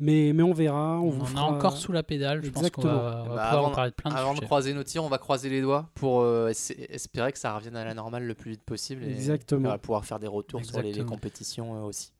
Mais, 0.00 0.32
mais 0.32 0.44
on 0.44 0.52
verra. 0.52 1.00
On, 1.00 1.06
On, 1.06 1.10
vous 1.10 1.26
fera- 1.26 1.40
a 1.40 1.44
encore 1.50 1.76
sous 1.76 1.90
la 1.90 2.04
pédale. 2.04 2.44
Je 2.44 2.50
pense 2.50 2.70
qu'on 2.70 2.82
va, 2.82 2.90
on 2.90 2.94
va 2.94 3.12
Bah, 3.12 3.26
pouvoir 3.28 3.52
avant- 3.54 3.68
en 3.68 3.74
parler 3.74 3.90
de 3.90 3.96
plein 3.96 4.10
de 4.12 4.16
Avant 4.16 4.34
de 4.34 4.40
croiser 4.40 4.72
nos 4.72 4.84
tirs, 4.84 5.02
on 5.02 5.08
va 5.08 5.18
croiser 5.18 5.48
les 5.48 5.60
doigts 5.60 5.90
pour 5.94 6.20
euh, 6.20 6.50
espérer 6.88 7.32
que 7.32 7.38
ça 7.38 7.52
revienne 7.56 7.74
à 7.76 7.84
la 7.84 7.94
normale 7.94 8.24
le 8.24 8.34
plus 8.34 8.52
vite 8.52 8.62
possible 8.62 9.02
et 9.04 9.10
Exactement. 9.10 9.68
on 9.68 9.72
va 9.72 9.78
pouvoir 9.78 10.04
faire 10.04 10.20
des 10.20 10.28
retours 10.28 10.64
sur 10.64 10.80
les, 10.82 11.04
compétitions 11.04 11.74
euh, 11.76 11.88
aussi. 11.88 12.12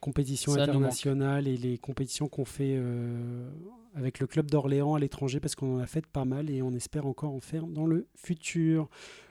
Compétitions 0.00 0.52
Ça 0.54 0.62
internationales 0.62 1.46
et 1.48 1.56
les 1.56 1.78
compétitions 1.78 2.28
qu'on 2.28 2.44
fait 2.44 2.74
euh, 2.76 3.48
avec 3.94 4.20
le 4.20 4.26
club 4.26 4.50
d'Orléans 4.50 4.94
à 4.94 5.00
l'étranger 5.00 5.40
parce 5.40 5.54
qu'on 5.54 5.76
en 5.76 5.80
a 5.80 5.86
fait 5.86 6.06
pas 6.06 6.24
mal 6.24 6.50
et 6.50 6.62
on 6.62 6.72
espère 6.72 7.06
encore 7.06 7.32
en 7.32 7.40
faire 7.40 7.66
dans 7.66 7.86
le 7.86 8.06
futur. 8.14 8.88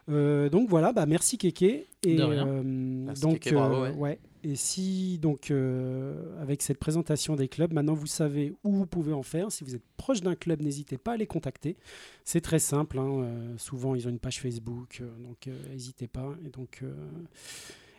Euh, 0.09 0.49
donc 0.49 0.67
voilà, 0.69 0.91
bah 0.91 1.05
merci 1.05 1.37
Kéké. 1.37 1.87
Et, 2.03 2.15
De 2.15 2.23
rien. 2.23 2.47
euh, 2.47 2.61
Merci 2.63 3.21
donc, 3.21 3.39
Kéké, 3.39 3.55
bravo, 3.55 3.83
euh, 3.85 3.93
ouais. 3.93 4.19
Et 4.43 4.55
si 4.55 5.19
donc 5.19 5.51
euh, 5.51 6.41
avec 6.41 6.61
cette 6.61 6.77
présentation 6.79 7.35
des 7.35 7.47
clubs, 7.49 7.73
maintenant 7.73 7.93
vous 7.93 8.07
savez 8.07 8.53
où 8.63 8.71
vous 8.71 8.85
pouvez 8.87 9.13
en 9.13 9.21
faire. 9.21 9.51
Si 9.51 9.63
vous 9.63 9.75
êtes 9.75 9.83
proche 9.97 10.21
d'un 10.21 10.35
club, 10.35 10.61
n'hésitez 10.61 10.97
pas 10.97 11.13
à 11.13 11.17
les 11.17 11.27
contacter. 11.27 11.75
C'est 12.23 12.41
très 12.41 12.59
simple. 12.59 12.97
hein, 12.99 13.19
euh, 13.21 13.53
souvent 13.57 13.95
ils 13.95 14.07
ont 14.07 14.09
une 14.09 14.17
page 14.19 14.39
Facebook, 14.39 14.99
euh, 15.01 15.09
donc 15.27 15.47
euh, 15.47 15.55
n'hésitez 15.71 16.07
pas. 16.07 16.33
Et 16.45 16.49
donc 16.49 16.79
euh, 16.83 16.93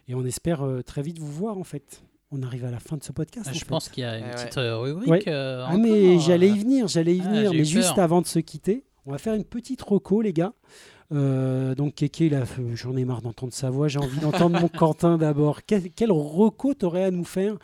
et 0.09 0.15
on 0.15 0.25
espère 0.25 0.67
très 0.85 1.03
vite 1.03 1.19
vous 1.19 1.31
voir 1.31 1.59
en 1.59 1.65
fait. 1.65 2.03
On 2.33 2.43
arrive 2.43 2.65
à 2.65 2.71
la 2.71 2.79
fin 2.79 2.97
de 2.97 3.03
ce 3.03 3.11
podcast. 3.13 3.47
Ah, 3.49 3.51
en 3.51 3.55
je 3.55 3.59
fait. 3.59 3.65
pense 3.67 3.89
qu'il 3.89 4.03
y 4.05 4.07
a 4.07 4.19
une 4.19 4.25
Ouais, 4.25 4.31
petite 4.35 4.57
euh, 4.59 4.79
rubrique. 4.79 5.11
Ouais. 5.11 5.25
euh, 5.29 5.65
Ah 5.69 5.77
mais 5.77 6.11
encore, 6.15 6.21
j'allais 6.27 6.49
euh, 6.51 6.55
y 6.55 6.59
venir, 6.61 6.87
j'allais 6.89 7.17
y 7.17 7.23
Ah, 7.25 7.29
venir, 7.29 7.51
mais 7.53 7.65
juste 7.65 7.95
peur. 7.97 8.05
avant 8.05 8.21
de 8.23 8.27
se 8.27 8.39
quitter, 8.39 8.85
on 9.07 9.11
va 9.13 9.19
faire 9.19 9.35
une 9.35 9.45
petite 9.45 9.83
reco 9.83 10.21
les 10.23 10.33
gars. 10.33 10.53
Euh, 11.13 11.75
donc 11.75 11.97
Kéké, 11.97 12.27
il 12.27 12.35
a 12.37 12.47
fait- 12.47 12.63
j'en 12.77 12.97
ai 12.97 13.05
marre 13.05 13.21
d'entendre 13.21 13.53
sa 13.53 13.69
voix, 13.69 13.89
j'ai 13.89 13.99
envie 13.99 14.21
d'entendre 14.21 14.61
mon 14.61 14.69
Quentin 14.69 15.19
d'abord. 15.19 15.61
Quel, 15.67 15.91
quel 15.91 16.13
reco 16.13 16.73
t'aurais 16.75 17.03
à 17.05 17.11
nous 17.11 17.25
faire? 17.25 17.57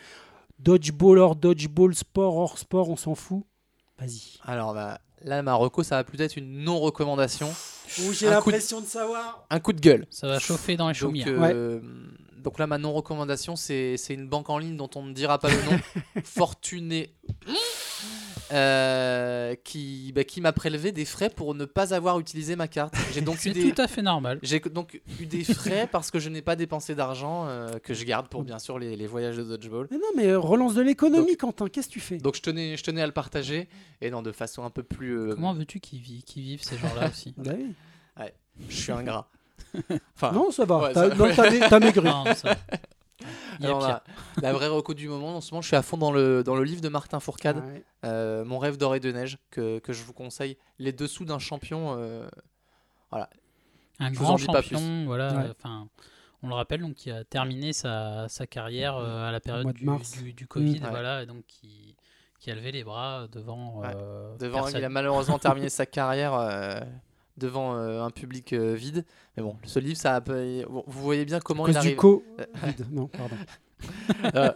Dodgeball 0.59 1.19
hors 1.19 1.37
dodgeball, 1.37 1.95
sport 1.95 2.37
hors 2.37 2.59
sport, 2.59 2.89
on 2.91 2.97
s'en 2.97 3.15
fout? 3.15 3.45
Vas-y. 4.01 4.39
Alors 4.43 4.75
bah, 4.75 4.99
là, 5.23 5.43
ma 5.43 5.55
reco, 5.55 5.85
ça 5.85 5.97
va 5.97 6.03
peut-être 6.05 6.37
une 6.37 6.65
non-recommandation. 6.65 7.49
J'ai 7.89 8.03
Un 8.05 8.09
coup 8.09 8.25
de- 8.25 8.31
l'impression 8.31 8.81
de 8.81 8.87
savoir. 8.87 9.47
Un 9.49 9.61
coup 9.61 9.73
de 9.73 9.81
gueule. 9.81 10.07
Ça 10.11 10.27
va 10.27 10.41
chauffer 10.41 10.77
dans 10.77 10.89
les 10.89 10.95
Donc, 10.95 10.99
chaumières. 11.01 11.29
euh, 11.29 11.81
donc 12.47 12.61
là, 12.61 12.69
ma 12.69 12.79
non-recommandation, 12.79 13.57
c'est 13.57 13.97
c'est 13.97 14.15
une 14.15 14.29
banque 14.29 14.51
en 14.51 14.59
ligne 14.59 14.77
dont 14.77 14.89
on 14.95 15.03
ne 15.03 15.13
dira 15.13 15.41
pas 15.41 15.49
le 15.49 15.57
nom. 15.65 15.81
Fortuné. 16.23 17.11
Euh, 18.53 19.57
qui 19.65 20.13
bah, 20.15 20.23
qui 20.23 20.41
m'a 20.41 20.53
prélevé 20.53 20.93
des 20.93 21.05
frais 21.05 21.29
pour 21.29 21.57
ne 21.57 21.65
pas 21.65 21.93
avoir 21.93 22.21
utilisé 22.21 22.55
ma 22.55 22.69
carte. 22.69 22.95
J'ai 23.13 23.21
donc 23.21 23.35
eu 23.39 23.39
C'est 23.41 23.51
des, 23.51 23.73
tout 23.73 23.83
à 23.83 23.89
fait 23.89 24.03
normal. 24.03 24.39
J'ai 24.45 24.61
donc 24.61 25.01
eu 25.21 25.27
des 25.27 25.43
frais 25.43 25.89
parce 25.91 26.13
que 26.13 26.21
je 26.21 26.29
n'ai 26.29 26.41
pas 26.41 26.55
dépensé 26.55 26.95
d'argent 26.95 27.49
euh, 27.49 27.81
que 27.83 27.95
je 27.95 28.05
garde 28.05 28.29
pour 28.29 28.45
bien 28.45 28.61
sûr 28.61 28.79
les, 28.79 28.95
les 28.95 29.09
voyages 29.09 29.37
de 29.37 29.43
dodgeball. 29.43 29.89
Mais 29.91 29.97
non, 29.97 30.07
mais 30.15 30.29
euh, 30.29 30.39
relance 30.39 30.75
de 30.75 30.83
l'économie, 30.83 31.37
Quentin, 31.37 31.67
qu'est-ce 31.69 31.89
que 31.89 31.95
tu 31.95 32.01
fais? 32.01 32.19
Donc 32.19 32.37
je 32.37 32.43
tenais, 32.43 32.77
je 32.77 32.85
tenais 32.85 33.03
à 33.03 33.07
le 33.07 33.13
partager 33.13 33.69
et 34.01 34.09
non 34.11 34.23
de 34.23 34.31
façon 34.31 34.63
un 34.63 34.71
peu 34.71 34.85
plus. 34.85 35.19
euh, 35.19 35.35
Comment 35.35 35.53
veux-tu 35.53 35.81
qu'ils 35.81 35.99
vivent, 35.99 36.63
ces 36.63 36.79
gens-là 36.79 37.09
aussi? 37.09 37.35
Bah 37.37 37.55
oui. 37.59 37.75
je 38.69 38.77
suis 38.77 38.93
ingrat. 38.93 39.29
Enfin, 40.15 40.33
Non, 40.33 40.51
ça 40.51 40.65
va. 40.65 40.79
ouais, 40.79 40.93
t'as, 40.93 41.11
ça- 41.11 41.15
non, 41.15 41.29
t'as, 41.35 41.51
ma- 41.51 41.69
t'as 41.69 41.81
maigri. 41.81 42.05
Non, 42.05 42.25
ça- 42.35 42.57
alors, 43.63 43.81
la, 43.81 44.03
la 44.43 44.53
vraie 44.53 44.69
reco 44.69 44.93
du 44.95 45.09
moment, 45.09 45.37
en 45.37 45.41
ce 45.41 45.53
moment, 45.53 45.63
je 45.63 45.69
suis 45.69 45.77
à 45.77 45.83
fond 45.83 45.97
dans 45.97 46.13
le, 46.13 46.45
dans 46.45 46.55
le 46.55 46.65
livre 46.65 46.81
de 46.83 46.89
Martin 46.89 47.19
Fourcade, 47.21 47.57
Ouais. 47.59 47.83
euh, 48.05 48.45
Mon 48.45 48.59
rêve 48.59 48.77
doré 48.77 49.01
de 49.01 49.11
neige, 49.11 49.39
que, 49.51 49.79
que 49.81 49.93
je 49.93 50.03
vous 50.05 50.13
conseille. 50.13 50.57
Les 50.79 50.93
dessous 50.93 51.25
d'un 51.25 51.39
champion. 51.39 51.97
euh, 51.99 52.27
Un 53.99 54.13
je 54.13 54.19
grand 54.19 54.37
champion, 54.37 55.05
voilà. 55.07 55.35
Ouais. 55.35 55.51
Enfin, 55.59 55.89
on 56.43 56.49
le 56.49 56.55
rappelle, 56.55 56.83
donc 56.83 56.95
qui 56.95 57.11
a 57.11 57.25
terminé 57.25 57.73
sa, 57.73 58.29
sa 58.29 58.47
carrière 58.47 58.97
euh, 58.97 59.29
à 59.29 59.33
la 59.33 59.41
période 59.41 59.73
du, 59.73 59.85
mars. 59.87 60.13
du, 60.23 60.33
du 60.35 60.47
Covid, 60.47 60.81
Ouais. 60.83 60.91
voilà, 60.91 61.23
et 61.23 61.27
donc 61.27 61.45
qui, 61.47 61.97
qui 62.39 62.51
a 62.51 62.55
levé 62.55 62.73
les 62.73 62.85
bras 62.85 63.27
devant. 63.33 63.79
Ouais. 63.81 63.89
euh, 63.97 64.37
devant, 64.37 64.65
personne. 64.65 64.81
il 64.81 64.85
a 64.85 64.89
malheureusement 64.91 65.39
terminé 65.39 65.69
sa 65.71 65.87
carrière 65.87 66.35
euh, 66.35 66.79
devant 67.39 67.77
euh, 67.77 68.03
un 68.03 68.11
public 68.11 68.53
euh, 68.53 68.75
vide. 68.75 69.05
Mais 69.37 69.43
bon, 69.43 69.57
ce 69.65 69.79
livre, 69.79 69.97
ça 69.99 70.15
a, 70.17 70.21
peu- 70.21 70.65
vous 70.69 70.83
voyez 71.03 71.25
bien 71.25 71.39
À 71.39 71.41
comment 71.41 71.65
cause 71.65 71.75
il 71.75 71.81
du 71.81 71.87
arrive. 71.89 71.97
co. 71.97 72.25
non, 72.91 73.09
pardon. 73.09 73.37
Euh, 74.35 74.53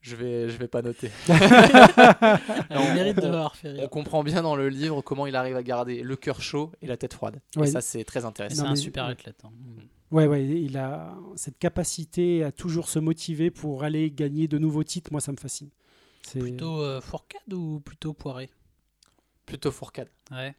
je 0.00 0.16
vais, 0.16 0.48
je 0.48 0.56
vais 0.58 0.66
pas 0.66 0.82
noter. 0.82 1.08
On- 1.28 2.94
mérite 2.94 3.16
de 3.16 3.22
on- 3.22 3.30
l'avoir 3.30 3.56
fait 3.56 3.74
On 3.80 3.88
comprend 3.88 4.22
bien 4.24 4.42
dans 4.42 4.56
le 4.56 4.68
livre 4.68 5.00
comment 5.02 5.26
il 5.26 5.36
arrive 5.36 5.56
à 5.56 5.62
garder 5.62 6.02
le 6.02 6.16
cœur 6.16 6.42
chaud 6.42 6.72
et 6.82 6.86
la 6.88 6.96
tête 6.96 7.14
froide. 7.14 7.40
Ouais. 7.56 7.68
Et 7.68 7.70
ça, 7.70 7.80
c'est 7.80 8.04
très 8.04 8.24
intéressant. 8.24 8.62
C'est 8.62 8.68
un 8.68 8.70
mais- 8.70 8.76
super 8.76 9.04
athlète. 9.04 9.40
hein. 9.44 9.50
Ouais, 10.10 10.26
ouais, 10.26 10.44
il 10.46 10.76
a 10.78 11.16
cette 11.36 11.58
capacité 11.58 12.44
à 12.44 12.52
toujours 12.52 12.88
se 12.88 12.98
motiver 12.98 13.50
pour 13.50 13.84
aller 13.84 14.10
gagner 14.10 14.46
de 14.48 14.58
nouveaux 14.58 14.84
titres. 14.84 15.10
Moi, 15.12 15.20
ça 15.20 15.32
me 15.32 15.36
fascine. 15.36 15.70
C'est 16.22 16.38
Plutôt 16.40 16.80
euh, 16.80 17.00
Fourcade 17.00 17.52
ou 17.52 17.80
plutôt 17.80 18.12
Poiré? 18.14 18.50
Plutôt 19.46 19.70
Fourcade. 19.70 20.08
Ouais. 20.30 20.54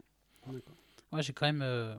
D'accord. 0.47 0.74
Ouais, 1.15 1.23
j'ai 1.23 1.33
quand 1.33 1.45
même 1.45 1.61
euh, 1.61 1.95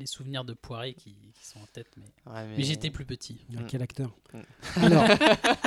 les 0.00 0.06
souvenirs 0.06 0.44
de 0.44 0.54
Poiré 0.54 0.94
qui, 0.94 1.14
qui 1.34 1.46
sont 1.46 1.60
en 1.60 1.66
tête, 1.72 1.86
mais, 1.96 2.32
Ouais, 2.32 2.46
mais 2.56 2.62
j'étais 2.64 2.90
plus 2.90 3.04
petit. 3.04 3.46
Ah. 3.56 3.60
Quel 3.68 3.82
acteur? 3.82 4.10
Mm. 4.32 4.38
Alors, 4.82 5.04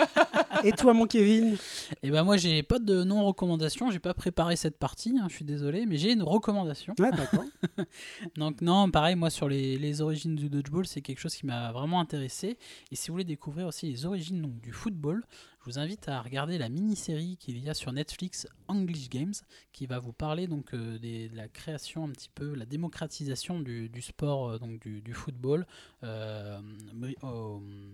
et 0.64 0.72
toi, 0.72 0.94
mon 0.94 1.06
Kevin? 1.06 1.56
Et 2.02 2.10
ben 2.10 2.24
moi, 2.24 2.36
j'ai 2.36 2.64
pas 2.64 2.80
de 2.80 3.04
non-recommandation, 3.04 3.92
j'ai 3.92 4.00
pas 4.00 4.14
préparé 4.14 4.56
cette 4.56 4.78
partie, 4.78 5.18
hein, 5.22 5.28
je 5.30 5.36
suis 5.36 5.46
désolé, 5.46 5.86
mais 5.86 5.98
j'ai 5.98 6.12
une 6.12 6.24
recommandation. 6.24 6.96
Ah, 7.02 7.12
d'accord. 7.12 7.46
Donc 8.36 8.62
non, 8.62 8.90
pareil, 8.90 9.16
moi 9.16 9.30
sur 9.30 9.48
les, 9.48 9.78
les 9.78 10.02
origines 10.02 10.36
du 10.36 10.50
dodgeball, 10.50 10.88
c'est 10.88 11.02
quelque 11.02 11.20
chose 11.20 11.36
qui 11.36 11.46
m'a 11.46 11.72
vraiment 11.72 12.00
intéressé. 12.00 12.58
Et 12.92 12.96
si 12.96 13.08
vous 13.08 13.14
voulez 13.14 13.24
découvrir 13.24 13.68
aussi 13.68 13.86
les 13.86 14.06
origines 14.06 14.42
donc, 14.42 14.60
du 14.60 14.74
football, 14.74 15.24
je 15.66 15.72
vous 15.72 15.80
invite 15.80 16.10
à 16.10 16.22
regarder 16.22 16.58
la 16.58 16.68
mini-série 16.68 17.38
qu'il 17.38 17.58
y 17.58 17.70
a 17.70 17.74
sur 17.74 17.94
Netflix, 17.94 18.48
English 18.68 19.10
Games, 19.10 19.34
qui 19.72 19.86
va 19.86 20.00
vous 20.00 20.12
parler 20.12 20.48
donc 20.48 20.74
euh, 20.74 21.00
des- 21.00 21.30
de 21.30 21.38
la 21.38 21.48
création 21.48 22.04
un 22.04 22.10
petit 22.10 22.30
peu, 22.36 22.54
la 22.54 22.66
démocratisation 22.66 23.62
du, 23.62 23.90
sport, 24.02 24.50
euh, 24.50 24.60
donc 24.60 24.86
du, 24.86 25.14
football, 25.14 25.66
euh, 26.04 26.60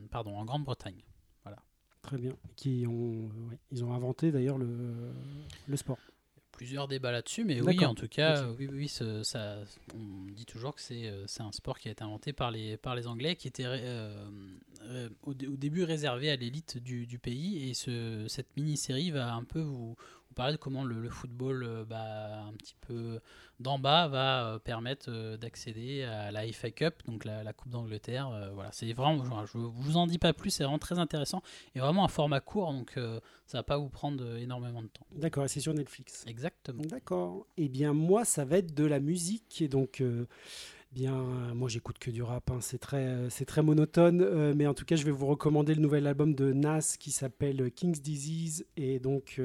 pardon, 0.10 0.36
en 0.38 0.46
Grande-Bretagne. 0.46 1.04
Très 2.02 2.18
bien. 2.18 2.34
Qui 2.56 2.86
ont, 2.88 3.30
ils 3.72 3.84
ont 3.84 3.94
inventé 3.94 4.32
d'ailleurs 4.32 4.58
le, 4.58 5.12
le 5.68 5.78
sport. 5.78 5.98
Plusieurs 6.60 6.90
débats 6.90 7.14
là-dessus, 7.14 7.46
mais 7.46 7.62
oui, 7.62 7.86
en 7.86 7.96
tout 7.96 8.10
cas, 8.10 8.44
Ok. 8.50 8.58
oui, 8.60 8.68
oui, 8.70 8.88
ce- 8.90 9.24
ça, 9.24 9.60
on 9.96 10.26
dit 10.34 10.46
toujours 10.46 10.76
que 10.76 10.82
c'est 10.82 11.08
euh, 11.08 11.24
c'est 11.26 11.42
un 11.42 11.54
sport 11.54 11.80
qui 11.80 11.88
a 11.88 11.92
été 11.94 12.04
inventé 12.04 12.34
par 12.34 12.52
les, 12.52 12.76
par 12.76 12.96
les 12.96 13.08
Anglais, 13.08 13.38
qui 13.38 13.48
était 13.48 13.64
euh, 13.66 14.30
euh, 14.82 15.10
au, 15.24 15.32
au 15.32 15.34
début 15.56 15.84
réservé 15.86 16.30
à 16.30 16.36
l'élite 16.36 16.78
du, 16.78 17.08
du 17.08 17.18
pays, 17.18 17.70
et 17.70 17.74
ce, 17.74 18.26
cette 18.28 18.58
mini-série 18.58 19.10
va 19.12 19.34
un 19.34 19.46
peu 19.46 19.62
vous 19.62 19.96
parler 20.40 20.54
de 20.54 20.58
comment 20.58 20.86
le, 20.86 21.02
le 21.02 21.10
football, 21.10 21.64
euh, 21.64 21.84
bah, 21.84 22.44
un 22.48 22.54
petit 22.54 22.76
peu 22.88 23.20
d'en 23.60 23.78
bas, 23.78 24.08
va 24.08 24.46
euh, 24.54 24.60
permettre 24.60 25.08
euh, 25.10 25.36
d'accéder 25.36 26.04
à 26.04 26.32
la 26.32 26.50
FA 26.52 26.72
Cup, 26.72 26.96
donc 27.08 27.26
la, 27.26 27.44
la 27.44 27.52
Coupe 27.54 27.70
d'Angleterre. 27.72 28.32
voilà, 28.54 28.72
c'est 28.72 28.92
vraiment, 28.94 29.24
je, 29.46 29.52
je 29.52 29.58
vous 29.58 29.98
en 29.98 30.08
dis 30.08 30.18
pas 30.18 30.32
plus, 30.34 30.50
c'est 30.50 30.64
vraiment 30.64 30.80
très 30.80 30.98
intéressant, 30.98 31.42
et 31.76 31.80
vraiment 31.80 32.06
un 32.06 32.08
format 32.08 32.40
court, 32.40 32.72
donc 32.72 32.98
ça 33.46 33.58
va 33.58 33.64
pas 33.64 33.78
vous 33.78 33.90
prendre 33.90 34.24
énormément 34.38 34.82
de 34.82 34.88
temps. 34.88 35.06
D'accord, 35.16 35.44
et 35.44 35.48
c'est 35.50 35.60
sur 35.60 35.74
Netflix. 35.74 36.24
Exactement. 36.28 36.84
D'accord. 36.86 37.46
Eh 37.58 37.68
bien, 37.68 37.94
moi, 37.94 38.24
ça 38.24 38.46
va 38.46 38.60
être 38.60 38.74
de 38.74 38.86
la 38.86 39.00
musique. 39.00 39.62
Et 39.62 39.68
donc, 39.68 40.02
euh, 40.02 40.26
bien, 40.92 41.16
euh, 41.16 41.54
moi, 41.54 41.68
j'écoute 41.68 41.98
que 42.00 42.12
du 42.12 42.22
rap. 42.24 42.50
hein. 42.52 42.60
C'est 42.62 42.78
très, 42.78 43.06
euh, 43.06 43.30
c'est 43.30 43.46
très 43.46 43.62
monotone. 43.62 44.22
euh, 44.22 44.54
mais 44.56 44.68
en 44.68 44.74
tout 44.74 44.86
cas, 44.86 44.96
je 44.96 45.04
vais 45.04 45.12
vous 45.12 45.26
recommander 45.28 45.74
le 45.76 45.82
nouvel 45.82 46.08
album 46.08 46.34
de 46.36 46.54
Nas 46.54 46.96
qui 47.00 47.12
s'appelle 47.12 47.72
King's 47.72 48.02
Disease. 48.02 48.66
Et 48.78 49.00
donc, 49.00 49.42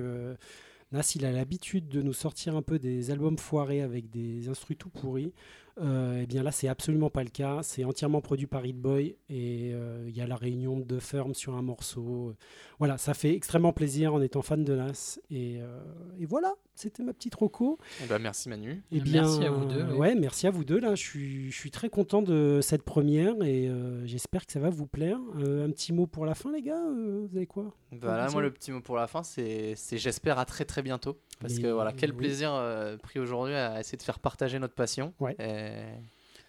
Nas, 0.95 1.17
il 1.17 1.27
a 1.27 1.33
l'habitude 1.33 1.89
de 1.89 2.03
nous 2.03 2.13
sortir 2.13 2.55
un 2.55 2.63
peu 2.63 2.79
des 2.79 3.11
albums 3.11 3.37
foirés 3.37 3.83
avec 3.83 4.11
des 4.11 4.49
instrus 4.49 4.79
tout 4.79 4.91
pourris. 4.91 5.33
Euh, 5.81 6.21
eh 6.23 6.27
bien 6.27 6.43
là, 6.43 6.53
c'est 6.53 6.69
absolument 6.69 7.11
pas 7.11 7.25
le 7.25 7.31
cas. 7.31 7.61
C'est 7.63 7.85
entièrement 7.85 8.21
produit 8.21 8.47
par 8.47 8.65
Hit 8.65 8.77
Boy 8.81 9.17
et 9.29 9.73
euh, 9.75 10.05
il 10.09 10.17
y 10.17 10.21
a 10.21 10.27
la 10.27 10.37
réunion 10.37 10.79
de 10.79 10.99
Firm 11.01 11.35
sur 11.35 11.55
un 11.55 11.63
morceau. 11.63 12.35
Voilà, 12.79 12.97
ça 12.99 13.13
fait 13.15 13.35
extrêmement 13.35 13.73
plaisir 13.73 14.15
en 14.15 14.21
étant 14.23 14.43
fan 14.43 14.65
de 14.65 14.75
Nas. 14.75 15.19
Et, 15.31 15.59
euh, 15.61 15.81
et 16.21 16.27
voilà, 16.27 16.55
c'était 16.75 17.03
ma 17.03 17.13
petite 17.13 17.35
roco. 17.35 17.79
Eh 18.03 18.07
ben, 18.07 18.19
merci 18.21 18.49
Manu. 18.49 18.83
Eh 18.93 19.01
Merci 19.01 19.45
à 19.45 19.51
vous 19.51 19.65
deux, 19.67 19.81
euh, 19.81 19.93
oui. 19.93 19.99
Ouais, 19.99 20.15
merci 20.15 20.47
à 20.47 20.51
vous 20.51 20.65
deux. 20.65 20.79
Là, 20.79 20.95
je 20.95 21.03
suis, 21.03 21.51
je 21.51 21.57
suis 21.59 21.71
très 21.71 21.89
content 21.89 22.23
de 22.23 22.61
cette 22.63 22.83
première 22.83 23.35
et 23.43 23.69
euh, 23.69 24.05
j'espère 24.07 24.47
que 24.47 24.53
ça 24.53 24.61
va 24.61 24.71
vous 24.71 24.87
plaire. 24.87 25.19
Euh, 25.39 25.67
un 25.67 25.71
petit 25.71 25.93
mot 25.93 26.07
pour 26.07 26.25
la 26.27 26.35
fin, 26.35 26.53
les 26.53 26.63
gars. 26.63 26.81
euh, 26.85 27.27
vous 27.29 27.37
avez 27.37 27.47
quoi 27.47 27.73
Voilà, 27.93 28.25
Vas-y. 28.25 28.33
moi 28.33 28.43
le 28.43 28.53
petit 28.53 28.71
mot 28.73 28.81
pour 28.81 28.97
la 28.97 29.07
fin, 29.07 29.23
c'est 29.23 29.75
c'est 29.77 29.99
j'espère 29.99 30.39
à 30.39 30.45
très 30.45 30.65
très 30.65 30.83
bientôt. 30.83 31.19
Parce 31.41 31.55
Mais 31.57 31.63
que 31.63 31.67
voilà, 31.69 31.93
quel 31.93 32.11
oui. 32.13 32.17
plaisir 32.19 32.53
euh, 32.55 32.97
pris 32.97 33.19
aujourd'hui 33.19 33.55
à 33.55 33.81
essayer 33.81 33.99
de 33.99 34.03
faire 34.03 34.19
partager 34.21 34.59
notre 34.61 34.75
passion. 34.75 35.13
Ouais. 35.21 35.35
Et 35.41 35.64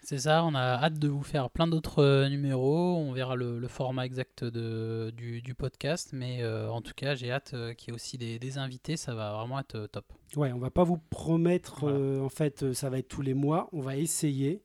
C'est 0.02 0.20
ça, 0.20 0.44
on 0.44 0.54
a 0.54 0.60
hâte 0.60 1.00
de 1.00 1.08
vous 1.08 1.24
faire 1.24 1.50
plein 1.50 1.66
d'autres 1.66 2.04
euh, 2.04 2.30
numéros. 2.30 2.96
On 2.98 3.12
verra 3.12 3.36
le, 3.36 3.58
le 3.58 3.68
format 3.68 4.06
exact 4.06 4.44
de, 4.44 5.12
du, 5.18 5.42
du 5.42 5.56
podcast. 5.56 6.12
Mais 6.14 6.44
euh, 6.44 6.70
en 6.70 6.82
tout 6.82 6.94
cas, 6.96 7.16
j'ai 7.16 7.32
hâte 7.32 7.54
euh, 7.56 7.74
qu'il 7.74 7.90
y 7.90 7.92
ait 7.92 7.96
aussi 7.96 8.20
des, 8.20 8.38
des 8.38 8.60
invités. 8.60 8.98
Ça 8.98 9.16
va 9.16 9.34
vraiment 9.34 9.60
être 9.60 9.88
top. 9.92 10.06
Ouais, 10.36 10.52
on 10.52 10.60
va 10.60 10.70
pas 10.70 10.84
vous 10.84 11.00
promettre. 11.10 11.80
Voilà. 11.82 11.98
euh, 11.98 12.22
en 12.22 12.30
fait, 12.30 12.74
ça 12.74 12.92
va 12.92 13.00
être 13.00 13.08
tous 13.08 13.24
les 13.24 13.34
mois. 13.34 13.68
On 13.72 13.82
va 13.82 13.98
essayer. 13.98 14.62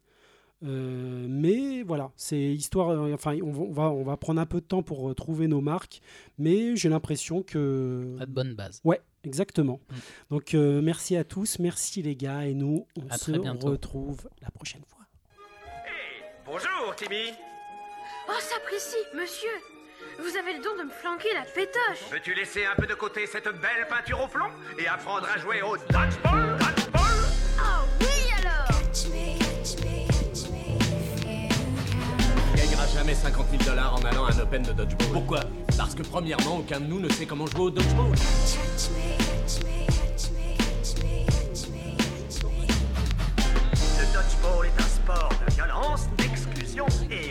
Euh, 0.62 1.26
mais 1.26 1.84
voilà, 1.84 2.11
c'est 2.16 2.38
histoire. 2.38 2.90
euh, 2.90 3.14
enfin, 3.14 3.38
on 3.42 3.51
va, 3.51 3.62
on 3.62 3.72
va, 3.72 3.90
on 3.92 4.03
va 4.05 4.18
prendre 4.18 4.42
un 4.42 4.46
peu 4.46 4.61
de 4.61 4.66
temps 4.66 4.82
pour 4.82 5.09
euh, 5.09 5.14
trouver 5.14 5.48
nos 5.48 5.62
marques. 5.62 6.03
Mais 6.36 6.76
j'ai 6.76 6.90
l'impression 6.90 7.42
que. 7.42 8.14
Pas 8.18 8.26
de 8.26 8.32
bonne 8.32 8.53
base. 8.55 8.82
Ouais, 8.84 9.01
exactement. 9.24 9.80
Mm. 9.88 9.94
Donc, 10.30 10.54
euh, 10.54 10.80
merci 10.82 11.16
à 11.16 11.24
tous. 11.24 11.58
Merci 11.58 12.02
les 12.02 12.16
gars. 12.16 12.46
Et 12.46 12.54
nous, 12.54 12.86
on 12.96 13.08
À 13.08 13.18
se 13.18 13.32
retrouve 13.32 14.28
la 14.42 14.50
prochaine 14.50 14.82
fois. 14.86 15.04
Hey, 15.86 16.24
bonjour, 16.44 16.94
Timmy. 16.96 17.32
Oh, 18.28 18.32
sapristi, 18.38 18.96
monsieur 19.14 19.50
Vous 20.18 20.36
avez 20.36 20.56
le 20.56 20.62
don 20.62 20.76
de 20.78 20.84
me 20.84 20.90
flanquer 20.90 21.32
la 21.34 21.42
pétoche 21.42 22.10
Veux-tu 22.12 22.34
laisser 22.34 22.64
un 22.64 22.76
peu 22.76 22.86
de 22.86 22.94
côté 22.94 23.26
cette 23.26 23.48
belle 23.48 23.86
peinture 23.88 24.20
au 24.20 24.28
plomb 24.28 24.50
et 24.78 24.86
apprendre 24.86 25.26
à 25.34 25.38
jouer 25.38 25.62
au 25.62 25.76
dodgeball 25.76 26.56
Dodgeball? 26.58 27.02
Oh 27.58 27.99
gagnera 33.11 33.14
jamais 33.14 33.14
50 33.14 33.46
000 33.50 33.62
dollars 33.64 33.94
en 33.94 34.04
allant 34.04 34.24
à 34.26 34.32
un 34.32 34.38
Open 34.40 34.62
de 34.62 34.72
dodgeball. 34.72 35.12
Pourquoi? 35.12 35.40
Parce 35.76 35.94
que 35.94 36.02
premièrement, 36.02 36.58
aucun 36.58 36.80
de 36.80 36.86
nous 36.86 37.00
ne 37.00 37.08
sait 37.08 37.26
comment 37.26 37.46
jouer 37.46 37.61
au 37.62 37.70
dodgeball. 37.70 38.12
Le 43.98 44.14
dodgeball 44.14 44.66
est 44.66 44.80
un 44.80 44.88
sport 44.88 45.30
de 45.46 45.52
violence, 45.54 46.08
d'exclusion 46.16 46.86
et 47.11 47.29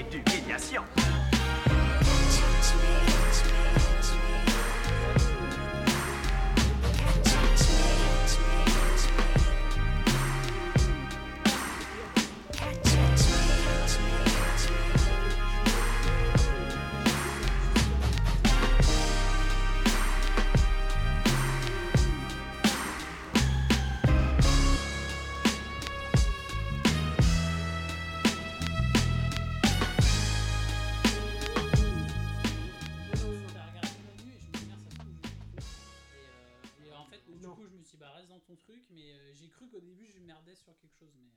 quelque 40.76 40.98
chose. 41.00 41.14
Mais, 41.18 41.29